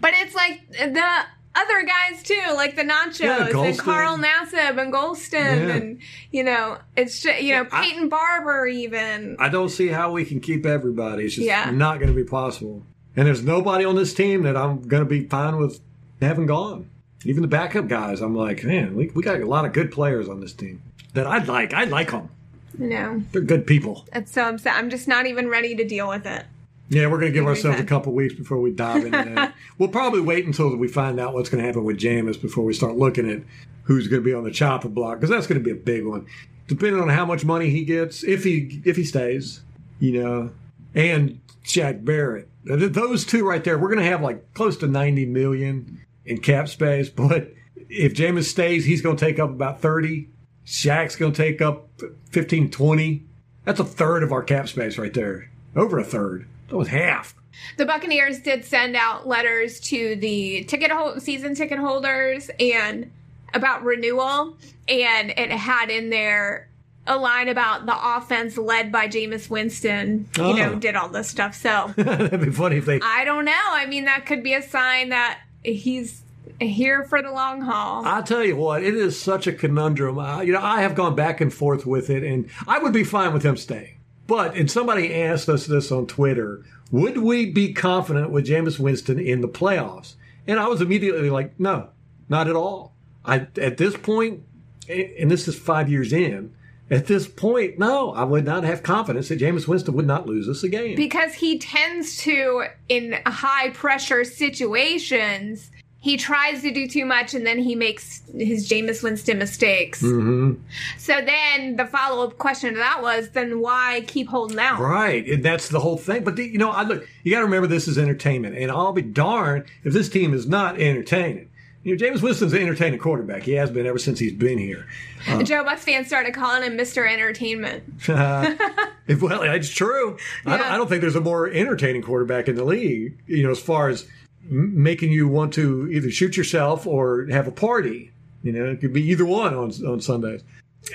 But 0.00 0.12
it's 0.14 0.34
like 0.34 0.68
the 0.70 1.24
other 1.54 1.82
guys 1.84 2.22
too, 2.22 2.40
like 2.54 2.76
the 2.76 2.82
Nachos 2.82 3.20
Yeah, 3.20 3.46
and 3.46 3.78
Carl 3.78 4.16
Nassib 4.18 4.80
and 4.80 4.92
Gholston, 4.92 5.32
Yeah. 5.32 5.74
and 5.76 5.98
you 6.30 6.44
know, 6.44 6.78
it's 6.96 7.20
just, 7.20 7.42
you 7.42 7.54
know 7.54 7.66
I- 7.70 7.82
Peyton 7.90 8.08
Barber 8.08 8.66
even. 8.66 9.36
I 9.38 9.48
don't 9.48 9.68
see 9.68 9.88
how 9.88 10.12
we 10.12 10.24
can 10.24 10.40
keep 10.40 10.64
everybody. 10.66 11.24
It's 11.24 11.34
just 11.34 11.46
Yeah. 11.46 11.70
not 11.70 11.98
going 11.98 12.08
to 12.08 12.14
be 12.16 12.24
possible. 12.24 12.84
And 13.16 13.26
there's 13.26 13.42
nobody 13.44 13.84
on 13.84 13.94
this 13.96 14.14
team 14.14 14.42
that 14.44 14.56
I'm 14.56 14.80
going 14.80 15.02
to 15.02 15.08
be 15.08 15.26
fine 15.28 15.58
with 15.58 15.80
having 16.20 16.46
gone. 16.46 16.88
Even 17.24 17.42
the 17.42 17.48
backup 17.48 17.86
guys, 17.86 18.20
I'm 18.20 18.34
like, 18.34 18.64
man, 18.64 18.96
we, 18.96 19.10
we 19.14 19.22
got 19.22 19.40
a 19.40 19.46
lot 19.46 19.64
of 19.64 19.72
good 19.72 19.92
players 19.92 20.28
on 20.28 20.40
this 20.40 20.52
team 20.54 20.82
that 21.14 21.26
I'd 21.26 21.46
like. 21.46 21.72
I 21.74 21.84
like 21.84 22.10
them. 22.10 22.30
No, 22.78 23.22
They're 23.32 23.42
good 23.42 23.66
people. 23.66 24.06
it's 24.14 24.32
so 24.32 24.48
upset. 24.48 24.74
I'm 24.76 24.88
just 24.88 25.06
not 25.06 25.26
even 25.26 25.48
ready 25.48 25.74
to 25.76 25.84
deal 25.86 26.08
with 26.08 26.24
it. 26.26 26.44
Yeah, 26.88 27.06
we're 27.06 27.20
going 27.20 27.32
to 27.32 27.38
give 27.38 27.46
ourselves 27.46 27.80
a 27.80 27.84
couple 27.84 28.12
weeks 28.12 28.34
before 28.34 28.60
we 28.60 28.70
dive 28.70 29.04
into 29.04 29.10
that. 29.34 29.54
we'll 29.78 29.88
probably 29.88 30.20
wait 30.20 30.44
until 30.44 30.76
we 30.76 30.88
find 30.88 31.18
out 31.18 31.32
what's 31.32 31.48
going 31.48 31.62
to 31.62 31.66
happen 31.66 31.84
with 31.84 31.98
Jameis 31.98 32.40
before 32.40 32.64
we 32.64 32.74
start 32.74 32.96
looking 32.96 33.30
at 33.30 33.42
who's 33.84 34.08
going 34.08 34.22
to 34.22 34.24
be 34.24 34.34
on 34.34 34.44
the 34.44 34.50
chopping 34.50 34.92
block 34.92 35.18
because 35.18 35.30
that's 35.30 35.46
going 35.46 35.58
to 35.58 35.64
be 35.64 35.70
a 35.70 35.82
big 35.82 36.04
one. 36.04 36.26
Depending 36.66 37.00
on 37.00 37.08
how 37.08 37.24
much 37.24 37.44
money 37.44 37.70
he 37.70 37.84
gets, 37.84 38.22
if 38.22 38.44
he 38.44 38.82
if 38.84 38.96
he 38.96 39.04
stays, 39.04 39.62
you 40.00 40.22
know, 40.22 40.50
and 40.94 41.40
Shaq 41.64 42.04
Barrett. 42.04 42.48
Those 42.64 43.24
two 43.24 43.46
right 43.46 43.62
there, 43.62 43.78
we're 43.78 43.88
going 43.88 44.04
to 44.04 44.10
have 44.10 44.22
like 44.22 44.54
close 44.54 44.76
to 44.78 44.86
90 44.86 45.26
million 45.26 46.00
in 46.24 46.38
cap 46.38 46.68
space. 46.68 47.08
But 47.14 47.52
if 47.88 48.14
Jameis 48.14 48.44
stays, 48.44 48.84
he's 48.84 49.02
going 49.02 49.16
to 49.16 49.24
take 49.24 49.38
up 49.38 49.50
about 49.50 49.80
30. 49.80 50.28
Shaq's 50.64 51.16
going 51.16 51.32
to 51.32 51.42
take 51.42 51.60
up 51.60 51.88
15, 52.30 52.70
20. 52.70 53.24
That's 53.64 53.80
a 53.80 53.84
third 53.84 54.22
of 54.22 54.32
our 54.32 54.42
cap 54.42 54.68
space 54.68 54.96
right 54.98 55.12
there. 55.12 55.50
Over 55.74 55.98
a 55.98 56.04
third. 56.04 56.46
That 56.72 56.78
was 56.78 56.88
half. 56.88 57.34
The 57.76 57.84
Buccaneers 57.84 58.40
did 58.40 58.64
send 58.64 58.96
out 58.96 59.28
letters 59.28 59.78
to 59.80 60.16
the 60.16 60.64
ticket 60.64 60.90
hold, 60.90 61.20
season 61.20 61.54
ticket 61.54 61.78
holders 61.78 62.50
and 62.58 63.10
about 63.52 63.84
renewal, 63.84 64.56
and 64.88 65.30
it 65.36 65.50
had 65.50 65.90
in 65.90 66.08
there 66.08 66.70
a 67.06 67.18
line 67.18 67.48
about 67.48 67.84
the 67.84 68.16
offense 68.16 68.56
led 68.56 68.90
by 68.90 69.06
Jameis 69.06 69.50
Winston, 69.50 70.26
you 70.38 70.42
Oh. 70.44 70.52
know, 70.54 70.74
did 70.76 70.96
all 70.96 71.10
this 71.10 71.28
stuff. 71.28 71.54
So 71.54 71.92
That'd 71.98 72.40
be 72.40 72.50
funny 72.50 72.76
if 72.78 72.86
they. 72.86 73.00
I 73.02 73.24
don't 73.26 73.44
know. 73.44 73.52
I 73.70 73.84
mean, 73.84 74.06
that 74.06 74.24
could 74.24 74.42
be 74.42 74.54
a 74.54 74.62
sign 74.62 75.10
that 75.10 75.40
he's 75.62 76.22
here 76.58 77.04
for 77.04 77.20
the 77.20 77.30
long 77.30 77.60
haul. 77.60 78.02
I'll 78.06 78.22
tell 78.22 78.42
you 78.42 78.56
what, 78.56 78.82
it 78.82 78.94
is 78.94 79.20
such 79.20 79.46
a 79.46 79.52
conundrum. 79.52 80.18
Uh, 80.18 80.40
you 80.40 80.54
know, 80.54 80.62
I 80.62 80.80
have 80.80 80.94
gone 80.94 81.14
back 81.14 81.42
and 81.42 81.52
forth 81.52 81.84
with 81.84 82.08
it, 82.08 82.22
and 82.24 82.48
I 82.66 82.78
would 82.78 82.94
be 82.94 83.04
fine 83.04 83.34
with 83.34 83.42
him 83.44 83.58
staying. 83.58 83.96
But, 84.32 84.56
and 84.56 84.70
somebody 84.70 85.14
asked 85.14 85.50
us 85.50 85.66
this 85.66 85.92
on 85.92 86.06
Twitter, 86.06 86.64
would 86.90 87.18
we 87.18 87.50
be 87.50 87.74
confident 87.74 88.30
with 88.30 88.46
Jameis 88.46 88.78
Winston 88.78 89.18
in 89.18 89.42
the 89.42 89.48
playoffs? 89.48 90.14
And 90.46 90.58
I 90.58 90.68
was 90.68 90.80
immediately 90.80 91.28
like, 91.28 91.60
no, 91.60 91.90
not 92.30 92.48
at 92.48 92.56
all. 92.56 92.94
I 93.26 93.46
at 93.60 93.76
this 93.76 93.94
point, 93.94 94.42
and 94.88 95.30
this 95.30 95.46
is 95.48 95.58
five 95.58 95.90
years 95.90 96.14
in. 96.14 96.54
At 96.90 97.08
this 97.08 97.28
point, 97.28 97.78
no, 97.78 98.14
I 98.14 98.24
would 98.24 98.46
not 98.46 98.64
have 98.64 98.82
confidence 98.82 99.28
that 99.28 99.38
Jameis 99.38 99.68
Winston 99.68 99.92
would 99.92 100.06
not 100.06 100.26
lose 100.26 100.48
us 100.48 100.62
a 100.62 100.70
game. 100.70 100.96
because 100.96 101.34
he 101.34 101.58
tends 101.58 102.16
to 102.22 102.64
in 102.88 103.18
high 103.26 103.68
pressure 103.68 104.24
situations 104.24 105.70
he 106.02 106.16
tries 106.16 106.62
to 106.62 106.72
do 106.72 106.88
too 106.88 107.06
much 107.06 107.32
and 107.32 107.46
then 107.46 107.60
he 107.60 107.76
makes 107.76 108.22
his 108.36 108.68
Jameis 108.68 109.04
Winston 109.04 109.38
mistakes. 109.38 110.02
Mm-hmm. 110.02 110.60
So 110.98 111.20
then 111.20 111.76
the 111.76 111.86
follow 111.86 112.26
up 112.26 112.38
question 112.38 112.74
to 112.74 112.78
that 112.80 113.00
was 113.02 113.30
then 113.30 113.60
why 113.60 114.02
keep 114.08 114.28
holding 114.28 114.58
out? 114.58 114.80
Right, 114.80 115.24
and 115.28 115.44
that's 115.44 115.68
the 115.68 115.78
whole 115.78 115.96
thing. 115.96 116.24
But 116.24 116.34
the, 116.34 116.44
you 116.44 116.58
know, 116.58 116.70
I 116.70 116.82
look, 116.82 117.06
you 117.22 117.30
got 117.30 117.38
to 117.38 117.44
remember 117.44 117.68
this 117.68 117.86
is 117.86 117.98
entertainment, 117.98 118.58
and 118.58 118.68
I'll 118.72 118.92
be 118.92 119.00
darned 119.00 119.66
if 119.84 119.92
this 119.92 120.08
team 120.08 120.34
is 120.34 120.48
not 120.48 120.80
entertaining. 120.80 121.48
You 121.84 121.96
know, 121.96 122.04
Jameis 122.04 122.20
Winston's 122.20 122.52
an 122.52 122.62
entertaining 122.62 122.98
quarterback. 122.98 123.44
He 123.44 123.52
has 123.52 123.70
been 123.70 123.86
ever 123.86 123.98
since 123.98 124.18
he's 124.18 124.32
been 124.32 124.58
here. 124.58 124.86
The 125.26 125.44
Joe 125.44 125.62
Bucks 125.62 125.84
fans 125.84 126.08
started 126.08 126.34
calling 126.34 126.64
him 126.64 126.76
Mr. 126.76 127.08
Entertainment. 127.10 127.84
If, 129.08 129.20
well, 129.20 129.42
it's 129.42 129.68
true. 129.68 130.16
I, 130.46 130.56
don't, 130.56 130.66
I 130.66 130.76
don't 130.76 130.88
think 130.88 131.00
there's 131.00 131.16
a 131.16 131.20
more 131.20 131.48
entertaining 131.48 132.02
quarterback 132.02 132.46
in 132.46 132.54
the 132.54 132.64
league. 132.64 133.18
You 133.26 133.42
know, 133.42 133.50
as 133.50 133.58
far 133.58 133.88
as 133.88 134.06
making 134.42 135.12
you 135.12 135.28
want 135.28 135.54
to 135.54 135.88
either 135.90 136.10
shoot 136.10 136.36
yourself 136.36 136.86
or 136.86 137.26
have 137.30 137.46
a 137.46 137.52
party. 137.52 138.10
You 138.42 138.52
know, 138.52 138.64
it 138.66 138.80
could 138.80 138.92
be 138.92 139.02
either 139.10 139.24
one 139.24 139.54
on 139.54 139.70
on 139.86 140.00
Sundays. 140.00 140.42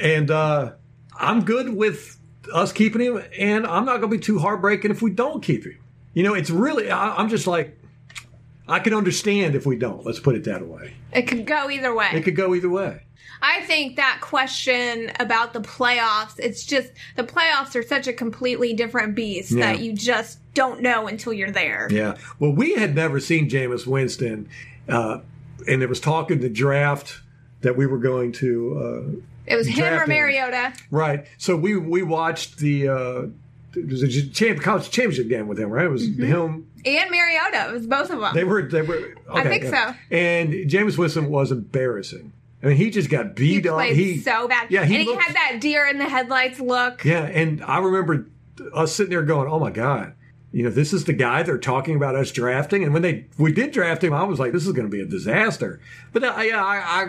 And 0.02 0.30
uh, 0.30 0.74
I'm 1.18 1.44
good 1.46 1.70
with 1.70 2.18
us 2.54 2.72
keeping 2.72 3.02
him, 3.02 3.24
and 3.38 3.66
I'm 3.66 3.86
not 3.86 3.98
going 4.00 4.12
to 4.12 4.18
be 4.18 4.20
too 4.20 4.40
heartbreaking 4.40 4.92
if 4.92 5.02
we 5.02 5.12
don't 5.12 5.42
keep 5.42 5.66
him. 5.66 5.78
You 6.14 6.24
know, 6.24 6.34
it's 6.34 6.50
really 6.50 6.92
I, 6.92 7.16
I'm 7.16 7.30
just 7.30 7.48
like 7.48 7.78
I 8.68 8.80
can 8.80 8.94
understand 8.94 9.56
if 9.56 9.66
we 9.66 9.78
don't. 9.78 10.06
Let's 10.06 10.20
put 10.20 10.36
it 10.36 10.44
that 10.46 10.66
way. 10.68 10.94
It 11.14 11.24
could 11.24 11.46
go 11.46 11.70
either 11.70 11.94
way. 11.96 12.10
It 12.14 12.24
could 12.24 12.36
go 12.36 12.54
either 12.54 12.70
way. 12.70 13.02
I 13.42 13.62
think 13.62 13.98
that 13.98 14.18
question 14.20 15.12
about 15.20 15.54
the 15.54 15.60
playoffs, 15.62 16.40
it's 16.40 16.66
just 16.66 16.92
the 17.16 17.24
playoffs 17.24 17.76
are 17.76 17.84
such 17.84 18.08
a 18.08 18.14
completely 18.14 18.74
different 18.74 19.14
beast 19.16 19.52
Yeah. 19.52 19.74
that 19.74 19.80
you 19.80 19.94
just 19.94 20.40
don't 20.58 20.82
know 20.82 21.08
until 21.08 21.32
you're 21.32 21.52
there. 21.52 21.88
Yeah. 21.90 22.18
Well, 22.40 22.52
we 22.52 22.74
had 22.74 22.96
never 22.96 23.20
seen 23.20 23.50
Jameis 23.50 23.88
Winston, 23.88 24.50
uh, 24.90 25.20
and 25.68 25.82
there 25.82 25.88
was 25.88 26.00
talk 26.00 26.32
in 26.32 26.42
the 26.42 26.50
draft 26.50 27.22
that 27.62 27.78
we 27.78 27.86
were 27.86 27.98
going 28.00 28.32
to. 28.34 29.22
It 29.46 29.56
was 29.56 29.68
him 29.68 29.94
or. 29.94 30.06
Mariota. 30.08 30.58
Uh, 30.58 30.72
right. 30.92 31.26
So 31.38 31.56
we 31.56 31.78
we 31.78 32.02
watched 32.04 32.58
the. 32.58 32.90
Uh, 32.90 33.22
it 33.76 33.88
was 33.88 34.02
a 34.02 34.30
champ, 34.30 34.60
college 34.62 34.90
championship 34.90 35.30
game 35.30 35.48
with 35.48 35.60
him, 35.60 35.70
right? 35.70 35.86
It 35.86 35.90
was 35.90 36.08
Mm-hmm. 36.10 36.24
him. 36.26 36.68
And 36.86 37.12
Mariota. 37.12 37.70
It 37.70 37.74
was 37.74 37.86
both 37.88 38.10
of 38.10 38.20
them. 38.20 38.34
They 38.34 38.44
were. 38.44 38.64
They 38.64 38.82
were. 38.82 39.16
I 39.32 39.44
think 39.44 39.64
yeah. 39.66 39.94
so. 39.94 39.98
And 40.10 40.54
Jameis 40.70 40.98
Winston 40.98 41.30
was 41.30 41.52
embarrassing. 41.52 42.34
I 42.64 42.68
mean, 42.68 42.78
he 42.78 42.90
just 42.90 43.10
got 43.10 43.38
he 43.38 43.60
beat 43.60 43.68
up. 43.68 43.76
played 43.76 43.96
He 43.96 44.18
so 44.20 44.48
bad. 44.48 44.72
Yeah, 44.72 44.84
he 44.84 44.96
and 44.96 45.04
he 45.04 45.14
had 45.16 45.36
that 45.36 45.58
deer 45.62 45.86
in 45.86 46.00
the 46.00 46.10
headlights 46.10 46.60
look. 46.60 47.06
Yeah, 47.06 47.24
and 47.24 47.64
I 47.64 47.78
remember 47.80 48.28
us 48.74 48.96
sitting 48.96 49.12
there 49.12 49.22
going, 49.22 49.48
"Oh 49.48 49.60
my 49.60 49.70
god." 49.70 50.14
You 50.58 50.64
know, 50.64 50.72
this 50.72 50.92
is 50.92 51.06
the 51.06 51.14
guy 51.14 51.44
they're 51.44 51.60
talking 51.60 51.96
about 51.96 52.16
us 52.16 52.32
drafting, 52.32 52.84
and 52.84 52.92
when 52.92 53.04
they 53.04 53.28
we 53.38 53.52
did 53.52 53.72
draft 53.72 54.04
him, 54.04 54.12
I 54.12 54.24
was 54.24 54.40
like, 54.40 54.54
"This 54.54 54.66
is 54.66 54.74
going 54.74 54.88
to 54.88 54.92
be 54.92 55.04
a 55.04 55.06
disaster." 55.06 55.80
But 56.14 56.24
I, 56.24 56.46
yeah, 56.46 56.66
I, 56.66 56.78
I 56.78 57.08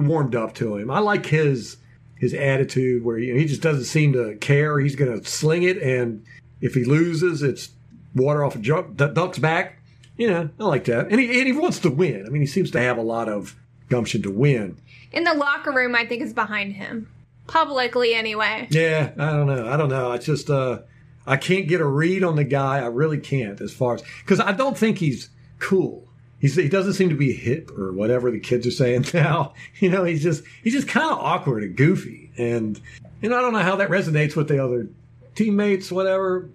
warmed 0.00 0.34
up 0.34 0.54
to 0.54 0.78
him. 0.78 0.90
I 0.90 1.00
like 1.00 1.26
his 1.26 1.76
his 2.18 2.32
attitude, 2.32 3.04
where 3.04 3.18
you 3.18 3.34
know, 3.34 3.38
he 3.38 3.44
just 3.44 3.60
doesn't 3.60 3.84
seem 3.84 4.14
to 4.14 4.36
care. 4.36 4.80
He's 4.80 4.96
going 4.96 5.20
to 5.20 5.28
sling 5.28 5.64
it, 5.64 5.76
and 5.82 6.24
if 6.62 6.72
he 6.72 6.84
loses, 6.84 7.42
it's 7.42 7.68
water 8.14 8.42
off 8.42 8.56
a 8.56 8.60
duck's 8.60 9.38
back. 9.38 9.78
You 10.16 10.30
know, 10.30 10.48
I 10.58 10.64
like 10.64 10.86
that, 10.86 11.08
and 11.10 11.20
he 11.20 11.38
and 11.38 11.46
he 11.46 11.52
wants 11.52 11.80
to 11.80 11.90
win. 11.90 12.24
I 12.26 12.30
mean, 12.30 12.40
he 12.40 12.46
seems 12.46 12.70
to 12.70 12.80
have 12.80 12.96
a 12.96 13.02
lot 13.02 13.28
of 13.28 13.56
gumption 13.90 14.22
to 14.22 14.30
win. 14.30 14.78
In 15.12 15.24
the 15.24 15.34
locker 15.34 15.70
room, 15.70 15.94
I 15.94 16.06
think 16.06 16.22
is 16.22 16.32
behind 16.32 16.72
him. 16.72 17.12
Publicly, 17.46 18.14
anyway. 18.14 18.68
Yeah, 18.70 19.10
I 19.18 19.32
don't 19.32 19.48
know. 19.48 19.68
I 19.68 19.76
don't 19.76 19.90
know. 19.90 20.10
I 20.10 20.16
just 20.16 20.48
uh 20.48 20.78
I 21.26 21.36
can't 21.36 21.68
get 21.68 21.80
a 21.80 21.86
read 21.86 22.22
on 22.22 22.36
the 22.36 22.44
guy. 22.44 22.78
I 22.78 22.86
really 22.86 23.18
can't 23.18 23.60
as 23.60 23.72
far 23.72 23.94
as 23.94 24.02
because 24.20 24.40
I 24.40 24.52
don't 24.52 24.76
think 24.76 24.98
he's 24.98 25.30
cool. 25.58 26.06
He's 26.38 26.54
he 26.54 26.68
doesn't 26.68 26.94
seem 26.94 27.08
to 27.08 27.16
be 27.16 27.32
hip 27.32 27.70
or 27.76 27.92
whatever 27.92 28.30
the 28.30 28.38
kids 28.38 28.66
are 28.66 28.70
saying 28.70 29.06
now. 29.14 29.54
You 29.80 29.90
know, 29.90 30.04
he's 30.04 30.22
just 30.22 30.44
he's 30.62 30.74
just 30.74 30.88
kind 30.88 31.10
of 31.10 31.18
awkward 31.18 31.62
and 31.62 31.76
goofy, 31.76 32.30
and 32.36 32.80
you 33.20 33.28
know 33.28 33.38
I 33.38 33.40
don't 33.40 33.52
know 33.52 33.60
how 33.60 33.76
that 33.76 33.88
resonates 33.88 34.36
with 34.36 34.48
the 34.48 34.62
other 34.62 34.88
teammates. 35.34 35.90
Whatever. 35.90 36.50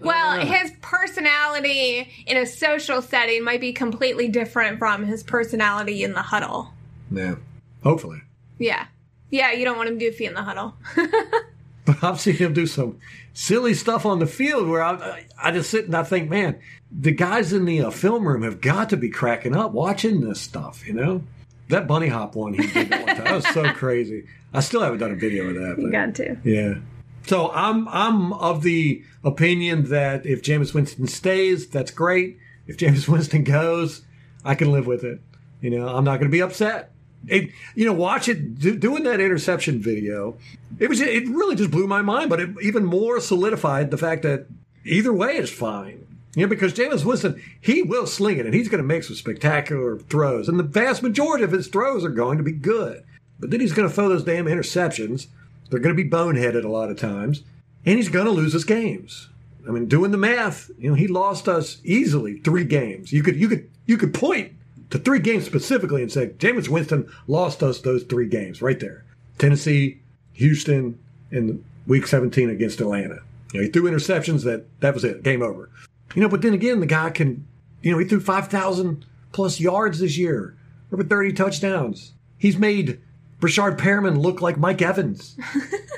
Well, 0.00 0.38
know. 0.38 0.44
his 0.44 0.72
personality 0.80 2.08
in 2.26 2.36
a 2.36 2.46
social 2.46 3.02
setting 3.02 3.44
might 3.44 3.60
be 3.60 3.72
completely 3.72 4.28
different 4.28 4.78
from 4.78 5.04
his 5.04 5.22
personality 5.22 6.02
in 6.02 6.12
the 6.12 6.22
huddle. 6.22 6.72
Yeah. 7.10 7.36
Hopefully. 7.82 8.22
Yeah. 8.58 8.86
Yeah, 9.30 9.52
you 9.52 9.64
don't 9.64 9.76
want 9.76 9.88
him 9.88 9.98
goofy 9.98 10.24
in 10.24 10.34
the 10.34 10.42
huddle. 10.42 10.74
But 11.86 12.02
I've 12.02 12.20
seen 12.20 12.34
him 12.36 12.52
do 12.52 12.66
some 12.66 12.98
silly 13.32 13.72
stuff 13.72 14.04
on 14.04 14.18
the 14.18 14.26
field 14.26 14.68
where 14.68 14.82
I, 14.82 15.24
I 15.40 15.52
just 15.52 15.70
sit 15.70 15.86
and 15.86 15.94
I 15.94 16.02
think, 16.02 16.28
man, 16.28 16.58
the 16.90 17.12
guys 17.12 17.52
in 17.52 17.64
the 17.64 17.80
uh, 17.82 17.90
film 17.90 18.26
room 18.26 18.42
have 18.42 18.60
got 18.60 18.90
to 18.90 18.96
be 18.96 19.08
cracking 19.08 19.54
up 19.54 19.70
watching 19.70 20.20
this 20.20 20.40
stuff, 20.40 20.86
you 20.86 20.92
know? 20.94 21.22
That 21.68 21.86
bunny 21.86 22.08
hop 22.08 22.34
one 22.34 22.54
he 22.54 22.66
did 22.66 22.90
that 22.90 23.06
one 23.06 23.16
time, 23.16 23.24
that 23.24 23.34
was 23.34 23.46
so 23.48 23.72
crazy. 23.72 24.26
I 24.52 24.60
still 24.60 24.80
haven't 24.80 24.98
done 24.98 25.12
a 25.12 25.16
video 25.16 25.48
of 25.48 25.54
that. 25.54 25.76
But, 25.78 25.92
Got 25.92 26.14
to. 26.16 26.36
yeah. 26.44 26.74
So 27.26 27.50
I'm 27.50 27.88
I'm 27.88 28.32
of 28.34 28.62
the 28.62 29.02
opinion 29.24 29.90
that 29.90 30.24
if 30.26 30.42
Jameis 30.42 30.72
Winston 30.74 31.08
stays, 31.08 31.68
that's 31.68 31.90
great. 31.90 32.38
If 32.66 32.76
Jameis 32.76 33.08
Winston 33.12 33.42
goes, 33.44 34.02
I 34.44 34.54
can 34.54 34.70
live 34.70 34.86
with 34.86 35.04
it. 35.04 35.20
You 35.60 35.70
know, 35.70 35.88
I'm 35.88 36.04
not 36.04 36.18
going 36.20 36.30
to 36.30 36.36
be 36.36 36.42
upset. 36.42 36.92
It, 37.26 37.50
you 37.74 37.84
know, 37.84 37.92
watch 37.92 38.28
it 38.28 38.60
do, 38.60 38.76
doing 38.76 39.02
that 39.02 39.18
interception 39.20 39.80
video. 39.82 40.36
It 40.78 40.88
was 40.88 41.00
it 41.00 41.28
really 41.28 41.56
just 41.56 41.70
blew 41.70 41.86
my 41.86 42.02
mind, 42.02 42.30
but 42.30 42.40
it 42.40 42.50
even 42.62 42.84
more 42.84 43.20
solidified 43.20 43.90
the 43.90 43.98
fact 43.98 44.22
that 44.22 44.46
either 44.84 45.12
way 45.12 45.36
is 45.36 45.50
fine. 45.50 46.06
You 46.34 46.42
know, 46.42 46.50
because 46.50 46.74
Jameis 46.74 47.04
Winston, 47.04 47.42
he 47.62 47.82
will 47.82 48.06
sling 48.06 48.36
it 48.36 48.44
and 48.44 48.54
he's 48.54 48.68
going 48.68 48.82
to 48.82 48.86
make 48.86 49.04
some 49.04 49.16
spectacular 49.16 49.98
throws, 49.98 50.48
and 50.48 50.58
the 50.58 50.64
vast 50.64 51.02
majority 51.02 51.44
of 51.44 51.52
his 51.52 51.68
throws 51.68 52.04
are 52.04 52.10
going 52.10 52.36
to 52.36 52.44
be 52.44 52.52
good. 52.52 53.02
But 53.40 53.50
then 53.50 53.60
he's 53.60 53.72
going 53.72 53.88
to 53.88 53.94
throw 53.94 54.08
those 54.08 54.24
damn 54.24 54.44
interceptions. 54.44 55.28
They're 55.70 55.80
going 55.80 55.96
to 55.96 56.02
be 56.02 56.08
boneheaded 56.08 56.64
a 56.64 56.68
lot 56.68 56.90
of 56.90 56.98
times, 56.98 57.42
and 57.84 57.96
he's 57.96 58.08
going 58.08 58.26
to 58.26 58.30
lose 58.30 58.52
his 58.52 58.64
games. 58.64 59.28
I 59.66 59.70
mean, 59.72 59.86
doing 59.86 60.10
the 60.10 60.18
math, 60.18 60.70
you 60.78 60.90
know, 60.90 60.94
he 60.94 61.08
lost 61.08 61.48
us 61.48 61.78
easily 61.84 62.38
three 62.38 62.64
games. 62.64 63.12
You 63.12 63.22
could 63.22 63.36
you 63.36 63.48
could 63.48 63.70
you 63.86 63.96
could 63.96 64.14
point 64.14 64.52
to 64.90 64.98
three 64.98 65.18
games 65.18 65.44
specifically 65.44 66.02
and 66.02 66.12
say 66.12 66.28
Jameis 66.28 66.68
Winston 66.68 67.10
lost 67.26 67.62
us 67.62 67.80
those 67.80 68.04
three 68.04 68.28
games 68.28 68.62
right 68.62 68.78
there: 68.78 69.04
Tennessee, 69.38 70.02
Houston, 70.36 70.98
in 71.30 71.64
Week 71.86 72.06
17 72.06 72.50
against 72.50 72.80
Atlanta. 72.80 73.20
You 73.52 73.60
know, 73.60 73.66
he 73.66 73.70
threw 73.70 73.90
interceptions. 73.90 74.44
That 74.44 74.66
that 74.80 74.94
was 74.94 75.04
it. 75.04 75.22
Game 75.22 75.42
over. 75.42 75.70
You 76.14 76.22
know, 76.22 76.28
but 76.28 76.42
then 76.42 76.54
again, 76.54 76.80
the 76.80 76.86
guy 76.86 77.10
can. 77.10 77.46
You 77.82 77.92
know, 77.92 77.98
he 77.98 78.04
threw 78.04 78.20
five 78.20 78.48
thousand 78.48 79.04
plus 79.32 79.60
yards 79.60 80.00
this 80.00 80.18
year, 80.18 80.56
over 80.92 81.04
thirty 81.04 81.32
touchdowns. 81.32 82.12
He's 82.38 82.58
made 82.58 83.00
Breshad 83.40 83.78
Perriman 83.78 84.20
look 84.20 84.40
like 84.40 84.58
Mike 84.58 84.82
Evans. 84.82 85.36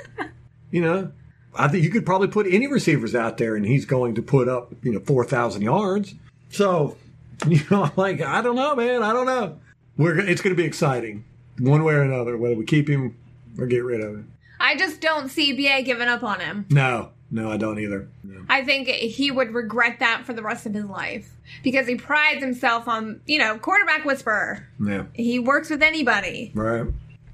you 0.71 0.81
know, 0.81 1.11
I 1.55 1.67
think 1.67 1.83
you 1.83 1.89
could 1.89 2.05
probably 2.05 2.27
put 2.27 2.45
any 2.47 2.67
receivers 2.67 3.15
out 3.15 3.37
there, 3.37 3.55
and 3.55 3.65
he's 3.65 3.85
going 3.85 4.15
to 4.15 4.21
put 4.21 4.47
up 4.47 4.73
you 4.83 4.91
know 4.93 4.99
four 4.99 5.25
thousand 5.25 5.63
yards. 5.63 6.13
So, 6.51 6.97
you 7.47 7.61
know, 7.71 7.85
I'm 7.85 7.91
like 7.95 8.21
I 8.21 8.41
don't 8.41 8.55
know, 8.55 8.75
man. 8.75 9.01
I 9.01 9.11
don't 9.11 9.25
know. 9.25 9.57
We're 9.97 10.19
it's 10.19 10.41
going 10.41 10.55
to 10.55 10.61
be 10.61 10.67
exciting. 10.67 11.25
one 11.57 11.83
way 11.83 11.95
or 11.95 12.03
another, 12.03 12.37
whether 12.37 12.55
we 12.55 12.65
keep 12.65 12.87
him 12.87 13.17
or 13.61 13.67
get 13.67 13.83
rid 13.83 14.01
of 14.01 14.11
him. 14.15 14.31
I 14.59 14.75
just 14.75 14.99
don't 15.01 15.29
see 15.29 15.53
BA 15.53 15.83
giving 15.83 16.07
up 16.07 16.23
on 16.23 16.39
him. 16.41 16.65
No, 16.69 17.09
no, 17.31 17.49
I 17.51 17.57
don't 17.57 17.79
either. 17.79 18.09
No. 18.23 18.41
I 18.49 18.63
think 18.65 18.87
he 18.89 19.31
would 19.31 19.53
regret 19.53 19.99
that 19.99 20.25
for 20.25 20.33
the 20.33 20.41
rest 20.43 20.65
of 20.65 20.73
his 20.73 20.85
life 20.85 21.29
because 21.63 21.87
he 21.87 21.95
prides 21.95 22.41
himself 22.43 22.87
on, 22.87 23.21
you 23.25 23.37
know, 23.39 23.57
quarterback 23.57 24.03
whisperer. 24.05 24.67
Yeah, 24.83 25.03
He 25.13 25.39
works 25.39 25.69
with 25.69 25.81
anybody. 25.81 26.51
right. 26.55 26.87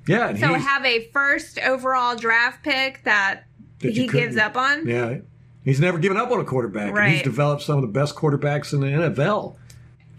Yeah, 0.08 0.36
So 0.36 0.54
have 0.54 0.86
a 0.86 1.08
first 1.08 1.58
overall 1.58 2.16
draft 2.16 2.64
pick 2.64 3.04
that, 3.06 3.46
That 3.80 3.94
he 3.94 4.06
gives 4.08 4.38
up 4.38 4.56
on. 4.56 4.88
Yeah, 4.88 5.18
he's 5.64 5.80
never 5.80 5.98
given 5.98 6.16
up 6.18 6.30
on 6.30 6.40
a 6.40 6.44
quarterback. 6.46 6.96
and 6.96 7.12
He's 7.12 7.24
developed 7.24 7.64
some 7.64 7.78
of 7.78 7.82
the 7.82 7.88
best 7.88 8.16
quarterbacks 8.16 8.72
in 8.72 8.82
the 8.82 8.88
NFL. 8.88 9.56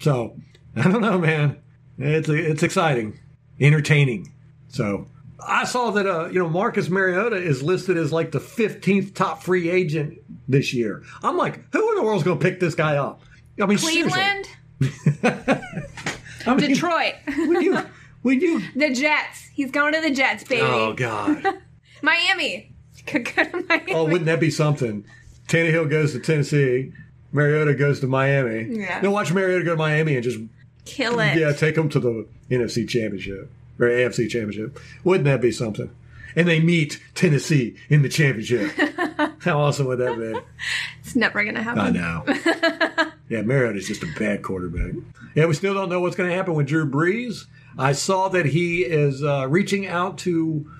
So 0.00 0.34
I 0.76 0.82
don't 0.90 1.02
know, 1.02 1.18
man. 1.18 1.59
It's 1.98 2.28
it's 2.28 2.64
exciting, 2.64 3.20
entertaining. 3.61 4.32
So 4.68 5.07
I 5.45 5.64
saw 5.64 5.91
that 5.93 6.07
uh, 6.07 6.26
you 6.28 6.39
know 6.39 6.49
Marcus 6.49 6.89
Mariota 6.89 7.37
is 7.37 7.62
listed 7.62 7.97
as 7.97 8.12
like 8.12 8.32
the 8.32 8.41
fifteenth 8.41 9.14
top 9.14 9.43
free 9.43 9.68
agent 9.70 10.18
this 10.49 10.72
year. 10.72 11.03
I'm 11.22 11.37
like, 11.37 11.61
who 11.72 11.89
in 11.91 11.97
the 11.97 12.03
world's 12.03 12.24
going 12.24 12.39
to 12.39 12.43
pick 12.43 12.61
this 12.61 12.74
guy 12.74 12.97
up? 12.97 13.22
I 13.61 13.66
mean. 13.66 13.78
Cleveland, 13.78 14.49
I 15.22 16.55
mean, 16.55 16.59
Detroit, 16.59 17.14
When 17.26 17.61
you, 17.62 17.78
when 18.22 18.41
you, 18.41 18.62
the 18.76 18.91
Jets. 18.93 19.43
He's 19.55 19.70
going 19.70 19.95
to 19.95 20.01
the 20.01 20.11
Jets, 20.11 20.45
baby. 20.45 20.62
oh 20.62 20.93
god. 20.93 21.43
Miami. 22.03 22.72
Could 23.07 23.24
go 23.34 23.45
to 23.45 23.64
Miami. 23.68 23.95
Oh, 23.95 24.05
wouldn't 24.05 24.26
that 24.26 24.41
be 24.41 24.51
something? 24.51 25.05
Tannehill 25.49 25.89
goes 25.89 26.12
to 26.12 26.18
Tennessee. 26.20 26.93
Mariota 27.32 27.74
goes 27.74 28.01
to 28.01 28.07
Miami. 28.07 28.78
Yeah. 28.80 29.01
Now 29.01 29.11
watch 29.11 29.32
Mariota 29.32 29.64
go 29.64 29.70
to 29.72 29.76
Miami 29.76 30.14
and 30.16 30.24
just 30.24 30.39
Kill 30.84 31.18
it. 31.20 31.37
yeah 31.37 31.53
take 31.53 31.76
him 31.76 31.89
to 31.91 32.01
the 32.01 32.26
NFC 32.51 32.89
Championship 32.89 33.51
or 33.79 33.87
AFC 33.89 34.29
Championship. 34.29 34.79
Wouldn't 35.05 35.24
that 35.24 35.41
be 35.41 35.51
something? 35.53 35.91
And 36.35 36.47
they 36.47 36.61
meet 36.61 37.01
Tennessee 37.14 37.77
in 37.89 38.03
the 38.03 38.09
championship. 38.11 38.70
How 39.41 39.59
awesome 39.61 39.87
would 39.87 39.99
that 40.01 40.18
be? 40.18 40.39
It's 41.01 41.16
never 41.16 41.43
going 41.43 41.55
to 41.55 41.62
happen. 41.62 41.81
I 41.81 41.91
know. 41.91 42.24
yeah, 43.31 43.41
Mariota 43.43 43.79
is 43.79 43.87
just 43.89 44.03
a 44.03 44.09
bad 44.18 44.43
quarterback. 44.43 44.93
Yeah, 45.35 45.47
we 45.47 45.55
still 45.55 45.72
don't 45.72 45.89
know 45.89 46.01
what's 46.01 46.14
going 46.16 46.29
to 46.29 46.37
happen 46.37 46.53
with 46.55 46.66
Drew 46.66 46.89
Brees. 46.91 47.47
I 47.79 47.93
saw 47.93 48.29
that 48.29 48.45
he 48.47 48.83
is 48.83 49.22
uh, 49.24 49.47
reaching 49.49 49.87
out 49.87 50.18
to 50.18 50.70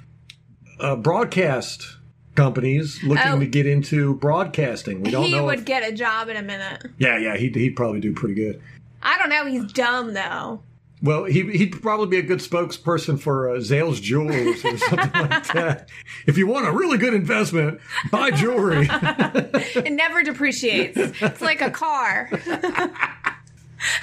uh, 0.79 0.97
broadcast 0.97 1.87
companies 2.35 3.03
looking 3.03 3.25
Oh. 3.33 3.39
to 3.41 3.47
get 3.47 3.67
into 3.67 4.15
broadcasting. 4.17 5.03
We 5.03 5.11
don't 5.11 5.25
He 5.25 5.31
know. 5.33 5.39
He 5.39 5.45
would 5.47 5.59
if- 5.61 5.65
get 5.65 5.91
a 5.91 5.93
job 5.95 6.29
in 6.29 6.37
a 6.37 6.43
minute. 6.43 6.85
yeah, 6.99 7.17
yeah, 7.17 7.37
he'd, 7.39 7.55
he'd 7.55 7.77
probably 7.77 8.01
do 8.01 8.13
pretty 8.13 8.35
good. 8.35 8.61
I 9.03 9.17
don't 9.19 9.31
know. 9.31 9.47
He's 9.47 9.73
dumb, 9.73 10.13
though. 10.13 10.61
Well, 11.07 11.25
he, 11.25 11.43
he'd 11.57 11.81
probably 11.81 12.09
be 12.09 12.19
a 12.19 12.23
good 12.23 12.41
spokesperson 12.41 13.21
for 13.21 13.51
uh, 13.51 13.59
Zales 13.59 14.03
Jewelers 14.03 14.65
or 14.65 14.77
something 14.89 15.13
like 15.13 15.47
that. 15.53 15.89
If 16.27 16.37
you 16.37 16.49
want 16.49 16.67
a 16.67 16.73
really 16.73 16.99
good 16.99 17.15
investment, 17.15 17.81
buy 18.11 18.33
jewelry. 18.33 18.89
It 19.77 19.93
never 19.93 20.23
depreciates. 20.23 20.97
It's 20.97 21.41
like 21.41 21.61
a 21.61 21.71
car. 21.71 22.29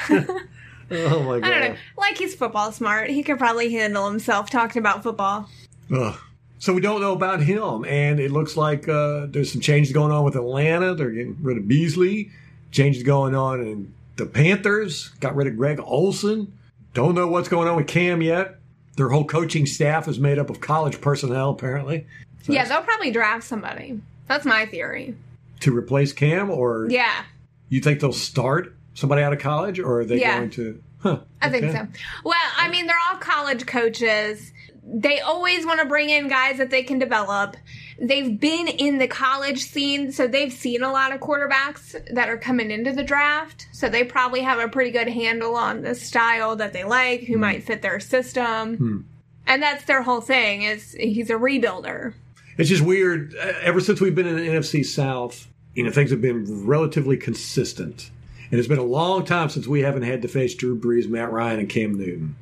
oh 0.10 1.24
my 1.24 1.40
god! 1.40 1.44
I 1.44 1.60
don't 1.60 1.62
know. 1.62 1.76
Like 1.98 2.18
he's 2.18 2.36
football 2.36 2.72
smart. 2.72 3.10
He 3.10 3.24
could 3.24 3.38
probably 3.38 3.72
handle 3.72 4.08
himself 4.08 4.50
talking 4.50 4.80
about 4.80 5.04
football. 5.04 5.50
Ugh. 5.92 6.16
So 6.60 6.74
we 6.74 6.80
don't 6.80 7.02
know 7.02 7.14
about 7.14 7.42
him, 7.42 7.86
and 7.86 8.20
it 8.20 8.32
looks 8.32 8.56
like 8.56 8.88
uh, 8.88 9.26
there's 9.30 9.52
some 9.52 9.62
changes 9.62 9.92
going 9.92 10.12
on 10.12 10.24
with 10.24 10.36
Atlanta. 10.36 10.96
They're 10.96 11.10
getting 11.10 11.38
rid 11.42 11.58
of 11.58 11.68
Beasley. 11.68 12.32
Changes 12.72 13.04
going 13.04 13.36
on 13.36 13.62
in 13.62 13.94
the 14.16 14.26
Panthers. 14.26 15.10
Got 15.20 15.36
rid 15.36 15.48
of 15.48 15.58
Greg 15.58 15.80
Olsen. 15.84 16.54
Don't 16.94 17.16
know 17.16 17.28
what's 17.28 17.50
going 17.50 17.68
on 17.68 17.76
with 17.76 17.88
Cam 17.88 18.22
yet. 18.22 18.56
Their 18.98 19.10
whole 19.10 19.26
coaching 19.26 19.66
staff 19.66 20.08
is 20.08 20.20
made 20.20 20.38
up 20.38 20.50
of 20.50 20.62
college 20.62 21.02
personnel, 21.02 21.50
apparently, 21.50 22.06
Yeah, 22.48 22.66
they'll 22.66 22.82
probably 22.84 23.10
draft 23.12 23.44
somebody. 23.44 24.00
That's 24.28 24.46
my 24.46 24.66
theory. 24.66 25.16
to 25.62 25.76
replace 25.76 26.12
Cam. 26.12 26.50
Or 26.52 26.88
Yeah, 26.90 27.24
you 27.70 27.80
think 27.80 28.02
they'll 28.02 28.12
start 28.12 28.76
somebody 28.96 29.24
out 29.24 29.32
of 29.34 29.40
college, 29.40 29.80
or 29.80 30.02
are 30.02 30.06
they 30.06 30.20
Yeah. 30.20 30.38
going 30.40 30.50
to? 30.52 30.84
Huh, 31.00 31.20
I 31.42 31.50
think 31.50 31.72
so. 31.72 31.88
Well, 32.26 32.36
I 32.58 32.70
mean, 32.70 32.86
they're 32.86 32.96
all 33.10 33.18
college 33.18 33.66
coaches. 33.66 34.52
They 34.86 35.20
always 35.22 35.66
want 35.66 35.80
to 35.80 35.86
bring 35.86 36.10
in 36.10 36.28
guys 36.28 36.58
that 36.58 36.70
they 36.70 36.84
can 36.84 37.00
develop. 37.00 37.56
They've 38.00 38.40
been 38.40 38.68
in 38.68 38.98
the 38.98 39.08
college 39.08 39.64
scene, 39.64 40.12
so 40.12 40.28
they've 40.28 40.52
seen 40.52 40.84
a 40.84 40.92
lot 40.92 41.14
of 41.14 41.22
quarterbacks 41.22 41.96
that 42.14 42.30
are 42.30 42.38
coming 42.38 42.72
into 42.72 42.92
the 42.92 43.04
draft. 43.04 43.68
So 43.72 43.90
they 43.90 44.04
probably 44.04 44.42
have 44.42 44.60
a 44.60 44.68
pretty 44.68 44.92
good 44.92 45.08
handle 45.08 45.56
on 45.56 45.82
the 45.82 45.96
style 45.96 46.56
that 46.56 46.74
they 46.74 46.84
like, 46.84 47.22
who 47.22 47.34
hmm. 47.34 47.42
might 47.42 47.64
fit 47.64 47.82
their 47.82 48.00
system. 48.00 48.78
Hmm. 48.78 48.98
And 49.46 49.62
that's 49.62 49.86
their 49.86 50.02
whole 50.02 50.22
thing 50.22 50.64
is 50.64 50.94
he's 50.94 51.30
a 51.30 51.34
rebuilder. 51.34 52.14
It's 52.58 52.70
just 52.70 52.84
weird. 52.84 53.34
Ever 53.36 53.80
since 53.80 54.00
we've 54.00 54.16
been 54.16 54.28
in 54.28 54.38
the 54.38 54.48
NFC 54.48 54.86
South, 54.86 55.48
you 55.74 55.84
know, 55.84 55.92
things 55.92 56.12
have 56.12 56.22
been 56.22 56.66
relatively 56.66 57.18
consistent. 57.18 58.10
And 58.52 58.60
it's 58.60 58.68
been 58.68 58.80
a 58.80 58.84
long 58.84 59.26
time 59.26 59.50
since 59.50 59.68
we 59.68 59.82
haven't 59.82 60.04
had 60.04 60.22
to 60.22 60.28
face 60.28 60.54
Drew 60.54 60.80
Brees, 60.80 61.10
Matt 61.10 61.32
Ryan, 61.32 61.60
and 61.60 61.70
Cam 61.70 61.96
Newton. 61.96 62.36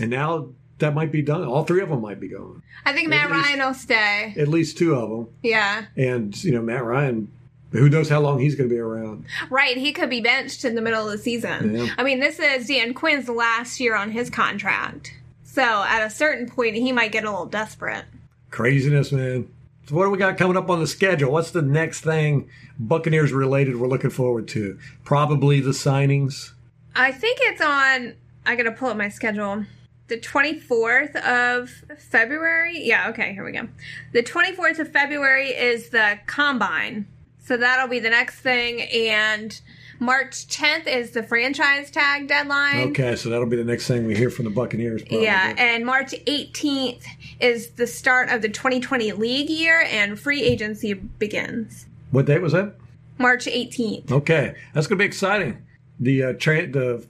And 0.00 0.10
now 0.10 0.48
that 0.78 0.94
might 0.94 1.10
be 1.12 1.22
done. 1.22 1.44
All 1.44 1.64
three 1.64 1.80
of 1.82 1.88
them 1.88 2.00
might 2.00 2.20
be 2.20 2.28
gone. 2.28 2.62
I 2.84 2.92
think 2.92 3.08
Matt 3.08 3.30
At 3.30 3.36
least- 3.36 3.46
Ryan 3.46 3.58
will 3.66 3.74
stay. 3.74 4.34
At 4.38 4.48
least 4.48 4.78
two 4.78 4.94
of 4.94 5.10
them. 5.10 5.28
Yeah. 5.42 5.84
And, 5.96 6.42
you 6.44 6.52
know, 6.52 6.62
Matt 6.62 6.84
Ryan, 6.84 7.30
who 7.72 7.88
knows 7.88 8.08
how 8.08 8.20
long 8.20 8.38
he's 8.40 8.54
going 8.54 8.68
to 8.68 8.74
be 8.74 8.78
around. 8.80 9.24
Right, 9.50 9.76
he 9.76 9.92
could 9.92 10.08
be 10.10 10.20
benched 10.20 10.64
in 10.64 10.74
the 10.74 10.80
middle 10.80 11.04
of 11.04 11.10
the 11.12 11.18
season. 11.18 11.74
Yeah. 11.76 11.94
I 11.98 12.02
mean, 12.02 12.20
this 12.20 12.38
is 12.38 12.66
Dan 12.68 12.94
Quinn's 12.94 13.28
last 13.28 13.80
year 13.80 13.96
on 13.96 14.10
his 14.10 14.30
contract. 14.30 15.12
So 15.42 15.62
at 15.62 16.04
a 16.06 16.10
certain 16.10 16.48
point, 16.48 16.76
he 16.76 16.92
might 16.92 17.12
get 17.12 17.24
a 17.24 17.30
little 17.30 17.46
desperate. 17.46 18.04
Craziness, 18.50 19.12
man. 19.12 19.48
So 19.88 19.96
what 19.96 20.04
do 20.04 20.10
we 20.10 20.18
got 20.18 20.36
coming 20.38 20.56
up 20.56 20.70
on 20.70 20.80
the 20.80 20.86
schedule? 20.86 21.32
What's 21.32 21.50
the 21.50 21.62
next 21.62 22.02
thing 22.02 22.48
Buccaneers 22.78 23.32
related 23.32 23.76
we're 23.76 23.88
looking 23.88 24.10
forward 24.10 24.46
to? 24.48 24.78
Probably 25.04 25.60
the 25.60 25.70
signings. 25.70 26.52
I 26.94 27.10
think 27.12 27.38
it's 27.42 27.60
on, 27.60 28.14
I 28.46 28.54
gotta 28.56 28.70
pull 28.72 28.88
up 28.88 28.96
my 28.96 29.08
schedule. 29.08 29.64
The 30.08 30.18
24th 30.18 31.16
of 31.16 31.70
February? 31.98 32.80
Yeah, 32.82 33.10
okay, 33.10 33.32
here 33.34 33.44
we 33.44 33.52
go. 33.52 33.68
The 34.12 34.22
24th 34.22 34.78
of 34.78 34.90
February 34.90 35.50
is 35.50 35.90
the 35.90 36.18
combine. 36.26 37.06
So 37.44 37.56
that'll 37.56 37.88
be 37.88 37.98
the 37.98 38.10
next 38.10 38.40
thing. 38.40 38.82
And 38.82 39.58
March 40.00 40.46
10th 40.48 40.86
is 40.86 41.10
the 41.10 41.22
franchise 41.22 41.90
tag 41.90 42.26
deadline. 42.28 42.90
Okay, 42.90 43.16
so 43.16 43.28
that'll 43.28 43.46
be 43.46 43.56
the 43.56 43.64
next 43.64 43.86
thing 43.86 44.06
we 44.06 44.16
hear 44.16 44.30
from 44.30 44.44
the 44.44 44.50
Buccaneers. 44.50 45.02
Probably. 45.02 45.24
Yeah, 45.24 45.54
and 45.58 45.84
March 45.84 46.12
18th 46.12 47.04
is 47.40 47.70
the 47.72 47.86
start 47.86 48.30
of 48.30 48.42
the 48.42 48.48
2020 48.48 49.12
league 49.12 49.50
year 49.50 49.84
and 49.88 50.18
free 50.18 50.42
agency 50.42 50.94
begins. 50.94 51.86
What 52.12 52.26
date 52.26 52.40
was 52.40 52.52
that? 52.52 52.74
March 53.18 53.46
18th. 53.46 54.10
Okay, 54.10 54.54
that's 54.72 54.86
going 54.86 54.98
to 54.98 55.02
be 55.02 55.06
exciting. 55.06 55.64
The 56.00 56.22
uh, 56.24 56.32
tra- 56.34 56.70
the 56.70 57.04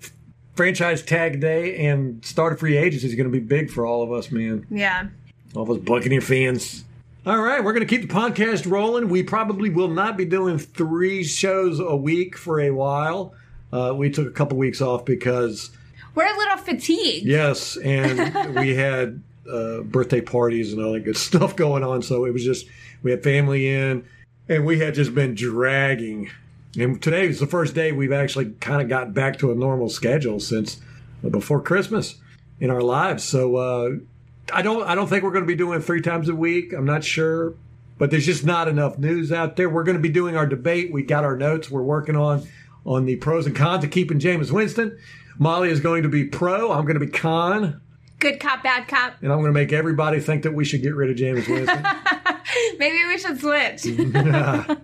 franchise 0.59 1.03
tag 1.03 1.39
day 1.39 1.87
and 1.87 2.25
start 2.25 2.53
of 2.53 2.59
free 2.59 2.77
agency 2.77 3.07
is 3.07 3.15
going 3.15 3.31
to 3.31 3.33
be 3.33 3.39
big 3.39 3.71
for 3.71 3.87
all 3.87 4.03
of 4.03 4.11
us, 4.11 4.33
man. 4.33 4.67
Yeah. 4.69 5.07
All 5.55 5.63
of 5.63 5.71
us 5.71 5.79
Buccaneer 5.79 6.21
fans. 6.21 6.83
All 7.25 7.41
right, 7.41 7.63
we're 7.63 7.73
going 7.73 7.87
to 7.87 7.97
keep 7.99 8.09
the 8.09 8.13
podcast 8.13 8.69
rolling. 8.69 9.09
We 9.09 9.23
probably 9.23 9.71
will 9.71 9.87
not 9.87 10.17
be 10.17 10.25
doing 10.25 10.59
three 10.59 11.23
shows 11.23 11.79
a 11.79 11.95
week 11.95 12.37
for 12.37 12.59
a 12.59 12.73
while. 12.73 13.35
Uh, 13.73 13.95
we 13.97 14.11
took 14.11 14.27
a 14.27 14.33
couple 14.33 14.59
weeks 14.59 14.81
off 14.81 15.05
because 15.05 15.71
We're 16.17 16.27
a 16.27 16.37
little 16.37 16.57
fatigued. 16.57 17.25
yes, 17.25 17.77
and 17.77 18.57
we 18.57 18.75
had 18.75 19.23
uh, 19.49 19.83
birthday 19.83 20.21
parties 20.21 20.73
and 20.73 20.83
all 20.83 20.95
that 20.95 21.05
good 21.05 21.17
stuff 21.17 21.55
going 21.55 21.85
on. 21.85 22.03
So 22.03 22.25
it 22.25 22.33
was 22.33 22.45
just 22.45 22.67
we 23.05 23.13
had 23.13 23.23
family 23.23 23.69
in, 23.69 24.05
and 24.49 24.67
we 24.67 24.81
had 24.81 24.95
just 24.95 25.15
been 25.15 25.37
dragging. 25.37 26.31
And 26.77 27.01
today 27.03 27.27
is 27.27 27.41
the 27.41 27.47
first 27.47 27.75
day 27.75 27.93
we've 27.93 28.13
actually 28.13 28.53
kind 28.61 28.83
of 28.83 28.89
got 28.89 29.15
back 29.15 29.39
to 29.39 29.51
a 29.53 29.55
normal 29.55 29.89
schedule 29.89 30.41
since 30.41 30.81
before 31.29 31.61
Christmas 31.63 32.17
in 32.61 32.71
our 32.71 32.83
lives. 32.83 33.25
So 33.25 33.57
uh, 33.57 33.91
I 34.53 34.63
don't 34.63 34.87
I 34.87 34.95
don't 34.95 35.09
think 35.09 35.25
we're 35.25 35.31
going 35.33 35.45
to 35.45 35.49
be 35.49 35.57
doing 35.57 35.79
it 35.81 35.85
three 35.85 36.03
times 36.03 36.29
a 36.29 36.35
week. 36.35 36.73
I'm 36.73 36.85
not 36.85 37.05
sure, 37.05 37.55
but 37.97 38.11
there's 38.11 38.27
just 38.27 38.45
not 38.45 38.69
enough 38.69 38.99
news 38.99 39.33
out 39.33 39.57
there. 39.57 39.69
We're 39.69 39.85
going 39.85 39.97
to 39.97 40.03
be 40.03 40.09
doing 40.09 40.37
our 40.37 40.47
debate. 40.47 40.93
We 40.93 41.03
got 41.03 41.25
our 41.25 41.37
notes. 41.37 41.71
We're 41.71 41.83
working 41.83 42.17
on 42.17 42.47
on 42.85 43.05
the 43.05 43.17
pros 43.17 43.47
and 43.47 43.57
cons 43.57 43.85
of 43.85 43.91
keeping 43.91 44.19
Jameis 44.19 44.51
Winston. 44.51 44.99
Molly 45.39 45.71
is 45.71 45.81
going 45.81 46.03
to 46.03 46.09
be 46.09 46.25
pro. 46.25 46.73
I'm 46.73 46.85
going 46.85 46.99
to 46.99 47.05
be 47.05 47.13
con, 47.13 47.81
Good 48.19 48.41
cop, 48.41 48.65
bad 48.65 48.89
cop. 48.89 49.15
and 49.23 49.31
I'm 49.31 49.39
going 49.39 49.53
to 49.53 49.53
make 49.53 49.73
everybody 49.73 50.19
think 50.19 50.43
that 50.43 50.53
we 50.53 50.65
should 50.65 50.83
get 50.83 50.95
rid 50.95 51.11
of 51.11 51.17
Jameis 51.17 51.49
Winston. 51.49 51.85
Maybe 52.79 53.07
we 53.07 53.19
should 53.19 53.39
switch. 53.41 53.85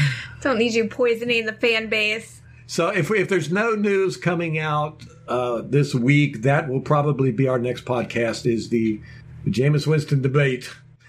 Don't 0.44 0.58
need 0.58 0.74
you 0.74 0.86
poisoning 0.86 1.46
the 1.46 1.54
fan 1.54 1.88
base. 1.88 2.42
So 2.66 2.88
if 2.88 3.08
we, 3.08 3.18
if 3.18 3.30
there's 3.30 3.50
no 3.50 3.74
news 3.74 4.18
coming 4.18 4.58
out 4.58 5.02
uh, 5.26 5.62
this 5.64 5.94
week, 5.94 6.42
that 6.42 6.68
will 6.68 6.82
probably 6.82 7.32
be 7.32 7.48
our 7.48 7.58
next 7.58 7.86
podcast. 7.86 8.44
Is 8.44 8.68
the 8.68 9.00
Jameis 9.46 9.86
Winston 9.86 10.20
debate. 10.20 10.68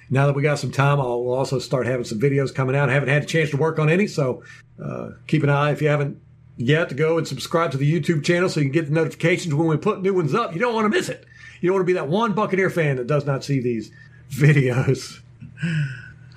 Now 0.09 0.25
that 0.25 0.35
we 0.37 0.41
got 0.41 0.59
some 0.59 0.71
time, 0.71 1.01
I'll 1.01 1.21
we'll 1.21 1.33
also 1.33 1.59
start 1.59 1.85
having 1.85 2.05
some 2.05 2.17
videos 2.17 2.55
coming 2.55 2.77
out. 2.77 2.89
I 2.89 2.93
haven't 2.93 3.09
had 3.09 3.23
a 3.23 3.25
chance 3.25 3.49
to 3.49 3.57
work 3.57 3.77
on 3.77 3.89
any, 3.89 4.07
so 4.07 4.41
uh, 4.81 5.09
keep 5.27 5.43
an 5.43 5.49
eye 5.49 5.71
if 5.71 5.81
you 5.81 5.89
haven't 5.89 6.17
yet 6.55 6.87
to 6.87 6.95
go 6.95 7.17
and 7.17 7.27
subscribe 7.27 7.71
to 7.71 7.77
the 7.77 7.91
YouTube 7.91 8.23
channel 8.23 8.47
so 8.47 8.61
you 8.61 8.67
can 8.67 8.71
get 8.71 8.85
the 8.85 8.93
notifications 8.93 9.53
when 9.53 9.67
we 9.67 9.75
put 9.75 10.01
new 10.01 10.13
ones 10.13 10.33
up. 10.33 10.53
You 10.53 10.61
don't 10.61 10.73
want 10.73 10.85
to 10.85 10.97
miss 10.97 11.09
it. 11.09 11.25
You 11.59 11.67
don't 11.67 11.75
want 11.75 11.87
to 11.87 11.93
be 11.93 11.99
that 11.99 12.07
one 12.07 12.31
Buccaneer 12.31 12.69
fan 12.69 12.95
that 12.95 13.07
does 13.07 13.25
not 13.25 13.43
see 13.43 13.59
these 13.59 13.91
videos. 14.29 15.19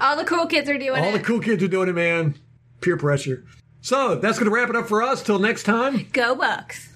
All 0.01 0.17
the 0.17 0.25
cool 0.25 0.47
kids 0.47 0.69
are 0.69 0.79
doing 0.79 0.99
All 0.99 1.05
it. 1.05 1.07
All 1.07 1.13
the 1.13 1.21
cool 1.21 1.39
kids 1.39 1.63
are 1.63 1.69
doing 1.69 1.89
it, 1.89 1.95
man 1.95 2.35
peer 2.81 2.97
pressure. 2.97 3.45
So 3.81 4.17
that's 4.17 4.39
going 4.39 4.51
to 4.51 4.55
wrap 4.55 4.71
it 4.71 4.77
up 4.77 4.89
for 4.89 5.03
us. 5.03 5.23
Till 5.23 5.39
next 5.39 5.63
time. 5.63 6.09
Go 6.13 6.37
Bucs. 6.37 6.88